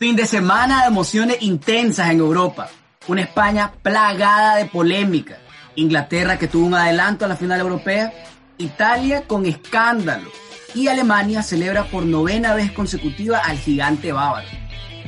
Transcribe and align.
Fin 0.00 0.16
de 0.16 0.26
semana 0.26 0.80
de 0.80 0.86
emociones 0.86 1.42
intensas 1.42 2.08
en 2.08 2.20
Europa. 2.20 2.70
Una 3.06 3.20
España 3.20 3.70
plagada 3.82 4.56
de 4.56 4.64
polémica. 4.64 5.36
Inglaterra 5.74 6.38
que 6.38 6.48
tuvo 6.48 6.64
un 6.68 6.74
adelanto 6.74 7.26
a 7.26 7.28
la 7.28 7.36
final 7.36 7.60
europea. 7.60 8.10
Italia 8.56 9.24
con 9.26 9.44
escándalo. 9.44 10.30
Y 10.74 10.88
Alemania 10.88 11.42
celebra 11.42 11.84
por 11.84 12.06
novena 12.06 12.54
vez 12.54 12.72
consecutiva 12.72 13.40
al 13.40 13.58
gigante 13.58 14.10
bávaro. 14.10 14.48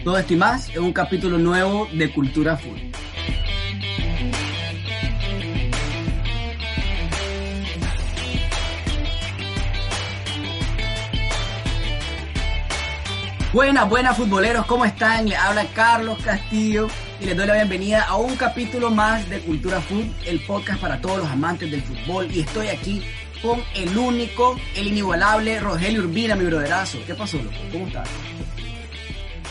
Todo 0.04 0.18
esto 0.18 0.34
y 0.34 0.36
más 0.36 0.68
en 0.68 0.82
un 0.82 0.92
capítulo 0.92 1.38
nuevo 1.38 1.88
de 1.90 2.12
Cultura 2.12 2.58
Full. 2.58 2.78
Buenas, 13.52 13.86
buenas 13.86 14.16
futboleros, 14.16 14.64
¿cómo 14.64 14.86
están? 14.86 15.28
Les 15.28 15.38
habla 15.38 15.66
Carlos 15.74 16.16
Castillo 16.24 16.86
y 17.20 17.26
les 17.26 17.36
doy 17.36 17.46
la 17.46 17.52
bienvenida 17.52 18.04
a 18.04 18.16
un 18.16 18.34
capítulo 18.34 18.90
más 18.90 19.28
de 19.28 19.40
Cultura 19.40 19.78
Food, 19.78 20.06
el 20.24 20.40
podcast 20.46 20.80
para 20.80 20.98
todos 21.02 21.18
los 21.18 21.26
amantes 21.26 21.70
del 21.70 21.82
fútbol. 21.82 22.32
Y 22.32 22.40
estoy 22.40 22.68
aquí 22.68 23.02
con 23.42 23.60
el 23.76 23.94
único, 23.98 24.56
el 24.74 24.86
inigualable 24.86 25.60
Rogelio 25.60 26.00
Urbina, 26.00 26.34
mi 26.34 26.46
broderazo. 26.46 27.00
¿Qué 27.06 27.14
pasó, 27.14 27.36
loco? 27.36 27.56
¿Cómo 27.70 27.88
estás? 27.88 28.08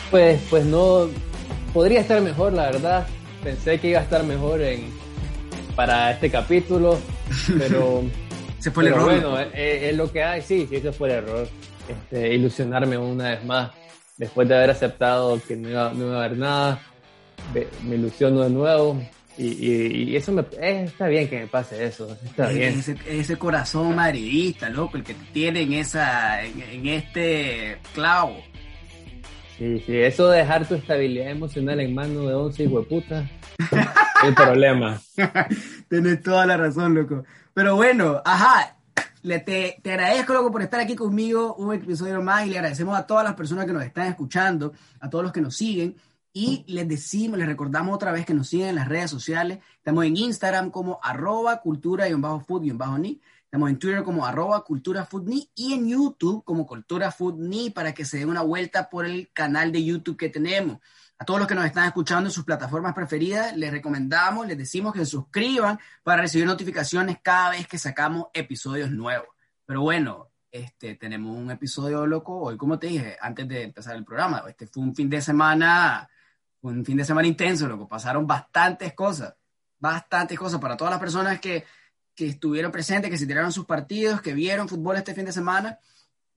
Pues, 0.09 0.41
pues 0.49 0.65
no, 0.65 1.07
podría 1.71 2.01
estar 2.01 2.19
mejor, 2.21 2.53
la 2.53 2.71
verdad. 2.71 3.05
Pensé 3.43 3.79
que 3.79 3.89
iba 3.89 3.99
a 3.99 4.03
estar 4.03 4.23
mejor 4.23 4.63
en, 4.63 4.89
para 5.75 6.09
este 6.09 6.31
capítulo, 6.31 6.97
pero... 7.55 8.03
se 8.57 8.71
fue 8.71 8.81
el 8.81 8.93
error. 8.93 9.03
Bueno, 9.03 9.39
es, 9.53 9.95
lo 9.95 10.11
que 10.11 10.23
hay, 10.23 10.41
sí, 10.41 10.65
sí, 10.67 10.77
ese 10.77 10.91
fue 10.91 11.09
el 11.09 11.15
error. 11.17 11.47
Este, 11.87 12.33
ilusionarme 12.33 12.97
una 12.97 13.29
vez 13.29 13.43
más 13.45 13.80
después 14.21 14.47
de 14.47 14.55
haber 14.55 14.69
aceptado 14.69 15.41
que 15.47 15.55
no 15.55 15.67
iba, 15.67 15.87
a 15.87 16.25
haber 16.25 16.37
nada, 16.37 16.79
me, 17.83 17.95
ilusiono 17.95 18.41
de 18.43 18.51
nuevo. 18.51 19.01
Y, 19.35 20.15
eso 20.15 20.31
me, 20.31 20.41
eh, 20.59 20.83
está 20.85 21.07
bien 21.07 21.27
que 21.27 21.39
me 21.39 21.47
pase 21.47 21.83
eso, 21.83 22.15
está 22.23 22.49
bien. 22.49 22.83
Ese, 23.07 23.37
corazón 23.37 23.95
madridista, 23.95 24.69
loco, 24.69 24.97
el 24.97 25.03
que 25.03 25.15
tiene 25.33 25.61
en, 25.63 25.73
esa, 25.73 26.43
en, 26.43 26.87
este 26.87 27.79
clavo. 27.95 28.37
Sí, 29.57 29.79
sí, 29.87 29.97
eso 29.97 30.29
de 30.29 30.39
dejar 30.39 30.67
tu 30.67 30.75
estabilidad 30.75 31.31
emocional 31.31 31.79
en 31.79 31.95
manos 31.95 32.27
de 32.27 32.33
11 32.35 32.67
hueputas, 32.67 33.27
el 34.23 34.35
problema. 34.35 35.01
Tienes 35.89 36.21
toda 36.21 36.45
la 36.45 36.57
razón, 36.57 36.93
loco. 36.93 37.23
Pero 37.55 37.75
bueno, 37.75 38.21
ajá, 38.23 38.75
le 39.23 39.39
te, 39.39 39.79
te, 39.81 39.91
agradezco, 39.91 40.33
loco, 40.33 40.51
por 40.51 40.61
estar 40.61 40.79
aquí 40.79 40.95
conmigo 40.95 41.55
un 41.55 41.73
episodio 41.73 42.21
más 42.21 42.45
y 42.45 42.49
le 42.49 42.57
agradecemos 42.57 42.97
a 42.97 43.05
todas 43.05 43.23
las 43.23 43.35
personas 43.35 43.65
que 43.65 43.73
nos 43.73 43.83
están 43.83 44.07
escuchando, 44.07 44.73
a 44.99 45.09
todos 45.09 45.23
los 45.23 45.33
que 45.33 45.41
nos 45.41 45.55
siguen. 45.55 45.95
Y 46.33 46.63
les 46.67 46.87
decimos, 46.87 47.37
les 47.37 47.47
recordamos 47.47 47.93
otra 47.93 48.11
vez 48.11 48.25
que 48.25 48.33
nos 48.33 48.47
siguen 48.47 48.69
en 48.69 48.75
las 48.75 48.87
redes 48.87 49.11
sociales. 49.11 49.59
Estamos 49.77 50.05
en 50.05 50.15
Instagram 50.15 50.71
como 50.71 50.99
arroba 51.03 51.61
cultura-food-ni. 51.61 53.19
Estamos 53.51 53.69
en 53.69 53.79
Twitter 53.79 54.03
como 54.03 54.25
arroba 54.25 54.63
cultura 54.63 55.05
y 55.55 55.73
en 55.73 55.89
YouTube 55.89 56.41
como 56.45 56.65
cultura 56.65 57.13
ni 57.37 57.69
para 57.69 57.93
que 57.93 58.05
se 58.05 58.19
den 58.19 58.29
una 58.29 58.43
vuelta 58.43 58.89
por 58.89 59.05
el 59.05 59.29
canal 59.33 59.73
de 59.73 59.83
YouTube 59.83 60.15
que 60.15 60.29
tenemos. 60.29 60.77
A 61.21 61.23
todos 61.23 61.39
los 61.39 61.47
que 61.47 61.53
nos 61.53 61.65
están 61.65 61.85
escuchando 61.85 62.29
en 62.29 62.33
sus 62.33 62.43
plataformas 62.43 62.95
preferidas, 62.95 63.55
les 63.55 63.69
recomendamos, 63.69 64.47
les 64.47 64.57
decimos 64.57 64.91
que 64.91 64.97
se 64.97 65.05
suscriban 65.05 65.79
para 66.01 66.23
recibir 66.23 66.47
notificaciones 66.47 67.19
cada 67.21 67.51
vez 67.51 67.67
que 67.67 67.77
sacamos 67.77 68.29
episodios 68.33 68.89
nuevos. 68.89 69.27
Pero 69.63 69.81
bueno, 69.81 70.31
este, 70.49 70.95
tenemos 70.95 71.37
un 71.37 71.51
episodio 71.51 72.07
loco 72.07 72.39
hoy, 72.39 72.57
como 72.57 72.79
te 72.79 72.87
dije, 72.87 73.17
antes 73.21 73.47
de 73.47 73.61
empezar 73.61 73.95
el 73.95 74.03
programa. 74.03 74.43
Este 74.47 74.65
fue 74.65 74.81
un 74.81 74.95
fin 74.95 75.11
de 75.11 75.21
semana, 75.21 76.09
un 76.61 76.83
fin 76.83 76.97
de 76.97 77.05
semana 77.05 77.27
intenso, 77.27 77.67
loco. 77.67 77.87
Pasaron 77.87 78.25
bastantes 78.25 78.93
cosas, 78.93 79.35
bastantes 79.77 80.39
cosas 80.39 80.59
para 80.59 80.75
todas 80.75 80.89
las 80.89 80.99
personas 80.99 81.39
que, 81.39 81.65
que 82.15 82.29
estuvieron 82.29 82.71
presentes, 82.71 83.11
que 83.11 83.17
se 83.19 83.27
tiraron 83.27 83.51
sus 83.51 83.67
partidos, 83.67 84.23
que 84.23 84.33
vieron 84.33 84.67
fútbol 84.67 84.97
este 84.97 85.13
fin 85.13 85.25
de 85.25 85.33
semana. 85.33 85.77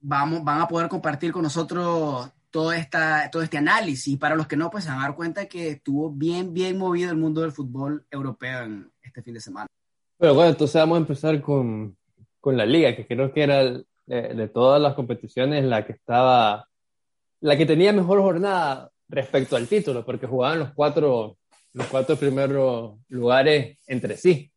Vamos, 0.01 0.43
van 0.43 0.61
a 0.61 0.67
poder 0.67 0.89
compartir 0.89 1.31
con 1.31 1.41
nosotros 1.41 2.29
todo, 2.55 2.71
esta, 2.71 3.29
todo 3.29 3.43
este 3.43 3.57
análisis. 3.57 4.17
Para 4.17 4.33
los 4.33 4.47
que 4.47 4.55
no, 4.55 4.69
pues 4.69 4.85
se 4.85 4.89
van 4.89 4.99
a 4.99 5.07
dar 5.07 5.15
cuenta 5.17 5.45
que 5.45 5.71
estuvo 5.71 6.09
bien, 6.09 6.53
bien 6.53 6.77
movido 6.77 7.11
el 7.11 7.17
mundo 7.17 7.41
del 7.41 7.51
fútbol 7.51 8.05
europeo 8.09 8.63
en 8.63 8.89
este 9.03 9.21
fin 9.21 9.33
de 9.33 9.41
semana. 9.41 9.67
Pero 10.17 10.33
bueno, 10.35 10.51
entonces 10.51 10.75
vamos 10.75 10.95
a 10.95 10.99
empezar 11.01 11.41
con, 11.41 11.97
con 12.39 12.55
la 12.55 12.65
liga, 12.65 12.95
que 12.95 13.05
creo 13.05 13.33
que 13.33 13.43
era 13.43 13.61
de, 14.05 14.47
todas 14.47 14.81
las 14.81 14.93
competiciones 14.93 15.65
la 15.65 15.85
que 15.85 15.91
estaba, 15.91 16.65
la 17.41 17.57
que 17.57 17.65
tenía 17.65 17.91
mejor 17.91 18.21
jornada 18.21 18.89
respecto 19.09 19.57
al 19.57 19.67
título, 19.67 20.05
porque 20.05 20.25
jugaban 20.25 20.59
los 20.59 20.73
cuatro, 20.73 21.35
los 21.73 21.87
cuatro 21.87 22.15
primeros 22.15 22.93
lugares 23.09 23.79
entre 23.85 24.15
sí. 24.15 24.49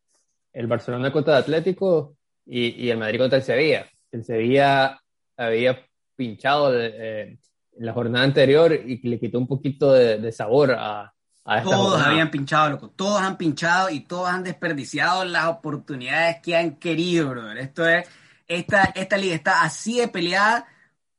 El 0.53 0.67
Barcelona 0.67 1.11
contra 1.11 1.35
el 1.35 1.43
Atlético 1.43 2.15
y, 2.45 2.81
y 2.81 2.91
el 2.91 2.97
Madrid 2.97 3.19
contra 3.19 3.39
el 3.39 3.43
Sevilla. 3.43 3.89
El 4.09 4.23
Sevilla 4.23 5.01
había 5.35 5.85
pinchado 6.15 6.73
eh, 6.79 7.37
la 7.79 7.93
jornada 7.93 8.25
anterior 8.25 8.73
y 8.73 8.97
le 9.07 9.19
quitó 9.19 9.39
un 9.39 9.47
poquito 9.47 9.93
de, 9.93 10.31
sabor 10.31 10.71
a, 10.71 11.13
a 11.45 11.57
esta 11.57 11.69
Todos 11.69 12.01
habían 12.01 12.29
pinchado, 12.29 12.69
loco. 12.71 12.89
Todos 12.89 13.21
han 13.21 13.37
pinchado 13.37 13.89
y 13.89 14.01
todos 14.01 14.27
han 14.27 14.43
desperdiciado 14.43 15.23
las 15.23 15.45
oportunidades 15.45 16.37
que 16.43 16.57
han 16.57 16.75
querido, 16.75 17.29
brother. 17.29 17.57
Esto 17.57 17.87
es, 17.87 18.07
esta, 18.47 18.83
esta 18.95 19.17
liga 19.17 19.33
está 19.33 19.63
así 19.63 19.99
de 19.99 20.09
peleada 20.09 20.67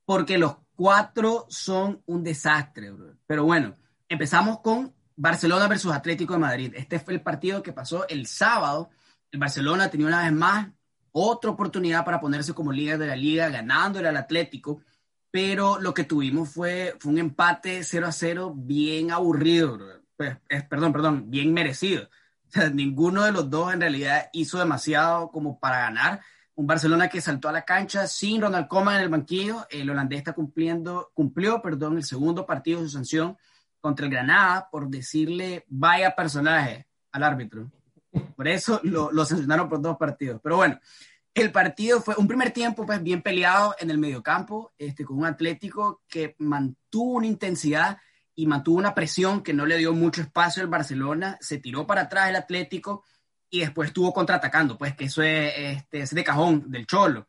porque 0.04 0.36
los 0.36 0.56
cuatro 0.76 1.46
son 1.48 2.02
un 2.06 2.22
desastre, 2.22 2.90
brother. 2.90 3.16
Pero 3.26 3.44
bueno, 3.44 3.74
empezamos 4.08 4.60
con 4.60 4.92
Barcelona 5.16 5.66
versus 5.66 5.92
Atlético 5.92 6.34
de 6.34 6.40
Madrid. 6.40 6.74
Este 6.76 6.98
fue 6.98 7.14
el 7.14 7.22
partido 7.22 7.62
que 7.62 7.72
pasó 7.72 8.06
el 8.08 8.26
sábado. 8.26 8.90
El 9.30 9.40
Barcelona 9.40 9.88
tenía 9.88 10.08
una 10.08 10.24
vez 10.24 10.32
más 10.32 10.68
otra 11.12 11.50
oportunidad 11.50 12.04
para 12.04 12.20
ponerse 12.20 12.52
como 12.52 12.70
líder 12.70 12.98
de 12.98 13.06
la 13.06 13.16
liga, 13.16 13.48
ganándole 13.48 14.08
al 14.08 14.16
Atlético 14.18 14.82
pero 15.30 15.80
lo 15.80 15.94
que 15.94 16.04
tuvimos 16.04 16.50
fue, 16.50 16.96
fue 16.98 17.12
un 17.12 17.18
empate 17.18 17.84
0 17.84 18.06
a 18.06 18.12
0 18.12 18.52
bien 18.56 19.10
aburrido, 19.12 19.78
pues, 20.16 20.36
perdón, 20.68 20.92
perdón, 20.92 21.30
bien 21.30 21.52
merecido. 21.52 22.08
ninguno 22.74 23.24
de 23.24 23.32
los 23.32 23.48
dos 23.48 23.72
en 23.72 23.80
realidad 23.80 24.28
hizo 24.32 24.58
demasiado 24.58 25.30
como 25.30 25.58
para 25.58 25.80
ganar. 25.80 26.20
Un 26.54 26.66
Barcelona 26.66 27.08
que 27.08 27.20
saltó 27.20 27.48
a 27.48 27.52
la 27.52 27.64
cancha 27.64 28.06
sin 28.06 28.42
Ronald 28.42 28.68
Koeman 28.68 28.96
en 28.96 29.02
el 29.02 29.08
banquillo. 29.08 29.66
El 29.70 29.88
holandés 29.88 30.18
está 30.18 30.32
cumpliendo, 30.32 31.10
cumplió 31.14 31.62
perdón, 31.62 31.96
el 31.96 32.04
segundo 32.04 32.44
partido 32.44 32.80
de 32.80 32.86
su 32.86 32.92
sanción 32.92 33.36
contra 33.80 34.06
el 34.06 34.12
Granada 34.12 34.68
por 34.70 34.88
decirle 34.88 35.64
vaya 35.68 36.14
personaje 36.14 36.86
al 37.12 37.22
árbitro. 37.22 37.70
Por 38.36 38.48
eso 38.48 38.80
lo, 38.82 39.10
lo 39.12 39.24
sancionaron 39.24 39.68
por 39.68 39.80
dos 39.80 39.96
partidos. 39.96 40.40
Pero 40.42 40.56
bueno, 40.56 40.78
el 41.34 41.52
partido 41.52 42.00
fue 42.00 42.14
un 42.16 42.26
primer 42.26 42.50
tiempo 42.50 42.84
pues 42.84 43.02
bien 43.02 43.22
peleado 43.22 43.74
en 43.78 43.90
el 43.90 43.98
mediocampo, 43.98 44.72
este, 44.78 45.04
con 45.04 45.18
un 45.18 45.26
Atlético 45.26 46.02
que 46.08 46.34
mantuvo 46.38 47.14
una 47.14 47.26
intensidad 47.26 47.98
y 48.34 48.46
mantuvo 48.46 48.78
una 48.78 48.94
presión 48.94 49.42
que 49.42 49.52
no 49.52 49.66
le 49.66 49.78
dio 49.78 49.92
mucho 49.92 50.22
espacio 50.22 50.62
al 50.62 50.68
Barcelona, 50.68 51.38
se 51.40 51.58
tiró 51.58 51.86
para 51.86 52.02
atrás 52.02 52.30
el 52.30 52.36
Atlético 52.36 53.04
y 53.48 53.60
después 53.60 53.88
estuvo 53.88 54.12
contraatacando, 54.12 54.78
pues 54.78 54.94
que 54.96 55.04
eso 55.04 55.22
es, 55.22 55.52
este, 55.56 56.00
es 56.00 56.14
de 56.14 56.24
cajón 56.24 56.70
del 56.70 56.86
Cholo. 56.86 57.26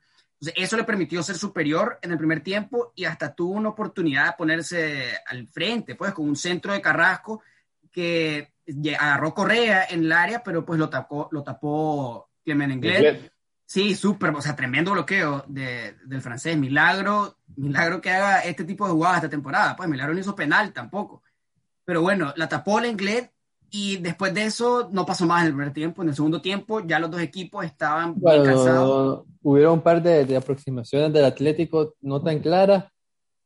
Eso 0.56 0.76
le 0.76 0.84
permitió 0.84 1.22
ser 1.22 1.38
superior 1.38 2.00
en 2.02 2.12
el 2.12 2.18
primer 2.18 2.42
tiempo 2.42 2.94
y 2.96 3.06
hasta 3.06 3.36
tuvo 3.36 3.54
una 3.54 3.70
oportunidad 3.70 4.26
de 4.26 4.38
ponerse 4.38 5.12
al 5.28 5.48
frente, 5.48 5.96
pues 5.96 6.14
con 6.14 6.28
un 6.28 6.36
centro 6.36 6.74
de 6.74 6.82
Carrasco 6.82 7.44
que 7.92 8.54
agarró 9.00 9.34
Correa 9.36 9.86
en 9.90 10.06
el 10.06 10.12
área, 10.12 10.42
pero 10.42 10.66
pues 10.66 10.80
lo 10.80 10.90
tapó, 10.90 11.30
lo 11.32 11.44
tapó 11.44 12.32
Clemen. 12.44 12.82
Sí, 13.72 13.96
súper, 13.96 14.32
o 14.32 14.42
sea, 14.42 14.54
tremendo 14.54 14.92
bloqueo 14.92 15.46
de, 15.48 15.96
del 16.04 16.20
francés. 16.20 16.58
Milagro, 16.58 17.38
milagro 17.56 18.02
que 18.02 18.10
haga 18.10 18.42
este 18.42 18.66
tipo 18.66 18.86
de 18.86 18.92
jugadas 18.92 19.20
esta 19.20 19.30
temporada. 19.30 19.78
Pues 19.78 19.88
Milagro 19.88 20.14
no 20.14 20.20
hizo 20.20 20.36
penal 20.36 20.74
tampoco. 20.74 21.24
Pero 21.86 22.02
bueno, 22.02 22.34
la 22.36 22.50
tapó 22.50 22.80
el 22.80 22.88
inglés 22.88 23.30
y 23.70 23.96
después 23.96 24.34
de 24.34 24.44
eso 24.44 24.90
no 24.92 25.06
pasó 25.06 25.26
más 25.26 25.44
en 25.44 25.48
el 25.48 25.54
primer 25.54 25.72
tiempo. 25.72 26.02
En 26.02 26.10
el 26.10 26.16
segundo 26.16 26.42
tiempo 26.42 26.86
ya 26.86 27.00
los 27.00 27.10
dos 27.10 27.22
equipos 27.22 27.64
estaban 27.64 28.14
bien 28.20 28.44
cansados. 28.44 29.24
Hubieron 29.42 29.76
un 29.76 29.82
par 29.82 30.04
de, 30.04 30.36
aproximaciones 30.36 31.14
del 31.14 31.24
Atlético 31.24 31.96
no 32.02 32.22
tan 32.22 32.40
claras 32.40 32.92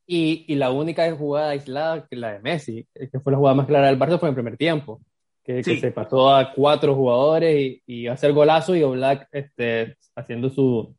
y, 0.08 0.44
y, 0.52 0.56
la 0.56 0.72
única 0.72 1.16
jugada 1.16 1.52
aislada, 1.52 2.08
que 2.08 2.16
la 2.16 2.34
de 2.34 2.40
Messi, 2.40 2.88
que 2.96 3.20
fue 3.20 3.32
la 3.32 3.38
jugada 3.38 3.58
más 3.58 3.68
clara 3.68 3.88
del 3.88 4.00
Barça, 4.00 4.18
fue 4.18 4.30
en 4.30 4.34
el 4.34 4.42
primer 4.42 4.58
tiempo 4.58 5.02
que, 5.46 5.64
se 5.64 5.92
pasó 5.92 6.34
a 6.34 6.52
cuatro 6.52 6.96
jugadores 6.96 7.56
y, 7.56 7.84
y 7.86 8.08
hacer 8.08 8.34
golazo 8.34 8.76
y 8.76 8.84
Oblak 8.84 9.28
este, 9.32 9.98
haciendo 10.16 10.50
su, 10.50 10.96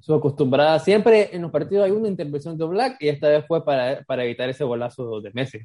su 0.00 0.14
acostumbrada. 0.14 0.78
Siempre 0.78 1.34
en 1.34 1.42
los 1.42 1.50
partidos 1.50 1.84
hay 1.84 1.90
una 1.90 2.08
intervención 2.08 2.56
de 2.56 2.64
Oblak 2.64 2.96
y 3.00 3.08
esta 3.08 3.28
vez 3.28 3.44
fue 3.46 3.64
para, 3.64 4.02
para 4.04 4.24
evitar 4.24 4.48
ese 4.48 4.64
golazo 4.64 5.20
de 5.20 5.30
Messi. 5.32 5.58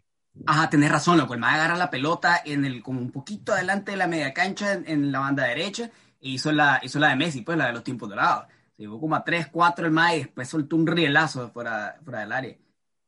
Ajá, 0.46 0.70
tenés 0.70 0.92
razón, 0.92 1.18
loco. 1.18 1.34
El 1.34 1.40
más 1.40 1.54
agarra 1.54 1.78
la 1.78 1.90
pelota 1.90 2.42
en 2.44 2.66
el, 2.66 2.82
como 2.82 3.00
un 3.00 3.12
poquito 3.12 3.54
adelante 3.54 3.92
de 3.92 3.98
la 3.98 4.08
media 4.08 4.34
cancha 4.34 4.74
en, 4.74 5.12
la 5.12 5.20
banda 5.20 5.46
derecha 5.46 5.92
e 6.20 6.30
hizo 6.30 6.52
la, 6.52 6.80
hizo 6.84 7.00
la 7.00 7.10
de 7.10 7.16
Messi, 7.16 7.42
pues 7.42 7.58
la 7.58 7.68
de 7.68 7.74
los 7.74 7.84
tiempos 7.84 8.10
dorados. 8.10 8.46
Se 8.76 8.84
llevó 8.84 9.00
como 9.00 9.16
a 9.16 9.24
3, 9.24 9.48
4 9.52 9.86
el 9.86 9.92
más 9.92 10.16
y 10.16 10.20
después 10.20 10.50
soltó 10.50 10.76
un 10.76 10.88
rielazo 10.88 11.50
fuera, 11.52 11.98
fuera 12.04 12.22
del 12.22 12.32
área. 12.32 12.58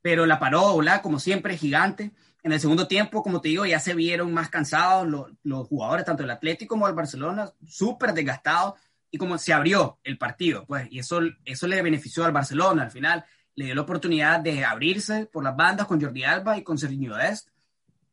pero 0.02 0.26
la 0.28 0.38
paró, 0.40 0.78
¿verdad? 0.78 1.02
Como 1.02 1.18
siempre, 1.18 1.58
gigante. 1.58 2.12
En 2.46 2.52
el 2.52 2.60
segundo 2.60 2.88
tiempo, 2.88 3.24
como 3.24 3.42
te 3.42 3.50
digo, 3.50 3.66
ya 3.66 3.80
se 3.80 3.96
vieron 3.96 4.32
más 4.32 4.52
cansados 4.52 5.08
los, 5.42 5.68
jugadores, 5.68 6.06
tanto 6.06 6.22
del 6.22 6.30
Atlético 6.30 6.76
como 6.76 6.86
del 6.86 6.96
Barcelona, 6.96 7.52
súper 7.68 8.14
desgastados, 8.14 8.76
y 9.10 9.18
como 9.18 9.40
se 9.40 9.52
abrió 9.52 9.98
el 10.04 10.20
partido, 10.20 10.64
pues, 10.68 10.88
y 10.92 11.00
eso, 11.00 11.22
eso 11.44 11.66
le 11.66 11.82
benefició 11.82 12.24
al 12.24 12.34
Barcelona 12.34 12.84
al 12.84 12.92
final, 12.92 13.26
le 13.56 13.66
dio 13.66 13.74
la 13.74 13.82
oportunidad 13.82 14.42
de 14.42 14.64
abrirse 14.64 15.26
por 15.26 15.44
las 15.44 15.56
bandas 15.56 15.88
con 15.88 16.00
Jordi 16.00 16.24
Alba 16.24 16.56
y 16.56 16.64
con 16.64 16.78
Serginho 16.78 17.16
Dest, 17.16 17.50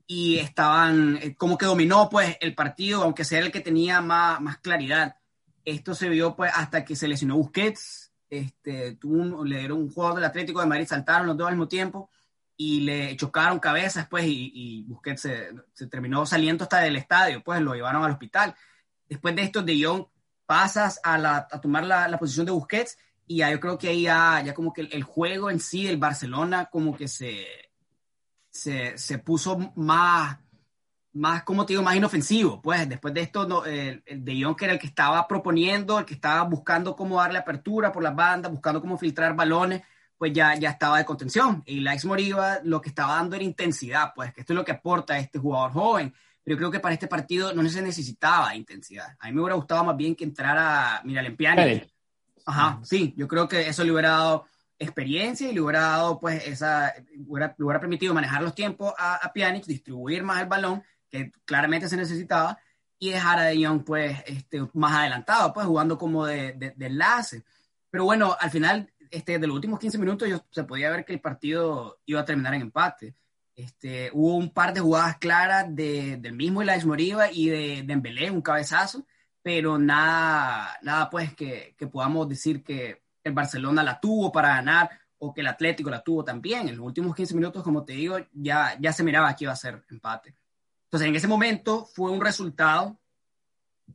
y 0.07 0.39
estaban, 0.39 1.19
eh, 1.21 1.37
como 1.37 1.59
que 1.59 1.67
dominó, 1.67 2.09
pues, 2.09 2.39
el 2.41 2.55
partido, 2.55 3.03
aunque 3.03 3.27
sea 3.27 3.41
el 3.41 3.53
que 3.53 3.61
tenía 3.61 4.01
más, 4.01 4.41
más 4.41 4.57
claridad. 4.61 5.17
Esto 5.63 5.95
se 5.95 6.09
vio, 6.09 6.37
pues, 6.37 6.51
hasta 6.55 6.87
que 6.87 6.97
se 6.97 7.07
lesionó 7.07 7.37
Busquets, 7.37 8.15
este, 8.31 8.93
tuvo 8.93 9.45
le 9.45 9.59
dieron 9.59 9.77
un 9.77 9.91
jugador 9.91 10.15
del 10.15 10.25
Atlético 10.25 10.63
de 10.63 10.69
Madrid, 10.69 10.87
saltaron 10.87 11.27
los 11.27 11.37
dos 11.37 11.49
al 11.49 11.53
mismo 11.53 11.69
tiempo, 11.69 12.09
y 12.57 12.81
le 12.81 13.17
chocaron 13.17 13.59
cabezas, 13.59 14.07
pues, 14.09 14.25
y, 14.25 14.53
y 14.55 14.83
Busquets 14.85 15.23
se, 15.23 15.51
se, 15.73 15.87
terminó 15.87 16.27
saliendo 16.27 16.65
hasta 16.65 16.81
del 16.81 16.97
estadio, 16.97 17.43
pues, 17.43 17.61
lo 17.61 17.75
llevaron 17.75 18.05
al 18.05 18.13
hospital. 18.13 18.55
Después 19.09 19.35
de 19.35 19.43
esto, 19.43 19.63
De 19.63 19.83
Jong 19.83 20.07
pasas 20.47 21.01
a, 21.03 21.19
la, 21.19 21.49
a 21.51 21.61
tomar 21.61 21.85
la, 21.85 22.09
la, 22.09 22.19
posición 22.19 22.47
de 22.47 22.53
Busquets 22.53 22.99
y 23.27 23.39
ya 23.39 23.51
yo 23.51 23.61
creo 23.61 23.79
que 23.79 23.89
ahí 23.89 24.03
ya, 24.03 24.43
ya 24.45 24.55
como 24.55 24.73
que 24.73 24.83
el, 24.83 24.89
el, 24.93 25.03
juego 25.03 25.51
en 25.51 25.61
sí 25.61 25.85
del 25.85 25.97
Barcelona 25.97 26.67
como 26.67 26.97
que 26.97 27.09
se, 27.09 27.47
se, 28.51 28.99
se 28.99 29.19
puso 29.19 29.73
más, 29.77 30.39
más, 31.15 31.43
como 31.45 31.65
te 31.65 31.73
digo, 31.73 31.83
más 31.83 31.97
inofensivo. 31.97 32.61
Pues 32.61 32.89
después 32.89 33.15
de 33.15 33.23
esto, 33.23 33.47
no, 33.47 33.65
el, 33.65 34.03
el, 34.07 34.25
De 34.25 34.43
Jong 34.43 34.57
que 34.57 34.65
era 34.67 34.75
el 34.75 34.81
que 34.81 34.87
estaba 34.87 35.27
proponiendo, 35.27 35.99
el 35.99 36.05
que 36.05 36.15
estaba 36.15 36.43
buscando 36.43 36.97
cómo 36.97 37.19
darle 37.19 37.39
apertura 37.39 37.93
por 37.93 38.03
las 38.03 38.15
bandas, 38.15 38.53
buscando 38.53 38.81
cómo 38.81 38.99
filtrar 38.99 39.35
balones, 39.35 39.83
pues 40.23 40.33
ya, 40.33 40.55
ya 40.55 40.71
estaba 40.71 40.99
de 40.99 41.05
contención. 41.05 41.65
Y 41.67 41.81
Laix 41.81 42.05
Moriba 42.05 42.61
lo 42.63 42.81
que 42.81 42.91
estaba 42.91 43.17
dando 43.17 43.35
era 43.35 43.45
intensidad, 43.45 44.13
pues 44.15 44.33
que 44.33 44.43
esto 44.43 44.53
es 44.53 44.57
lo 44.57 44.65
que 44.65 44.71
aporta 44.71 45.15
a 45.15 45.19
este 45.19 45.41
jugador 45.41 45.73
joven. 45.73 46.15
Pero 46.45 46.55
yo 46.55 46.59
creo 46.59 46.71
que 46.71 46.79
para 46.79 46.95
este 46.95 47.09
partido 47.09 47.53
no 47.53 47.69
se 47.69 47.83
necesitaba 47.83 48.55
intensidad. 48.55 49.17
A 49.19 49.27
mí 49.27 49.33
me 49.33 49.41
hubiera 49.41 49.57
gustado 49.57 49.83
más 49.83 49.97
bien 49.97 50.15
que 50.15 50.23
entrara 50.23 51.03
mira 51.03 51.25
Pjanic. 51.37 51.91
Ajá, 52.47 52.79
sí, 52.85 53.13
yo 53.17 53.27
creo 53.27 53.49
que 53.49 53.67
eso 53.67 53.83
le 53.83 53.91
hubiera 53.91 54.11
dado 54.11 54.47
experiencia 54.79 55.51
y 55.51 55.55
le 55.55 55.61
hubiera 55.61 55.81
dado, 55.81 56.21
pues, 56.21 56.47
esa, 56.47 56.95
hubiera, 57.27 57.57
le 57.59 57.65
hubiera 57.65 57.81
permitido 57.81 58.15
manejar 58.15 58.43
los 58.43 58.55
tiempos 58.55 58.95
a, 58.97 59.17
a 59.17 59.33
Pjanic, 59.33 59.67
distribuir 59.67 60.23
más 60.23 60.41
el 60.41 60.47
balón, 60.47 60.85
que 61.11 61.33
claramente 61.45 61.89
se 61.89 61.97
necesitaba, 61.97 62.57
y 62.97 63.11
dejar 63.11 63.41
a 63.41 63.43
De 63.47 63.67
Jong, 63.67 63.83
pues, 63.83 64.23
este, 64.27 64.69
más 64.75 64.95
adelantado, 64.95 65.53
pues, 65.53 65.67
jugando 65.67 65.99
como 65.99 66.27
de, 66.27 66.53
de, 66.53 66.75
de 66.77 66.87
enlace. 66.87 67.43
Pero 67.91 68.05
bueno, 68.05 68.37
al 68.39 68.51
final 68.51 68.92
este, 69.13 69.39
de 69.39 69.47
los 69.47 69.55
últimos 69.55 69.79
15 69.79 69.99
minutos 69.99 70.29
yo, 70.29 70.43
se 70.51 70.65
podía 70.65 70.91
ver 70.91 71.05
que 71.05 71.13
el 71.13 71.21
partido 71.21 72.01
iba 72.07 72.21
a 72.21 72.25
terminar 72.25 72.55
en 72.55 72.63
empate. 72.63 73.15
Este, 73.55 74.11
hubo 74.15 74.37
un 74.37 74.51
par 74.51 74.73
de 74.73 74.81
jugadas 74.81 75.19
claras 75.19 75.67
de, 75.75 76.17
del 76.17 76.33
mismo 76.33 76.63
Elias 76.63 76.87
Moriba 76.87 77.31
y 77.31 77.51
de 77.51 77.83
Dembélé, 77.85 78.31
un 78.31 78.41
cabezazo, 78.41 79.05
pero 79.43 79.79
nada, 79.79 80.79
nada 80.81 81.11
pues 81.11 81.35
que, 81.35 81.75
que, 81.77 81.87
podamos 81.87 82.27
decir 82.27 82.65
que 82.65 83.03
el 83.23 83.35
Barcelona 83.35 83.83
la 83.83 84.01
tuvo 84.01 84.33
para 84.33 84.57
ganar 84.57 84.91
o 85.19 85.35
que 85.35 85.43
el 85.43 85.47
Atlético 85.49 85.91
la 85.91 86.03
tuvo 86.03 86.25
también. 86.25 86.69
En 86.69 86.79
los 86.79 86.87
últimos 86.87 87.15
15 87.15 87.35
minutos, 87.35 87.63
como 87.63 87.85
te 87.85 87.93
digo, 87.93 88.17
ya, 88.33 88.79
ya 88.81 88.95
se 88.95 89.05
miraba 89.05 89.37
que 89.37 89.45
iba 89.45 89.53
a 89.53 89.57
ser 89.57 89.85
empate. 89.91 90.35
Entonces, 90.85 91.09
en 91.09 91.17
ese 91.17 91.29
momento 91.29 91.85
fue 91.85 92.11
un 92.11 92.21
resultado 92.23 92.99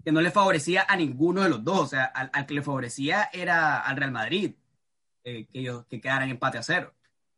que 0.06 0.12
no 0.12 0.22
le 0.22 0.30
favorecía 0.30 0.86
a 0.88 0.96
ninguno 0.96 1.42
de 1.42 1.50
los 1.50 1.64
dos, 1.64 1.80
o 1.80 1.88
sea, 1.88 2.06
al, 2.06 2.30
al 2.32 2.46
que 2.46 2.54
le 2.54 2.62
favorecía 2.62 3.30
era 3.34 3.80
al 3.80 3.98
Real 3.98 4.12
Madrid 4.12 4.54
eh, 5.28 5.46
que 5.52 5.60
ellos 5.60 5.86
que 5.90 6.00
quedaran 6.00 6.30
empate 6.30 6.58
a 6.58 6.64
cero. 6.64 6.94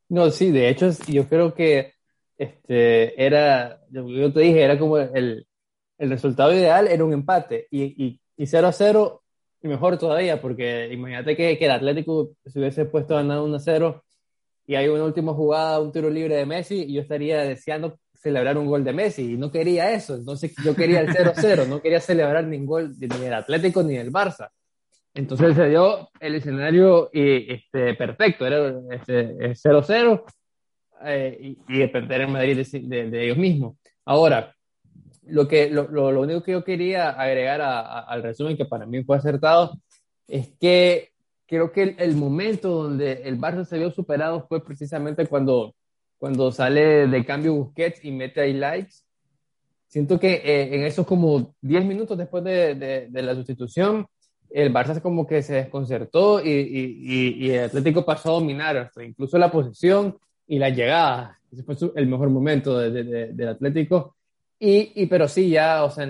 No, 0.08 0.30
sí, 0.30 0.52
de 0.52 0.68
hecho 0.68 0.90
yo 1.08 1.28
creo 1.28 1.52
que 1.54 1.94
este, 2.38 3.20
era, 3.20 3.80
yo 3.90 4.32
te 4.32 4.40
dije, 4.40 4.62
era 4.62 4.78
como 4.78 4.98
el, 4.98 5.44
el 5.98 6.10
resultado 6.10 6.52
ideal, 6.52 6.86
era 6.86 7.04
un 7.04 7.12
empate 7.12 7.66
y, 7.68 7.82
y, 7.82 8.20
y 8.36 8.46
0 8.46 8.68
a 8.68 8.72
0 8.72 9.22
y 9.62 9.68
mejor 9.68 9.98
todavía, 9.98 10.40
porque 10.40 10.88
imagínate 10.92 11.36
que, 11.36 11.58
que 11.58 11.64
el 11.64 11.72
Atlético 11.72 12.30
se 12.46 12.60
hubiese 12.60 12.84
puesto 12.84 13.16
ganado 13.16 13.44
1 13.44 13.56
a 13.56 13.60
0 13.60 14.04
y 14.68 14.76
hay 14.76 14.86
una 14.86 15.04
última 15.04 15.34
jugada, 15.34 15.80
un 15.80 15.90
tiro 15.90 16.08
libre 16.08 16.36
de 16.36 16.46
Messi 16.46 16.84
y 16.84 16.94
yo 16.94 17.02
estaría 17.02 17.42
deseando 17.42 17.98
celebrar 18.14 18.56
un 18.56 18.66
gol 18.66 18.84
de 18.84 18.92
Messi 18.92 19.32
y 19.32 19.36
no 19.36 19.50
quería 19.50 19.90
eso, 19.90 20.14
entonces 20.14 20.54
yo 20.64 20.76
quería 20.76 21.00
el 21.00 21.12
0 21.12 21.32
a 21.36 21.40
0, 21.40 21.64
no 21.68 21.82
quería 21.82 22.00
celebrar 22.00 22.44
ningún 22.44 22.66
gol 22.66 22.94
ni 22.98 23.08
del 23.08 23.34
Atlético 23.34 23.82
ni 23.82 23.96
del 23.96 24.12
Barça. 24.12 24.48
Entonces 25.14 25.56
se 25.56 25.68
dio 25.68 26.08
el 26.20 26.36
escenario 26.36 27.10
y, 27.12 27.52
este, 27.52 27.94
perfecto, 27.94 28.46
era 28.46 28.72
0-0 28.72 30.24
eh, 31.02 31.38
y, 31.40 31.58
y, 31.68 31.78
depender 31.78 32.20
en 32.22 32.32
Madrid 32.32 32.56
de, 32.56 32.80
de, 32.80 33.10
de, 33.10 33.24
ellos 33.24 33.38
mismos. 33.38 33.76
Ahora, 34.04 34.54
lo, 35.26 35.48
que, 35.48 35.68
lo, 35.68 35.88
lo, 35.88 36.20
único 36.20 36.42
que 36.42 36.52
yo 36.52 36.64
quería 36.64 37.10
agregar 37.10 37.60
al 37.60 38.22
resumen, 38.22 38.56
que 38.56 38.66
para 38.66 38.86
mí 38.86 39.02
fue 39.02 39.16
acertado, 39.16 39.80
es 40.28 40.52
que 40.60 41.10
creo 41.46 41.72
que 41.72 41.82
el, 41.82 41.96
el, 41.98 42.14
momento 42.14 42.82
donde 42.82 43.22
el 43.24 43.38
Barça 43.38 43.64
se 43.64 43.78
vio 43.78 43.90
superado 43.90 44.46
fue 44.46 44.64
precisamente 44.64 45.26
cuando, 45.26 45.74
cuando 46.18 46.52
sale 46.52 47.08
de 47.08 47.24
cambio 47.24 47.54
Busquets 47.54 48.04
y 48.04 48.12
mete 48.12 48.42
ahí 48.42 48.52
likes. 48.52 48.94
Siento 49.88 50.20
que 50.20 50.34
eh, 50.34 50.76
en 50.76 50.84
esos 50.84 51.04
como 51.04 51.56
10 51.62 51.84
minutos 51.84 52.16
después 52.16 52.44
de, 52.44 52.76
de, 52.76 53.08
de 53.08 53.22
la 53.22 53.34
sustitución, 53.34 54.06
el 54.50 54.72
Barça 54.72 55.00
como 55.00 55.26
que 55.26 55.42
se 55.42 55.54
desconcertó 55.54 56.44
y, 56.44 56.50
y, 56.50 57.46
y, 57.46 57.50
el 57.50 57.64
Atlético 57.64 58.04
pasó 58.04 58.30
a 58.30 58.40
dominar 58.40 58.90
incluso 59.04 59.38
la 59.38 59.50
posición 59.50 60.16
y 60.46 60.58
la 60.58 60.70
llegada. 60.70 61.38
Ese 61.52 61.62
fue 61.62 61.76
su, 61.76 61.92
el 61.94 62.06
mejor 62.06 62.30
momento 62.30 62.78
de, 62.78 62.90
de, 62.90 63.04
de, 63.04 63.32
del 63.32 63.48
Atlético. 63.48 64.16
Y, 64.58 65.06
pero 65.06 65.26
sí, 65.26 65.48
ya, 65.48 65.84
o 65.84 65.90
sea, 65.90 66.06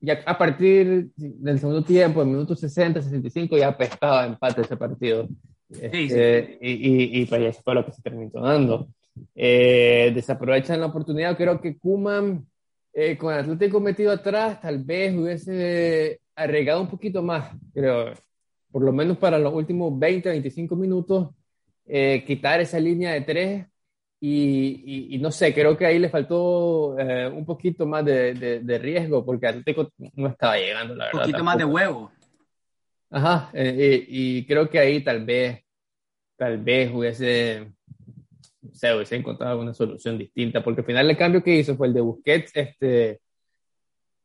ya 0.00 0.20
a 0.24 0.38
partir 0.38 1.10
del 1.14 1.58
segundo 1.58 1.82
tiempo, 1.82 2.22
en 2.22 2.30
minutos 2.30 2.58
60, 2.60 3.02
65, 3.02 3.58
ya 3.58 3.76
pescaba 3.76 4.26
empate 4.26 4.62
ese 4.62 4.76
partido. 4.76 5.28
Sí, 5.70 5.80
este, 5.82 6.58
sí. 6.58 6.58
Y, 6.62 7.20
y, 7.20 7.26
pues 7.26 7.42
eso 7.42 7.60
fue 7.62 7.74
lo 7.74 7.84
que 7.84 7.92
se 7.92 8.02
terminó 8.02 8.40
dando. 8.40 8.88
Eh, 9.34 10.10
desaprovechan 10.14 10.80
la 10.80 10.86
oportunidad. 10.86 11.36
Creo 11.36 11.60
que 11.60 11.76
Kuman, 11.76 12.46
eh, 12.94 13.18
con 13.18 13.34
el 13.34 13.40
Atlético 13.40 13.78
metido 13.78 14.10
atrás, 14.10 14.60
tal 14.60 14.82
vez 14.82 15.14
hubiese 15.14 16.20
arriesgado 16.44 16.80
un 16.80 16.88
poquito 16.88 17.22
más, 17.22 17.50
creo, 17.72 18.12
por 18.70 18.82
lo 18.82 18.92
menos 18.92 19.18
para 19.18 19.38
los 19.38 19.52
últimos 19.52 19.98
20, 19.98 20.28
25 20.28 20.76
minutos, 20.76 21.30
eh, 21.86 22.24
quitar 22.26 22.60
esa 22.60 22.78
línea 22.78 23.12
de 23.12 23.20
tres 23.22 23.66
y, 24.20 24.82
y, 24.84 25.14
y, 25.16 25.18
no 25.18 25.30
sé, 25.30 25.54
creo 25.54 25.76
que 25.76 25.86
ahí 25.86 25.98
le 25.98 26.10
faltó 26.10 26.98
eh, 26.98 27.26
un 27.28 27.46
poquito 27.46 27.86
más 27.86 28.04
de, 28.04 28.34
de, 28.34 28.60
de, 28.60 28.78
riesgo 28.78 29.24
porque 29.24 29.46
Atlético 29.46 29.90
no 30.14 30.28
estaba 30.28 30.56
llegando, 30.58 30.94
la 30.94 31.06
verdad. 31.06 31.14
Un 31.14 31.20
poquito 31.20 31.38
tampoco. 31.38 31.44
más 31.44 31.58
de 31.58 31.64
huevo. 31.64 32.12
Ajá, 33.10 33.50
eh, 33.54 34.04
y 34.08 34.46
creo 34.46 34.68
que 34.68 34.78
ahí 34.78 35.02
tal 35.02 35.24
vez, 35.24 35.64
tal 36.36 36.58
vez 36.58 36.92
hubiese, 36.94 37.72
no 38.62 38.74
sé, 38.74 38.94
hubiese 38.94 39.16
encontrado 39.16 39.60
una 39.60 39.74
solución 39.74 40.16
distinta, 40.16 40.62
porque 40.62 40.82
al 40.82 40.86
final 40.86 41.10
el 41.10 41.16
cambio 41.16 41.42
que 41.42 41.56
hizo 41.56 41.74
fue 41.76 41.88
el 41.88 41.94
de 41.94 42.00
Busquets, 42.02 42.52
este, 42.54 43.20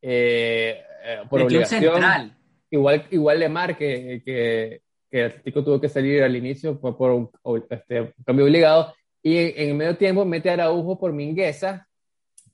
eh, 0.01 0.84
eh, 1.05 1.21
por 1.29 1.39
de 1.39 1.45
obligación. 1.45 2.35
Igual, 2.71 3.05
igual 3.12 3.39
Lemar, 3.39 3.77
que, 3.77 4.21
que, 4.25 4.81
que 5.09 5.19
el 5.19 5.25
Atlético 5.27 5.63
tuvo 5.63 5.79
que 5.79 5.88
salir 5.88 6.24
al 6.24 6.35
inicio 6.35 6.77
fue 6.77 6.97
por 6.97 7.12
un, 7.12 7.29
este, 7.69 8.13
cambio 8.25 8.45
obligado, 8.45 8.93
y 9.21 9.38
en 9.38 9.69
el 9.69 9.75
medio 9.75 9.97
tiempo 9.97 10.25
mete 10.25 10.50
a 10.50 10.53
Araujo 10.53 11.00
por 11.00 11.13
Mingueza. 11.13 11.88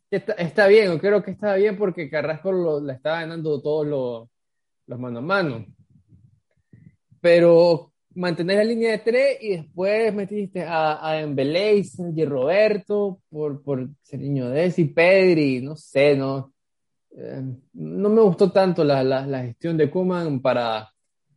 Está, 0.09 0.33
está 0.33 0.67
bien, 0.67 0.87
yo 0.87 0.99
creo 0.99 1.23
que 1.23 1.31
está 1.31 1.55
bien 1.55 1.77
porque 1.77 2.09
Carrasco 2.09 2.51
lo, 2.51 2.81
le 2.81 2.93
estaba 2.93 3.21
ganando 3.21 3.61
todos 3.61 3.87
los, 3.87 4.29
los 4.87 4.99
mano 4.99 5.19
a 5.19 5.21
mano. 5.21 5.65
Pero 7.21 7.93
mantener 8.13 8.57
la 8.57 8.63
línea 8.65 8.91
de 8.91 8.97
tres 8.99 9.37
y 9.41 9.57
después 9.57 10.13
metiste 10.13 10.63
a, 10.63 11.09
a 11.09 11.21
y 11.21 12.25
Roberto 12.25 13.21
por, 13.29 13.63
por 13.63 13.87
Seriño 14.01 14.49
Desi, 14.49 14.85
Pedri, 14.85 15.61
no 15.61 15.75
sé, 15.75 16.15
no, 16.15 16.53
eh, 17.15 17.41
no 17.73 18.09
me 18.09 18.21
gustó 18.21 18.51
tanto 18.51 18.83
la, 18.83 19.03
la, 19.03 19.25
la 19.25 19.43
gestión 19.43 19.77
de 19.77 19.89
Kuman 19.89 20.41
para, 20.41 20.91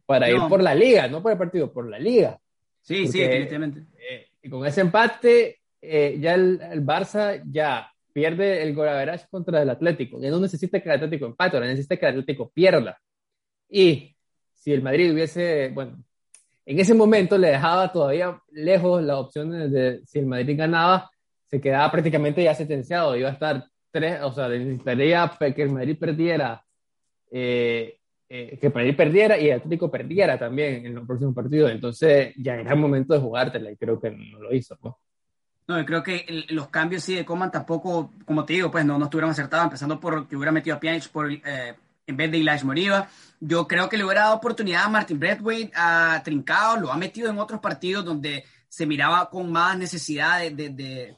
para 0.07 0.29
no. 0.29 0.35
ir 0.35 0.49
por 0.49 0.63
la 0.63 0.75
liga, 0.75 1.09
no 1.09 1.23
por 1.23 1.33
el 1.33 1.39
partido, 1.39 1.73
por 1.73 1.89
la 1.89 1.99
liga. 1.99 2.39
Sí, 2.81 3.05
Porque, 3.05 3.13
sí, 3.13 3.21
definitivamente. 3.21 3.81
Eh, 3.99 4.27
y 4.43 4.51
con 4.51 4.65
ese 4.67 4.83
empate, 4.83 5.61
eh, 5.81 6.19
ya 6.21 6.35
el, 6.35 6.61
el, 6.61 6.85
Barça 6.85 7.43
ya 7.51 7.91
pierde 8.13 8.63
el 8.63 8.75
golaveraje 8.75 9.27
contra 9.31 9.63
el 9.63 9.71
Atlético. 9.71 10.21
Ya 10.21 10.31
no 10.31 10.39
necesita 10.39 10.81
que 10.81 10.89
el 10.89 10.97
Atlético 10.97 11.27
empate, 11.27 11.57
ahora 11.57 11.69
necesita 11.69 11.97
que 11.97 12.07
el 12.07 12.13
Atlético 12.13 12.51
pierda. 12.51 12.99
Y 13.69 14.15
si 14.53 14.73
el 14.73 14.83
Madrid 14.83 15.13
hubiese, 15.13 15.71
bueno, 15.75 16.05
en 16.67 16.79
ese 16.79 16.95
momento 16.95 17.37
le 17.37 17.49
dejaba 17.49 17.91
todavía 17.91 18.41
lejos 18.53 19.03
las 19.03 19.17
opciones 19.17 19.71
de 19.73 20.01
si 20.07 20.19
el 20.19 20.27
Madrid 20.27 20.57
ganaba, 20.57 21.11
se 21.47 21.61
quedaba 21.61 21.91
prácticamente 21.91 22.43
ya 22.43 22.55
sentenciado, 22.55 23.17
iba 23.17 23.29
a 23.29 23.33
estar 23.33 23.67
tres, 23.95 24.21
o 24.23 24.33
sea, 24.33 24.49
necesitaría 24.49 25.31
que 25.39 25.63
el 25.63 25.71
Madrid 25.71 25.97
perdiera, 25.97 26.65
eh, 27.31 28.01
eh, 28.29 28.59
que 28.61 28.67
el 28.67 28.75
Madrid 28.75 28.97
perdiera 28.97 29.39
y 29.39 29.49
el 29.49 29.59
Atlético 29.59 29.89
perdiera 29.89 30.37
también 30.37 30.85
en 30.85 30.97
los 30.97 31.07
próximos 31.07 31.33
partidos. 31.33 31.71
Entonces 31.71 32.35
ya 32.37 32.57
era 32.57 32.73
el 32.73 32.79
momento 32.79 33.15
de 33.15 33.21
jugártela 33.21 33.71
y 33.71 33.77
creo 33.77 34.01
que 34.01 34.11
no 34.11 34.41
lo 34.41 34.53
hizo. 34.53 34.77
¿no? 34.83 34.99
No, 35.69 35.79
yo 35.79 35.87
creo 35.87 36.03
que 36.03 36.45
los 36.49 36.69
cambios 36.71 37.05
sí 37.05 37.15
de 37.15 37.25
Coman 37.25 37.53
tampoco, 37.53 38.11
como 38.25 38.45
te 38.45 38.55
digo, 38.55 38.69
pues 38.69 38.85
no, 38.85 38.99
no 38.99 39.05
estuvieron 39.05 39.31
acertados, 39.31 39.67
empezando 39.67 40.01
por 40.01 40.27
que 40.27 40.35
hubiera 40.35 40.51
metido 40.51 40.75
a 40.75 40.81
Pjanic 40.81 41.09
por, 41.11 41.31
eh, 41.31 41.41
en 42.05 42.17
vez 42.17 42.33
de 42.33 42.39
Elias 42.39 42.65
Moriva. 42.65 43.09
Yo 43.39 43.69
creo 43.69 43.89
que 43.89 43.97
le 43.97 44.05
hubiera 44.05 44.23
dado 44.23 44.35
oportunidad 44.35 44.83
a 44.83 44.89
Martin 44.89 45.21
Bradway, 45.21 45.71
a 45.73 46.21
Trincao, 46.25 46.81
lo 46.81 46.93
ha 46.93 46.97
metido 46.97 47.31
en 47.31 47.39
otros 47.39 47.61
partidos 47.61 48.05
donde 48.05 48.45
se 48.69 48.87
miraba 48.87 49.31
con 49.31 49.53
más 49.53 49.79
necesidad 49.79 50.41
de, 50.41 50.51
de, 50.51 50.69
de, 50.71 51.17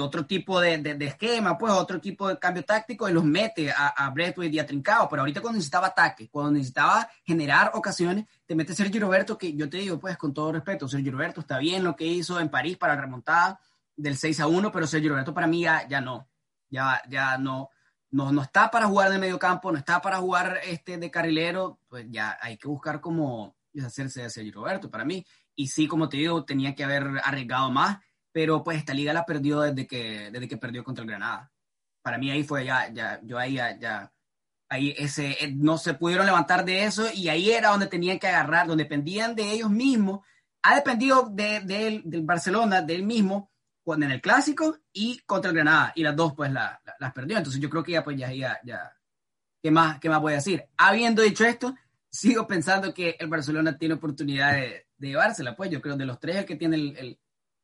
otro 0.00 0.26
tipo 0.26 0.60
de, 0.60 0.96
esquema, 1.00 1.58
pues 1.58 1.72
otro 1.72 2.00
tipo 2.00 2.28
de 2.28 2.38
cambio 2.38 2.64
táctico 2.64 3.08
y 3.08 3.12
los 3.12 3.24
mete 3.24 3.70
a, 3.70 3.94
a 3.96 4.14
y 4.16 4.58
a 4.58 4.66
Trincao. 4.66 5.08
Pero 5.08 5.22
ahorita 5.22 5.40
cuando 5.40 5.56
necesitaba 5.56 5.88
ataque, 5.88 6.28
cuando 6.30 6.52
necesitaba 6.52 7.08
generar 7.24 7.72
ocasiones, 7.74 8.26
te 8.46 8.54
mete 8.54 8.74
Sergio 8.74 9.00
Roberto, 9.00 9.36
que 9.36 9.54
yo 9.54 9.68
te 9.68 9.78
digo, 9.78 9.98
pues 9.98 10.16
con 10.16 10.32
todo 10.32 10.52
respeto, 10.52 10.88
Sergio 10.88 11.12
Roberto 11.12 11.40
está 11.40 11.58
bien 11.58 11.84
lo 11.84 11.94
que 11.94 12.06
hizo 12.06 12.40
en 12.40 12.48
París 12.48 12.76
para 12.76 12.94
la 12.94 13.02
remontada 13.02 13.60
del 13.96 14.16
6 14.16 14.40
a 14.40 14.46
1, 14.46 14.72
pero 14.72 14.86
Sergio 14.86 15.10
Roberto 15.10 15.34
para 15.34 15.46
mí 15.46 15.62
ya, 15.62 15.86
ya 15.86 16.00
no, 16.00 16.28
ya, 16.70 17.02
ya 17.08 17.36
no, 17.36 17.70
no, 18.10 18.32
no 18.32 18.42
está 18.42 18.70
para 18.70 18.86
jugar 18.86 19.10
de 19.10 19.18
medio 19.18 19.38
campo, 19.38 19.70
no 19.70 19.78
está 19.78 20.00
para 20.00 20.18
jugar 20.18 20.58
este 20.64 20.96
de 20.96 21.10
carrilero, 21.10 21.78
pues 21.88 22.06
ya 22.08 22.38
hay 22.40 22.56
que 22.56 22.68
buscar 22.68 23.00
cómo 23.00 23.56
hacerse 23.84 24.22
de 24.22 24.30
Sergio 24.30 24.52
Roberto 24.54 24.90
para 24.90 25.04
mí 25.04 25.24
y 25.60 25.66
sí, 25.66 25.86
como 25.86 26.08
te 26.08 26.16
digo, 26.16 26.42
tenía 26.44 26.74
que 26.74 26.84
haber 26.84 27.20
arriesgado 27.22 27.70
más, 27.70 27.98
pero 28.32 28.62
pues 28.62 28.78
esta 28.78 28.94
liga 28.94 29.12
la 29.12 29.26
perdió 29.26 29.60
desde 29.60 29.86
que, 29.86 30.30
desde 30.30 30.48
que 30.48 30.56
perdió 30.56 30.84
contra 30.84 31.02
el 31.02 31.08
Granada. 31.08 31.50
Para 32.02 32.18
mí 32.18 32.30
ahí 32.30 32.44
fue 32.44 32.64
ya, 32.64 32.90
ya 32.92 33.20
yo 33.22 33.38
ahí 33.38 33.54
ya, 33.54 34.12
ahí 34.68 34.94
ese, 34.96 35.32
eh, 35.44 35.52
no 35.54 35.76
se 35.78 35.94
pudieron 35.94 36.26
levantar 36.26 36.64
de 36.64 36.84
eso 36.84 37.06
y 37.12 37.28
ahí 37.28 37.50
era 37.50 37.70
donde 37.70 37.86
tenían 37.86 38.18
que 38.18 38.28
agarrar, 38.28 38.66
donde 38.66 38.84
dependían 38.84 39.34
de 39.34 39.52
ellos 39.52 39.70
mismos. 39.70 40.20
Ha 40.62 40.76
dependido 40.76 41.28
de, 41.30 41.60
del 41.60 42.22
Barcelona, 42.22 42.82
de 42.82 42.94
él 42.94 43.02
mismo, 43.02 43.50
cuando 43.82 44.06
en 44.06 44.12
el 44.12 44.20
clásico 44.20 44.78
y 44.92 45.18
contra 45.20 45.50
el 45.50 45.56
Granada. 45.56 45.92
Y 45.94 46.02
las 46.02 46.14
dos, 46.14 46.34
pues, 46.34 46.52
la, 46.52 46.80
las 46.98 47.12
perdió. 47.12 47.38
Entonces 47.38 47.60
yo 47.60 47.70
creo 47.70 47.82
que 47.82 47.92
ya, 47.92 48.04
pues, 48.04 48.18
ya, 48.18 48.30
ya, 48.32 48.60
ya, 48.62 48.94
¿qué 49.62 49.70
más, 49.70 49.98
qué 49.98 50.10
más 50.10 50.20
voy 50.20 50.34
a 50.34 50.36
decir? 50.36 50.66
Habiendo 50.76 51.22
dicho 51.22 51.44
esto, 51.46 51.74
sigo 52.10 52.46
pensando 52.46 52.92
que 52.92 53.16
el 53.18 53.28
Barcelona 53.28 53.78
tiene 53.78 53.94
oportunidad 53.94 54.52
de, 54.52 54.86
de 55.00 55.08
llevársela, 55.08 55.56
pues 55.56 55.70
yo 55.70 55.80
creo 55.80 55.96
de 55.96 56.04
los 56.04 56.20
tres 56.20 56.36
el 56.36 56.44
que 56.44 56.56
tiene 56.56 56.76
el, 56.76 57.18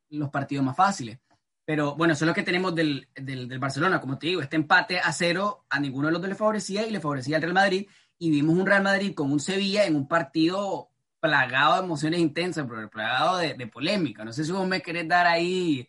los 0.09 0.29
partidos 0.29 0.65
más 0.65 0.75
fáciles. 0.75 1.19
Pero 1.65 1.95
bueno, 1.95 2.13
eso 2.13 2.23
es 2.23 2.27
lo 2.27 2.33
que 2.33 2.43
tenemos 2.43 2.73
del, 2.73 3.07
del, 3.13 3.47
del, 3.47 3.59
Barcelona, 3.59 3.99
como 3.99 4.17
te 4.17 4.27
digo, 4.27 4.41
este 4.41 4.55
empate 4.55 4.99
a 4.99 5.11
cero 5.11 5.65
a 5.69 5.79
ninguno 5.79 6.07
de 6.07 6.13
los 6.13 6.21
dos 6.21 6.29
le 6.29 6.35
favorecía 6.35 6.87
y 6.87 6.91
le 6.91 7.01
favorecía 7.01 7.35
al 7.35 7.41
Real 7.41 7.53
Madrid. 7.53 7.87
Y 8.17 8.31
vimos 8.31 8.55
un 8.55 8.65
Real 8.65 8.83
Madrid 8.83 9.13
con 9.13 9.31
un 9.31 9.39
Sevilla 9.39 9.85
en 9.85 9.95
un 9.95 10.07
partido 10.07 10.89
plagado 11.19 11.75
de 11.75 11.85
emociones 11.85 12.19
intensas, 12.19 12.65
pero 12.67 12.89
plagado 12.89 13.37
de, 13.37 13.53
de 13.53 13.67
polémica. 13.67 14.23
No 14.23 14.31
sé 14.31 14.45
si 14.45 14.51
vos 14.51 14.67
me 14.67 14.81
querés 14.81 15.07
dar 15.07 15.27
ahí 15.27 15.87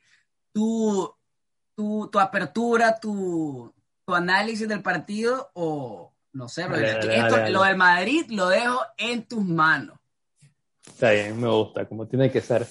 tu, 0.53 1.15
tu, 1.77 2.09
tu 2.11 2.19
apertura, 2.19 2.99
tu, 2.99 3.73
tu 4.05 4.15
análisis 4.15 4.67
del 4.67 4.83
partido 4.83 5.51
o 5.55 6.13
no 6.33 6.49
sé, 6.49 6.67
pero 6.69 7.51
lo 7.51 7.63
del 7.63 7.77
Madrid 7.77 8.27
lo 8.31 8.49
dejo 8.49 8.81
en 8.97 9.25
tus 9.25 9.45
manos. 9.45 9.99
Está 10.87 11.11
bien, 11.11 11.41
me 11.41 11.49
gusta, 11.49 11.87
como 11.87 12.07
tiene 12.07 12.31
que 12.31 12.41
ser. 12.41 12.67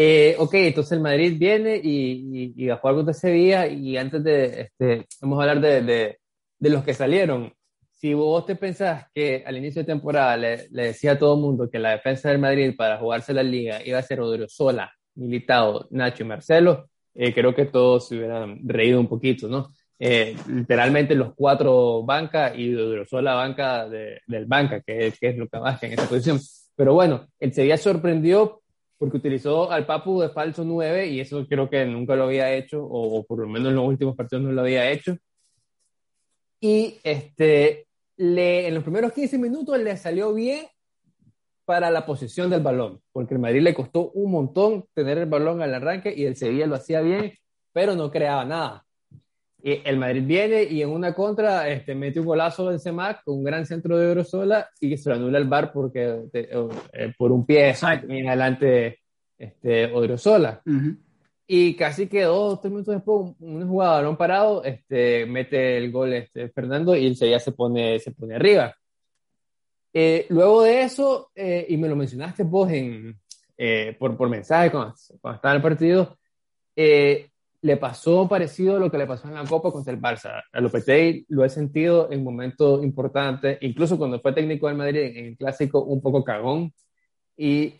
Eh, 0.00 0.36
ok, 0.38 0.54
entonces 0.54 0.92
el 0.92 1.00
Madrid 1.00 1.34
viene 1.36 1.80
y, 1.82 2.52
y, 2.56 2.64
y 2.66 2.70
a 2.70 2.76
jugar 2.76 2.94
contra 2.94 3.12
Sevilla 3.12 3.66
y 3.66 3.96
antes 3.96 4.22
de, 4.22 4.60
este, 4.60 5.06
vamos 5.20 5.40
a 5.40 5.42
hablar 5.42 5.60
de, 5.60 5.82
de, 5.82 6.18
de, 6.56 6.70
los 6.70 6.84
que 6.84 6.94
salieron. 6.94 7.52
Si 7.90 8.14
vos 8.14 8.46
te 8.46 8.54
pensás 8.54 9.06
que 9.12 9.42
al 9.44 9.56
inicio 9.56 9.82
de 9.82 9.86
temporada 9.86 10.36
le, 10.36 10.68
le 10.70 10.84
decía 10.84 11.12
a 11.12 11.18
todo 11.18 11.34
el 11.34 11.40
mundo 11.40 11.68
que 11.68 11.80
la 11.80 11.90
defensa 11.90 12.28
del 12.28 12.38
Madrid 12.38 12.76
para 12.76 12.98
jugarse 12.98 13.34
la 13.34 13.42
liga 13.42 13.84
iba 13.84 13.98
a 13.98 14.02
ser 14.02 14.20
Odriozola, 14.20 14.92
Militado, 15.16 15.88
Nacho 15.90 16.22
y 16.22 16.26
Marcelo, 16.26 16.88
eh, 17.12 17.34
creo 17.34 17.52
que 17.52 17.64
todos 17.64 18.06
se 18.06 18.18
hubieran 18.18 18.60
reído 18.68 19.00
un 19.00 19.08
poquito, 19.08 19.48
¿no? 19.48 19.72
Eh, 19.98 20.36
literalmente 20.46 21.16
los 21.16 21.34
cuatro 21.34 22.04
bancas 22.04 22.56
y 22.56 22.72
Odriozola 22.72 23.34
banca 23.34 23.88
de, 23.88 24.20
del 24.28 24.46
banca, 24.46 24.80
que, 24.80 25.12
que 25.20 25.28
es 25.30 25.36
lo 25.36 25.48
que 25.48 25.58
en 25.58 25.92
esa 25.94 26.08
posición. 26.08 26.38
Pero 26.76 26.94
bueno, 26.94 27.26
el 27.40 27.52
Sevilla 27.52 27.76
sorprendió 27.76 28.62
porque 28.98 29.18
utilizó 29.18 29.70
al 29.70 29.86
Papu 29.86 30.20
de 30.20 30.28
falso 30.28 30.64
9 30.64 31.06
y 31.06 31.20
eso 31.20 31.46
creo 31.46 31.70
que 31.70 31.84
nunca 31.86 32.16
lo 32.16 32.24
había 32.24 32.52
hecho, 32.52 32.84
o, 32.84 33.24
por 33.24 33.40
lo 33.40 33.48
menos 33.48 33.68
en 33.68 33.76
los 33.76 33.86
últimos 33.86 34.16
partidos 34.16 34.44
no 34.44 34.52
lo 34.52 34.62
había 34.62 34.90
hecho. 34.90 35.16
Y 36.60 36.98
este, 37.04 37.86
le, 38.16 38.66
en 38.66 38.74
los 38.74 38.82
primeros 38.82 39.12
15 39.12 39.38
minutos 39.38 39.78
le 39.78 39.96
salió 39.96 40.34
bien 40.34 40.66
para 41.64 41.90
la 41.90 42.04
posición 42.04 42.50
del 42.50 42.62
balón, 42.62 43.00
porque 43.12 43.34
el 43.34 43.40
Madrid 43.40 43.62
le 43.62 43.74
costó 43.74 44.10
un 44.10 44.32
montón 44.32 44.86
tener 44.94 45.18
el 45.18 45.26
balón 45.26 45.62
al 45.62 45.74
arranque 45.74 46.12
y 46.14 46.24
el 46.24 46.34
Sevilla 46.34 46.66
lo 46.66 46.74
hacía 46.74 47.00
bien, 47.00 47.34
pero 47.72 47.94
no 47.94 48.10
creaba 48.10 48.44
nada 48.44 48.87
el 49.62 49.98
Madrid 49.98 50.22
viene 50.24 50.62
y 50.62 50.82
en 50.82 50.90
una 50.90 51.14
contra 51.14 51.68
este, 51.68 51.94
mete 51.94 52.20
un 52.20 52.26
golazo 52.26 52.70
en 52.70 52.78
CEMAC 52.78 53.24
con 53.24 53.38
un 53.38 53.44
gran 53.44 53.66
centro 53.66 53.98
de 53.98 54.06
Orosola 54.06 54.68
y 54.80 54.96
se 54.96 55.10
lo 55.10 55.16
anula 55.16 55.38
el 55.38 55.48
bar 55.48 55.72
porque, 55.72 56.22
eh, 56.32 57.12
por 57.16 57.32
un 57.32 57.44
pie 57.44 57.74
en 57.82 58.28
adelante 58.28 59.00
este, 59.36 59.86
Odriozola. 59.86 60.62
Y 61.46 61.74
casi 61.74 62.06
que 62.06 62.22
dos 62.22 62.54
o 62.54 62.58
tres 62.60 62.70
minutos 62.70 62.94
después, 62.94 63.34
un 63.40 63.66
jugador 63.66 64.06
un 64.06 64.16
parado 64.16 64.62
este, 64.62 65.26
mete 65.26 65.76
el 65.76 65.90
gol 65.90 66.12
este, 66.12 66.50
Fernando 66.50 66.94
y 66.94 67.06
el 67.06 67.16
Sevilla 67.16 67.40
se 67.40 67.52
pone, 67.52 67.98
se 67.98 68.12
pone 68.12 68.36
arriba. 68.36 68.74
Eh, 69.92 70.26
luego 70.28 70.62
de 70.62 70.82
eso, 70.82 71.30
eh, 71.34 71.66
y 71.68 71.76
me 71.78 71.88
lo 71.88 71.96
mencionaste 71.96 72.44
vos 72.44 72.70
en, 72.70 73.18
por, 73.98 74.16
por 74.16 74.28
mensaje 74.28 74.70
cuando, 74.70 74.94
cuando 75.20 75.36
estaba 75.36 75.54
en 75.54 75.56
el 75.56 75.62
partido, 75.62 76.18
le 77.60 77.76
pasó 77.76 78.28
parecido 78.28 78.76
a 78.76 78.78
lo 78.78 78.90
que 78.90 78.98
le 78.98 79.06
pasó 79.06 79.28
en 79.28 79.34
la 79.34 79.44
Copa 79.44 79.72
contra 79.72 79.92
el 79.92 80.00
Barça. 80.00 80.42
A 80.52 80.60
Lopetegui 80.60 81.26
lo 81.28 81.44
he 81.44 81.48
sentido 81.48 82.10
en 82.10 82.22
momentos 82.22 82.84
importantes, 82.84 83.58
incluso 83.62 83.98
cuando 83.98 84.20
fue 84.20 84.32
técnico 84.32 84.68
del 84.68 84.76
Madrid 84.76 85.16
en 85.16 85.26
el 85.26 85.36
clásico, 85.36 85.82
un 85.82 86.00
poco 86.00 86.22
cagón, 86.22 86.72
y 87.36 87.74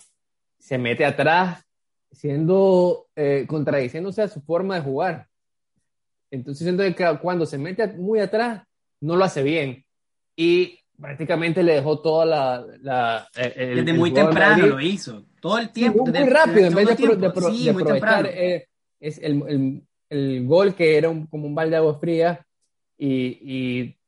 se 0.59 0.79
mete 0.79 1.05
atrás, 1.05 1.65
siendo, 2.11 3.07
eh, 3.15 3.45
contradiciéndose 3.47 4.23
a 4.23 4.29
su 4.29 4.41
forma 4.41 4.77
de 4.77 4.81
jugar. 4.81 5.27
Entonces 6.31 6.65
siento 6.65 6.83
que 6.83 7.19
cuando 7.21 7.47
se 7.47 7.59
mete 7.59 7.87
muy 7.87 8.19
atrás, 8.19 8.63
no 9.01 9.17
lo 9.17 9.25
hace 9.25 9.43
bien. 9.43 9.85
Y 10.35 10.79
prácticamente 11.01 11.63
le 11.63 11.75
dejó 11.75 12.01
toda 12.01 12.27
la... 12.27 12.67
la 12.81 13.29
Desde 13.33 13.93
muy 13.93 14.13
temprano 14.13 14.67
lo 14.67 14.81
hizo, 14.81 15.25
todo 15.41 15.59
el 15.59 15.71
tiempo. 15.71 16.05
muy, 16.05 16.29
rápido, 16.29 16.67
en 16.67 16.75
vez 16.75 16.97
de, 16.97 17.27
aprovechar 17.27 18.27
es 19.01 19.19
el, 19.19 19.43
el, 19.49 19.83
el 20.11 20.47
gol 20.47 20.75
que 20.75 20.97
era 20.97 21.09
un, 21.09 21.27
como 21.27 21.47
un 21.47 21.55
balde 21.55 21.73
de 21.73 21.77
agua 21.77 21.99
fría 21.99 22.45
y, 22.97 23.09
y 23.43 23.99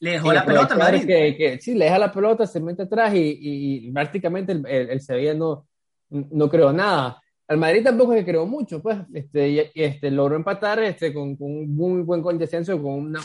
le 0.00 0.12
dejó 0.12 0.32
la 0.32 0.44
pelota 0.44 0.74
al 0.74 0.78
Madrid. 0.80 1.06
Que, 1.06 1.36
que, 1.36 1.60
sí, 1.60 1.74
le 1.74 1.86
deja 1.86 1.98
la 1.98 2.12
pelota, 2.12 2.46
se 2.46 2.60
mete 2.60 2.82
atrás 2.82 3.14
y, 3.14 3.38
y 3.40 3.92
prácticamente 3.92 4.52
el, 4.52 4.64
el, 4.66 5.00
Sevilla 5.00 5.34
no, 5.34 5.66
no 6.10 6.48
creó 6.48 6.72
nada. 6.72 7.20
Al 7.48 7.56
Madrid 7.56 7.82
tampoco 7.82 8.12
se 8.12 8.24
creó 8.24 8.46
mucho, 8.46 8.82
pues, 8.82 8.98
este, 9.12 9.48
y, 9.48 9.70
este, 9.74 10.10
logró 10.10 10.36
empatar 10.36 10.82
este, 10.82 11.12
con, 11.12 11.34
con, 11.36 11.50
un 11.50 11.74
muy 11.74 12.02
buen 12.02 12.20
gol 12.20 12.38
de 12.38 12.44
descenso, 12.44 12.80
con 12.80 12.92
una, 12.92 13.20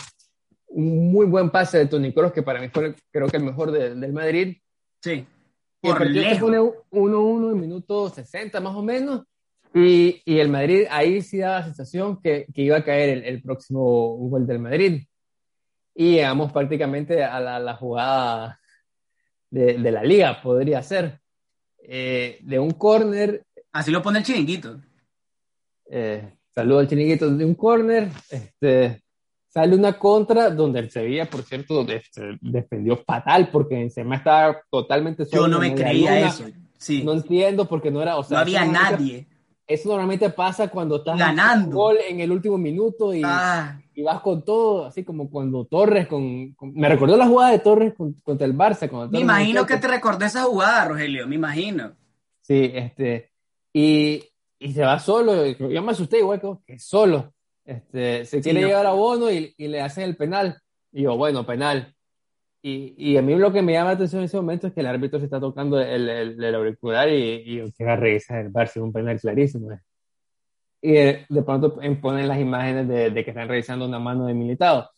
un 0.68 1.12
muy 1.12 1.26
buen 1.26 1.50
pase 1.50 1.80
de 1.80 1.86
Toni 1.88 2.14
Kroos, 2.14 2.32
que 2.32 2.42
para 2.42 2.62
mí 2.62 2.70
fue 2.70 2.96
creo 3.12 3.28
que 3.28 3.38
el 3.38 3.44
mejor 3.44 3.72
de, 3.72 3.96
del 3.96 4.14
Madrid. 4.14 4.58
Sí. 5.02 5.26
Y 5.82 5.90
el 5.90 5.98
partido 5.98 6.24
se 6.24 6.36
pone 6.38 6.58
1-1 6.60 7.52
en 7.52 7.60
minuto 7.60 8.10
60 8.10 8.62
más 8.62 8.74
o 8.74 8.82
menos, 8.82 9.24
y, 9.74 10.22
y, 10.26 10.40
el 10.40 10.50
Madrid, 10.50 10.86
ahí 10.92 11.22
sí 11.22 11.40
daba 11.40 11.60
la 11.60 11.66
sensación 11.66 12.22
que, 12.22 12.46
que 12.54 12.62
iba 12.62 12.78
a 12.78 12.84
caer 12.84 13.10
el, 13.10 13.24
el, 13.24 13.42
próximo 13.42 14.16
gol 14.18 14.46
del 14.46 14.60
Madrid. 14.60 15.04
Y 15.96 16.12
llegamos 16.12 16.52
prácticamente 16.52 17.24
a 17.24 17.40
la, 17.40 17.60
la 17.60 17.76
jugada 17.76 18.60
de, 19.50 19.80
de, 19.80 19.92
la 19.92 20.04
liga, 20.04 20.42
podría 20.42 20.82
ser. 20.84 21.20
Eh, 21.80 22.38
de 22.42 22.60
un 22.60 22.72
córner. 22.72 23.46
Así 23.72 23.90
lo 23.90 24.02
pone 24.04 24.20
el 24.20 24.26
chiringuito. 24.26 24.80
Eh, 25.90 26.34
saludo 26.52 26.80
al 26.80 26.88
chiringuito 26.88 27.30
de 27.36 27.44
un 27.44 27.56
córner. 27.56 28.10
Este, 28.30 29.02
sale 29.48 29.76
una 29.76 29.98
contra 29.98 30.52
donde 30.52 30.82
el 30.82 30.92
Sevilla, 30.92 31.26
por 31.26 31.42
cierto, 31.44 31.84
defendió 32.42 32.98
fatal 32.98 33.50
porque 33.52 33.82
encima 33.82 34.18
estaba 34.18 34.62
totalmente 34.70 35.26
solo. 35.26 35.44
Yo 35.44 35.48
no 35.48 35.60
me 35.60 35.74
creía 35.74 36.28
eso. 36.28 36.46
Sí. 36.78 37.04
No 37.04 37.14
entiendo 37.14 37.68
porque 37.68 37.90
no 37.90 38.04
era. 38.04 38.18
O 38.18 38.24
sea, 38.24 38.38
no 38.38 38.42
había 38.42 38.66
nadie 38.66 39.28
eso 39.66 39.90
normalmente 39.90 40.30
pasa 40.30 40.68
cuando 40.68 40.98
estás 40.98 41.18
ganando 41.18 41.76
gol 41.76 41.98
en 42.08 42.20
el 42.20 42.32
último 42.32 42.58
minuto 42.58 43.14
y, 43.14 43.22
ah. 43.24 43.80
y, 43.94 44.04
vas 44.04 44.22
con 44.22 44.44
todo, 44.44 44.86
así 44.86 45.04
como 45.04 45.30
cuando 45.30 45.66
Torres 45.66 46.08
con, 46.08 46.56
me 46.74 46.90
recordó 46.90 47.16
la 47.16 47.28
jugada 47.28 47.52
de 47.52 47.60
Torres 47.60 47.94
contra 48.24 48.46
el 48.46 48.56
Barça. 48.56 48.90
Cuando 48.90 49.12
me 49.12 49.20
imagino 49.20 49.66
que 49.66 49.78
te 49.78 49.88
recordó 49.88 50.26
esa 50.26 50.44
jugada, 50.44 50.86
Rogelio, 50.90 51.28
me 51.28 51.36
imagino. 51.36 51.94
Sí, 52.42 52.72
este, 52.74 53.32
y, 53.72 54.24
y 54.60 54.74
se 54.74 54.82
va 54.82 55.00
solo, 55.00 55.46
yo 55.46 55.82
me 55.82 55.92
asusté 55.94 56.20
igual 56.20 56.42
que 56.66 56.78
solo, 56.78 57.34
este, 57.64 58.26
se 58.26 58.42
quiere 58.42 58.66
llevar 58.66 58.86
a 58.86 58.92
Bono 58.92 59.32
y, 59.32 59.54
y, 59.58 59.68
le 59.70 59.82
hacen 59.82 60.04
el 60.04 60.18
penal, 60.18 60.62
y 60.92 61.04
yo, 61.04 61.16
bueno, 61.16 61.46
penal, 61.46 61.93
y, 62.66 62.96
y, 62.98 63.18
a 63.18 63.22
mí 63.22 63.36
lo 63.36 63.52
que 63.52 63.62
me 63.62 63.74
llama 63.74 63.90
la 63.90 63.96
atención 63.96 64.22
en 64.22 64.26
ese 64.26 64.38
momento 64.38 64.68
es 64.68 64.74
que 64.74 64.80
el 64.80 64.88
árbitro 64.88 65.20
se 65.20 65.26
está 65.26 65.38
tocando 65.38 65.82
el, 65.82 66.08
el, 66.08 66.42
el 66.42 66.56
auricular 66.56 67.10
y, 67.10 67.44
y 67.46 67.84
va 67.84 67.92
a 67.92 67.96
revisar 67.98 68.40
el 68.40 68.54
Barça 68.54 68.82
un 68.82 68.94
penal 68.94 69.20
clarísimo. 69.20 69.70
y 70.82 70.94
de, 70.94 71.26
pronto 71.46 71.78
ponen 72.02 72.26
las 72.26 72.40
imágenes 72.40 72.88
de, 72.88 73.10
de, 73.10 73.24
que 73.26 73.32
están 73.32 73.50
revisando 73.50 73.86
una 73.86 74.00
mano 74.00 74.28
de 74.28 74.34
militado. 74.34 74.90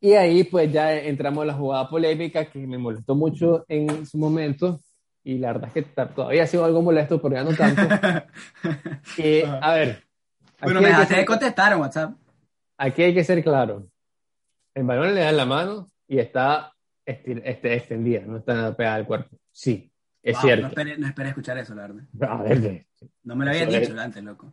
Y 0.00 0.12
ahí 0.12 0.44
pues 0.44 0.70
ya 0.70 0.94
entramos 0.94 1.42
en 1.42 1.48
la 1.48 1.54
jugada 1.54 1.88
polémica 1.90 2.44
que 2.44 2.60
me 2.64 2.78
molestó 2.78 3.16
mucho 3.16 3.64
en 3.66 4.06
su 4.06 4.16
momento 4.16 4.78
y 5.24 5.38
la 5.38 5.54
verdad 5.54 5.70
es 5.74 5.82
que 5.82 5.82
todavía 5.82 6.44
ha 6.44 6.46
sido 6.46 6.64
algo 6.64 6.80
molesto, 6.80 7.20
pero 7.20 7.34
ya 7.34 7.42
no 7.42 7.56
tanto. 7.56 7.82
y, 9.16 9.42
a 9.60 9.74
ver. 9.74 10.04
Bueno, 10.62 10.80
me 10.80 10.88
dejaste 10.88 11.16
de 11.16 11.24
contestar 11.24 11.72
en 11.72 11.80
WhatsApp. 11.80 12.14
Aquí 12.76 13.02
hay 13.02 13.14
que 13.14 13.24
ser 13.24 13.42
claro. 13.42 13.88
El 14.74 14.84
balón 14.84 15.12
le 15.12 15.22
da 15.22 15.32
la 15.32 15.46
mano 15.46 15.90
y 16.06 16.18
está 16.18 16.73
este, 17.06 17.74
extendida, 17.74 18.20
no 18.20 18.38
está 18.38 18.54
nada 18.54 18.76
pegada 18.76 18.96
al 18.96 19.06
cuerpo. 19.06 19.36
Sí, 19.50 19.92
es 20.22 20.38
cierto. 20.38 20.62
No 20.62 20.68
esperé, 20.68 20.98
no 20.98 21.06
esperé, 21.06 21.28
escuchar 21.28 21.58
eso, 21.58 21.74
la 21.74 21.82
verdad. 21.82 22.04
A 22.22 22.42
ver, 22.42 22.86
no 23.22 23.36
me 23.36 23.44
lo 23.44 23.50
había 23.50 23.66
dicho 23.66 23.98
antes, 23.98 24.22
loco. 24.22 24.52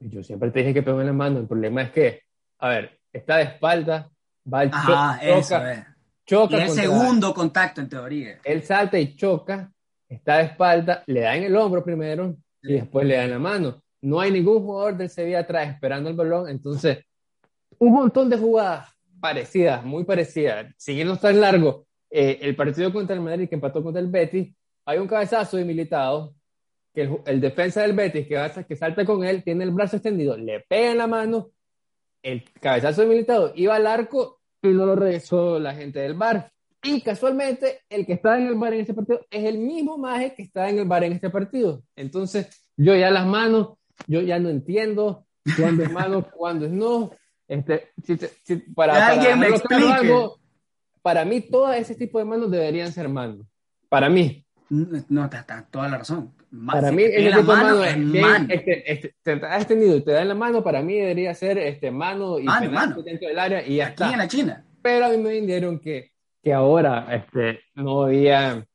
Yo 0.00 0.22
siempre 0.22 0.50
te 0.50 0.60
dije 0.60 0.74
que 0.74 0.82
pegó 0.82 1.00
en 1.00 1.06
la 1.06 1.12
mano. 1.12 1.40
El 1.40 1.46
problema 1.46 1.82
es 1.82 1.90
que, 1.90 2.22
a 2.58 2.68
ver, 2.68 2.98
está 3.12 3.36
de 3.36 3.44
espalda, 3.44 4.10
va 4.52 4.60
al 4.60 4.70
Ajá, 4.72 5.18
eso 5.22 5.66
es. 5.66 5.84
choca. 6.26 6.58
Y 6.58 6.62
el 6.62 6.70
segundo 6.70 7.34
contacto, 7.34 7.80
en 7.80 7.88
teoría. 7.88 8.38
Él 8.44 8.62
salta 8.62 8.98
y 8.98 9.14
choca, 9.14 9.70
está 10.08 10.38
de 10.38 10.44
espalda, 10.44 11.02
le 11.06 11.20
da 11.20 11.36
en 11.36 11.44
el 11.44 11.56
hombro 11.56 11.84
primero 11.84 12.36
y 12.62 12.74
después 12.74 13.06
le 13.06 13.16
da 13.16 13.24
en 13.24 13.30
la 13.30 13.38
mano. 13.38 13.82
No 14.00 14.20
hay 14.20 14.30
ningún 14.30 14.62
jugador 14.62 14.96
del 14.96 15.08
Sevilla 15.08 15.40
atrás 15.40 15.68
esperando 15.68 16.10
el 16.10 16.16
balón, 16.16 16.48
entonces 16.48 17.04
un 17.78 17.92
montón 17.92 18.28
de 18.28 18.36
jugadas 18.36 18.93
parecidas, 19.24 19.82
muy 19.82 20.04
parecidas, 20.04 20.74
siguiendo 20.76 21.16
tan 21.16 21.40
largo. 21.40 21.86
Eh, 22.10 22.40
el 22.42 22.54
partido 22.54 22.92
contra 22.92 23.16
el 23.16 23.22
Madrid 23.22 23.48
que 23.48 23.54
empató 23.54 23.82
contra 23.82 24.02
el 24.02 24.08
Betis, 24.08 24.54
hay 24.84 24.98
un 24.98 25.08
cabezazo 25.08 25.56
de 25.56 25.64
militado 25.64 26.34
que 26.92 27.08
el, 27.24 27.40
defensa 27.40 27.80
del 27.80 27.94
Betis 27.94 28.28
que, 28.28 28.64
que 28.68 28.76
salta 28.76 29.06
con 29.06 29.24
él 29.24 29.42
tiene 29.42 29.64
el 29.64 29.70
brazo 29.70 29.96
extendido, 29.96 30.36
le 30.36 30.60
pega 30.60 30.90
en 30.90 30.98
la 30.98 31.06
mano, 31.06 31.52
el 32.22 32.44
cabezazo 32.60 33.00
de 33.00 33.06
militado 33.06 33.52
iba 33.56 33.74
al 33.76 33.86
arco 33.86 34.42
y 34.60 34.68
no 34.68 34.84
lo 34.84 34.94
regresó 34.94 35.58
la 35.58 35.74
gente 35.74 36.00
del 36.00 36.12
bar. 36.12 36.52
Y 36.82 37.00
casualmente, 37.00 37.80
el 37.88 38.04
que 38.04 38.12
está 38.12 38.38
en 38.38 38.48
el 38.48 38.56
bar 38.56 38.74
en 38.74 38.80
este 38.80 38.92
partido 38.92 39.26
es 39.30 39.44
el 39.44 39.56
mismo 39.56 39.96
maje 39.96 40.34
que 40.34 40.42
está 40.42 40.68
en 40.68 40.80
el 40.80 40.84
bar 40.84 41.02
en 41.02 41.14
este 41.14 41.30
partido. 41.30 41.82
Entonces, 41.96 42.68
yo 42.76 42.94
ya 42.94 43.10
las 43.10 43.26
manos, 43.26 43.78
yo 44.06 44.20
ya 44.20 44.38
no 44.38 44.50
entiendo 44.50 45.26
cuándo 45.58 45.82
es 45.82 45.90
mano, 45.90 46.28
cuándo 46.36 46.66
es 46.66 46.72
no. 46.72 47.10
Este, 47.46 47.92
para, 48.74 49.08
alguien 49.08 49.38
me 49.38 49.48
explique. 49.48 50.28
para 51.02 51.24
mí, 51.24 51.40
todo 51.40 51.72
ese 51.72 51.94
tipo 51.94 52.18
de 52.18 52.24
manos 52.24 52.50
deberían 52.50 52.92
ser 52.92 53.08
manos. 53.08 53.46
Para 53.88 54.08
mí. 54.08 54.44
No, 54.70 55.24
está 55.26 55.66
toda 55.70 55.88
la 55.88 55.98
razón. 55.98 56.34
Para 56.66 56.90
mí, 56.90 57.02
ese 57.02 57.36
tipo 57.36 57.52
de 57.52 57.62
mano 57.62 57.84
es 57.84 57.98
mano. 57.98 58.46
Este, 58.48 58.92
este, 58.92 59.14
te 59.22 59.32
has 59.32 59.62
extendido 59.62 59.96
y 59.96 60.00
te 60.02 60.12
da 60.12 60.22
en 60.22 60.28
la 60.28 60.34
mano, 60.34 60.64
para 60.64 60.82
mí 60.82 60.94
debería 60.94 61.34
ser 61.34 61.58
este, 61.58 61.90
mano 61.90 62.38
y 62.38 62.44
mano, 62.44 63.02
dentro 63.02 63.28
del 63.28 63.38
área 63.38 63.66
y 63.66 63.76
ya 63.76 63.88
Aquí 63.88 64.04
en 64.04 64.18
la 64.18 64.28
China. 64.28 64.64
Pero 64.80 65.06
a 65.06 65.08
mí 65.10 65.18
me 65.18 65.30
vendieron 65.30 65.78
que 65.78 66.14
que 66.44 66.52
ahora 66.52 67.06
este, 67.10 67.60
no 67.74 68.02
había, 68.02 68.66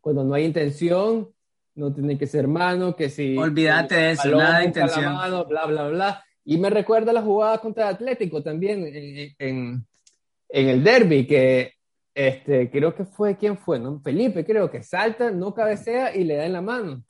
cuando 0.00 0.24
no 0.24 0.34
hay 0.34 0.46
intención, 0.46 1.28
no 1.74 1.92
tiene 1.92 2.16
que 2.16 2.26
ser 2.26 2.48
mano, 2.48 2.96
que 2.96 3.10
si... 3.10 3.36
Olvídate 3.36 3.94
de 3.94 4.10
eso, 4.12 4.34
nada 4.34 4.60
de 4.60 4.64
intención. 4.64 5.12
Mano, 5.12 5.44
bla, 5.44 5.66
bla, 5.66 5.88
bla. 5.88 6.24
Y 6.44 6.58
me 6.58 6.70
recuerda 6.70 7.12
la 7.12 7.22
jugada 7.22 7.58
contra 7.58 7.88
Atlético 7.88 8.42
también 8.42 8.86
en, 8.86 9.34
en, 9.38 9.86
en, 10.48 10.68
el 10.68 10.82
derby, 10.82 11.26
que 11.26 11.74
este, 12.14 12.70
creo 12.70 12.94
que 12.94 13.04
fue, 13.04 13.36
¿quién 13.36 13.58
fue? 13.58 13.78
¿no? 13.78 14.00
Felipe, 14.00 14.44
creo 14.44 14.70
que 14.70 14.82
salta, 14.82 15.30
no 15.30 15.54
cabecea 15.54 16.16
y 16.16 16.24
le 16.24 16.36
da 16.36 16.46
en 16.46 16.52
la 16.54 16.62
mano. 16.62 17.04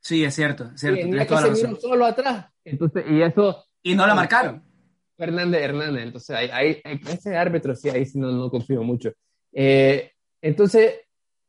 Sí, 0.00 0.24
es 0.24 0.34
cierto, 0.34 0.70
es 0.74 0.80
cierto. 0.80 1.06
Y 1.06 1.10
que 1.10 1.56
se 1.56 1.80
solo 1.80 2.06
atrás. 2.06 2.46
Entonces, 2.64 3.04
y 3.10 3.22
eso... 3.22 3.64
Y 3.82 3.94
no 3.94 4.06
la 4.06 4.14
marcaron. 4.14 4.62
Hernández, 5.16 5.62
Hernández. 5.62 6.04
Entonces, 6.04 6.36
hay, 6.36 6.80
hay, 6.84 7.00
ese 7.08 7.36
árbitro 7.36 7.74
sí, 7.74 7.88
ahí 7.88 8.06
sí 8.06 8.18
no, 8.18 8.30
no 8.30 8.50
confío 8.50 8.82
mucho. 8.82 9.12
Eh, 9.52 10.12
entonces, 10.40 10.94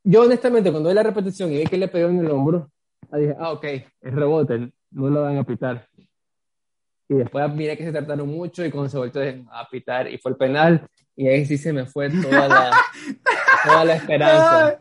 yo 0.04 0.24
honestamente, 0.24 0.72
cuando 0.72 0.90
vi 0.90 0.96
la 0.96 1.04
repetición 1.04 1.52
y 1.52 1.60
vi 1.60 1.66
que 1.66 1.78
le 1.78 1.88
pegó 1.88 2.10
en 2.10 2.20
el 2.20 2.32
hombro, 2.32 2.72
dije, 3.12 3.36
ah, 3.40 3.52
ok, 3.52 3.64
es 3.66 4.14
rebote, 4.14 4.72
no 4.92 5.10
lo 5.10 5.22
van 5.22 5.38
a 5.38 5.44
pitar. 5.44 5.88
Y 7.10 7.16
después 7.16 7.52
miré 7.54 7.76
que 7.76 7.84
se 7.84 7.92
trataron 7.92 8.30
mucho 8.30 8.64
y 8.64 8.70
cuando 8.70 8.90
se 8.90 8.98
volvió 8.98 9.22
a 9.52 9.68
pitar 9.68 10.08
y 10.08 10.20
fue 10.20 10.32
el 10.32 10.38
penal, 10.38 10.88
y 11.16 11.28
ahí 11.28 11.44
sí 11.46 11.58
se 11.58 11.74
me 11.74 11.86
fue 11.86 12.10
toda 12.10 12.48
la, 12.48 12.72
toda 13.66 13.86
la 13.86 13.96
esperanza. 13.96 14.80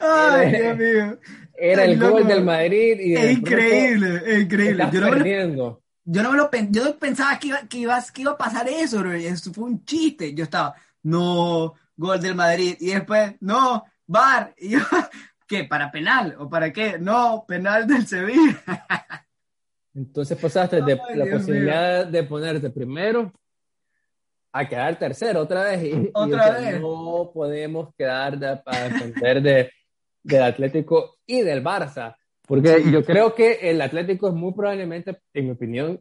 Ay, 0.00 0.50
Dios 0.52 0.76
mío. 0.76 1.18
Era 1.54 1.84
el, 1.84 1.98
gol 1.98 2.26
del 2.26 2.44
Madrid 2.44 3.00
y 3.00 3.14
es 3.14 3.38
increíble, 3.38 4.22
es 4.26 4.42
increíble. 4.42 4.88
Yo 4.92 5.00
no, 5.00 5.10
me 5.12 5.56
yo 6.04 6.22
no 6.22 6.32
me 6.32 6.36
lo 6.36 6.50
yo 6.70 6.98
pensaba 6.98 7.38
que 7.38 7.48
iba, 7.48 7.62
que, 7.68 7.78
iba, 7.78 7.98
que 8.12 8.22
iba 8.22 8.32
a 8.32 8.36
pasar 8.36 8.68
eso, 8.68 8.98
bro. 8.98 9.12
Eso 9.12 9.52
fue 9.52 9.64
un 9.64 9.84
chiste. 9.84 10.34
Yo 10.34 10.44
estaba, 10.44 10.74
no, 11.04 11.74
gol 11.96 12.20
del 12.20 12.34
Madrid. 12.34 12.76
Y 12.80 12.88
después, 12.88 13.34
no, 13.40 13.84
VAR. 14.06 14.54
Y 14.58 14.70
yo, 14.70 14.80
¿qué? 15.46 15.64
¿Para 15.64 15.90
penal? 15.90 16.34
¿O 16.38 16.50
para 16.50 16.72
qué? 16.72 16.98
No, 16.98 17.44
penal 17.46 17.86
del 17.86 18.06
Sevilla. 18.06 18.60
Entonces 19.94 20.38
pasaste 20.38 20.80
de 20.82 20.98
la 21.14 21.26
posibilidad 21.26 22.06
de 22.06 22.22
ponerte 22.22 22.70
primero 22.70 23.32
a 24.52 24.68
quedar 24.68 24.98
tercero 24.98 25.40
otra 25.40 25.64
vez. 25.64 25.84
Y, 25.84 26.10
otra 26.12 26.58
vez. 26.58 26.80
No 26.80 27.30
podemos 27.32 27.94
quedar 27.96 28.38
de, 28.38 28.56
para 28.56 28.88
defender 28.88 29.42
de, 29.42 29.70
del 30.22 30.42
Atlético 30.42 31.16
y 31.26 31.42
del 31.42 31.62
Barça. 31.62 32.14
Porque 32.46 32.82
yo 32.90 33.04
creo 33.04 33.34
que 33.34 33.70
el 33.70 33.80
Atlético 33.80 34.28
es 34.28 34.34
muy 34.34 34.52
probablemente, 34.52 35.18
en 35.32 35.46
mi 35.46 35.50
opinión, 35.52 36.00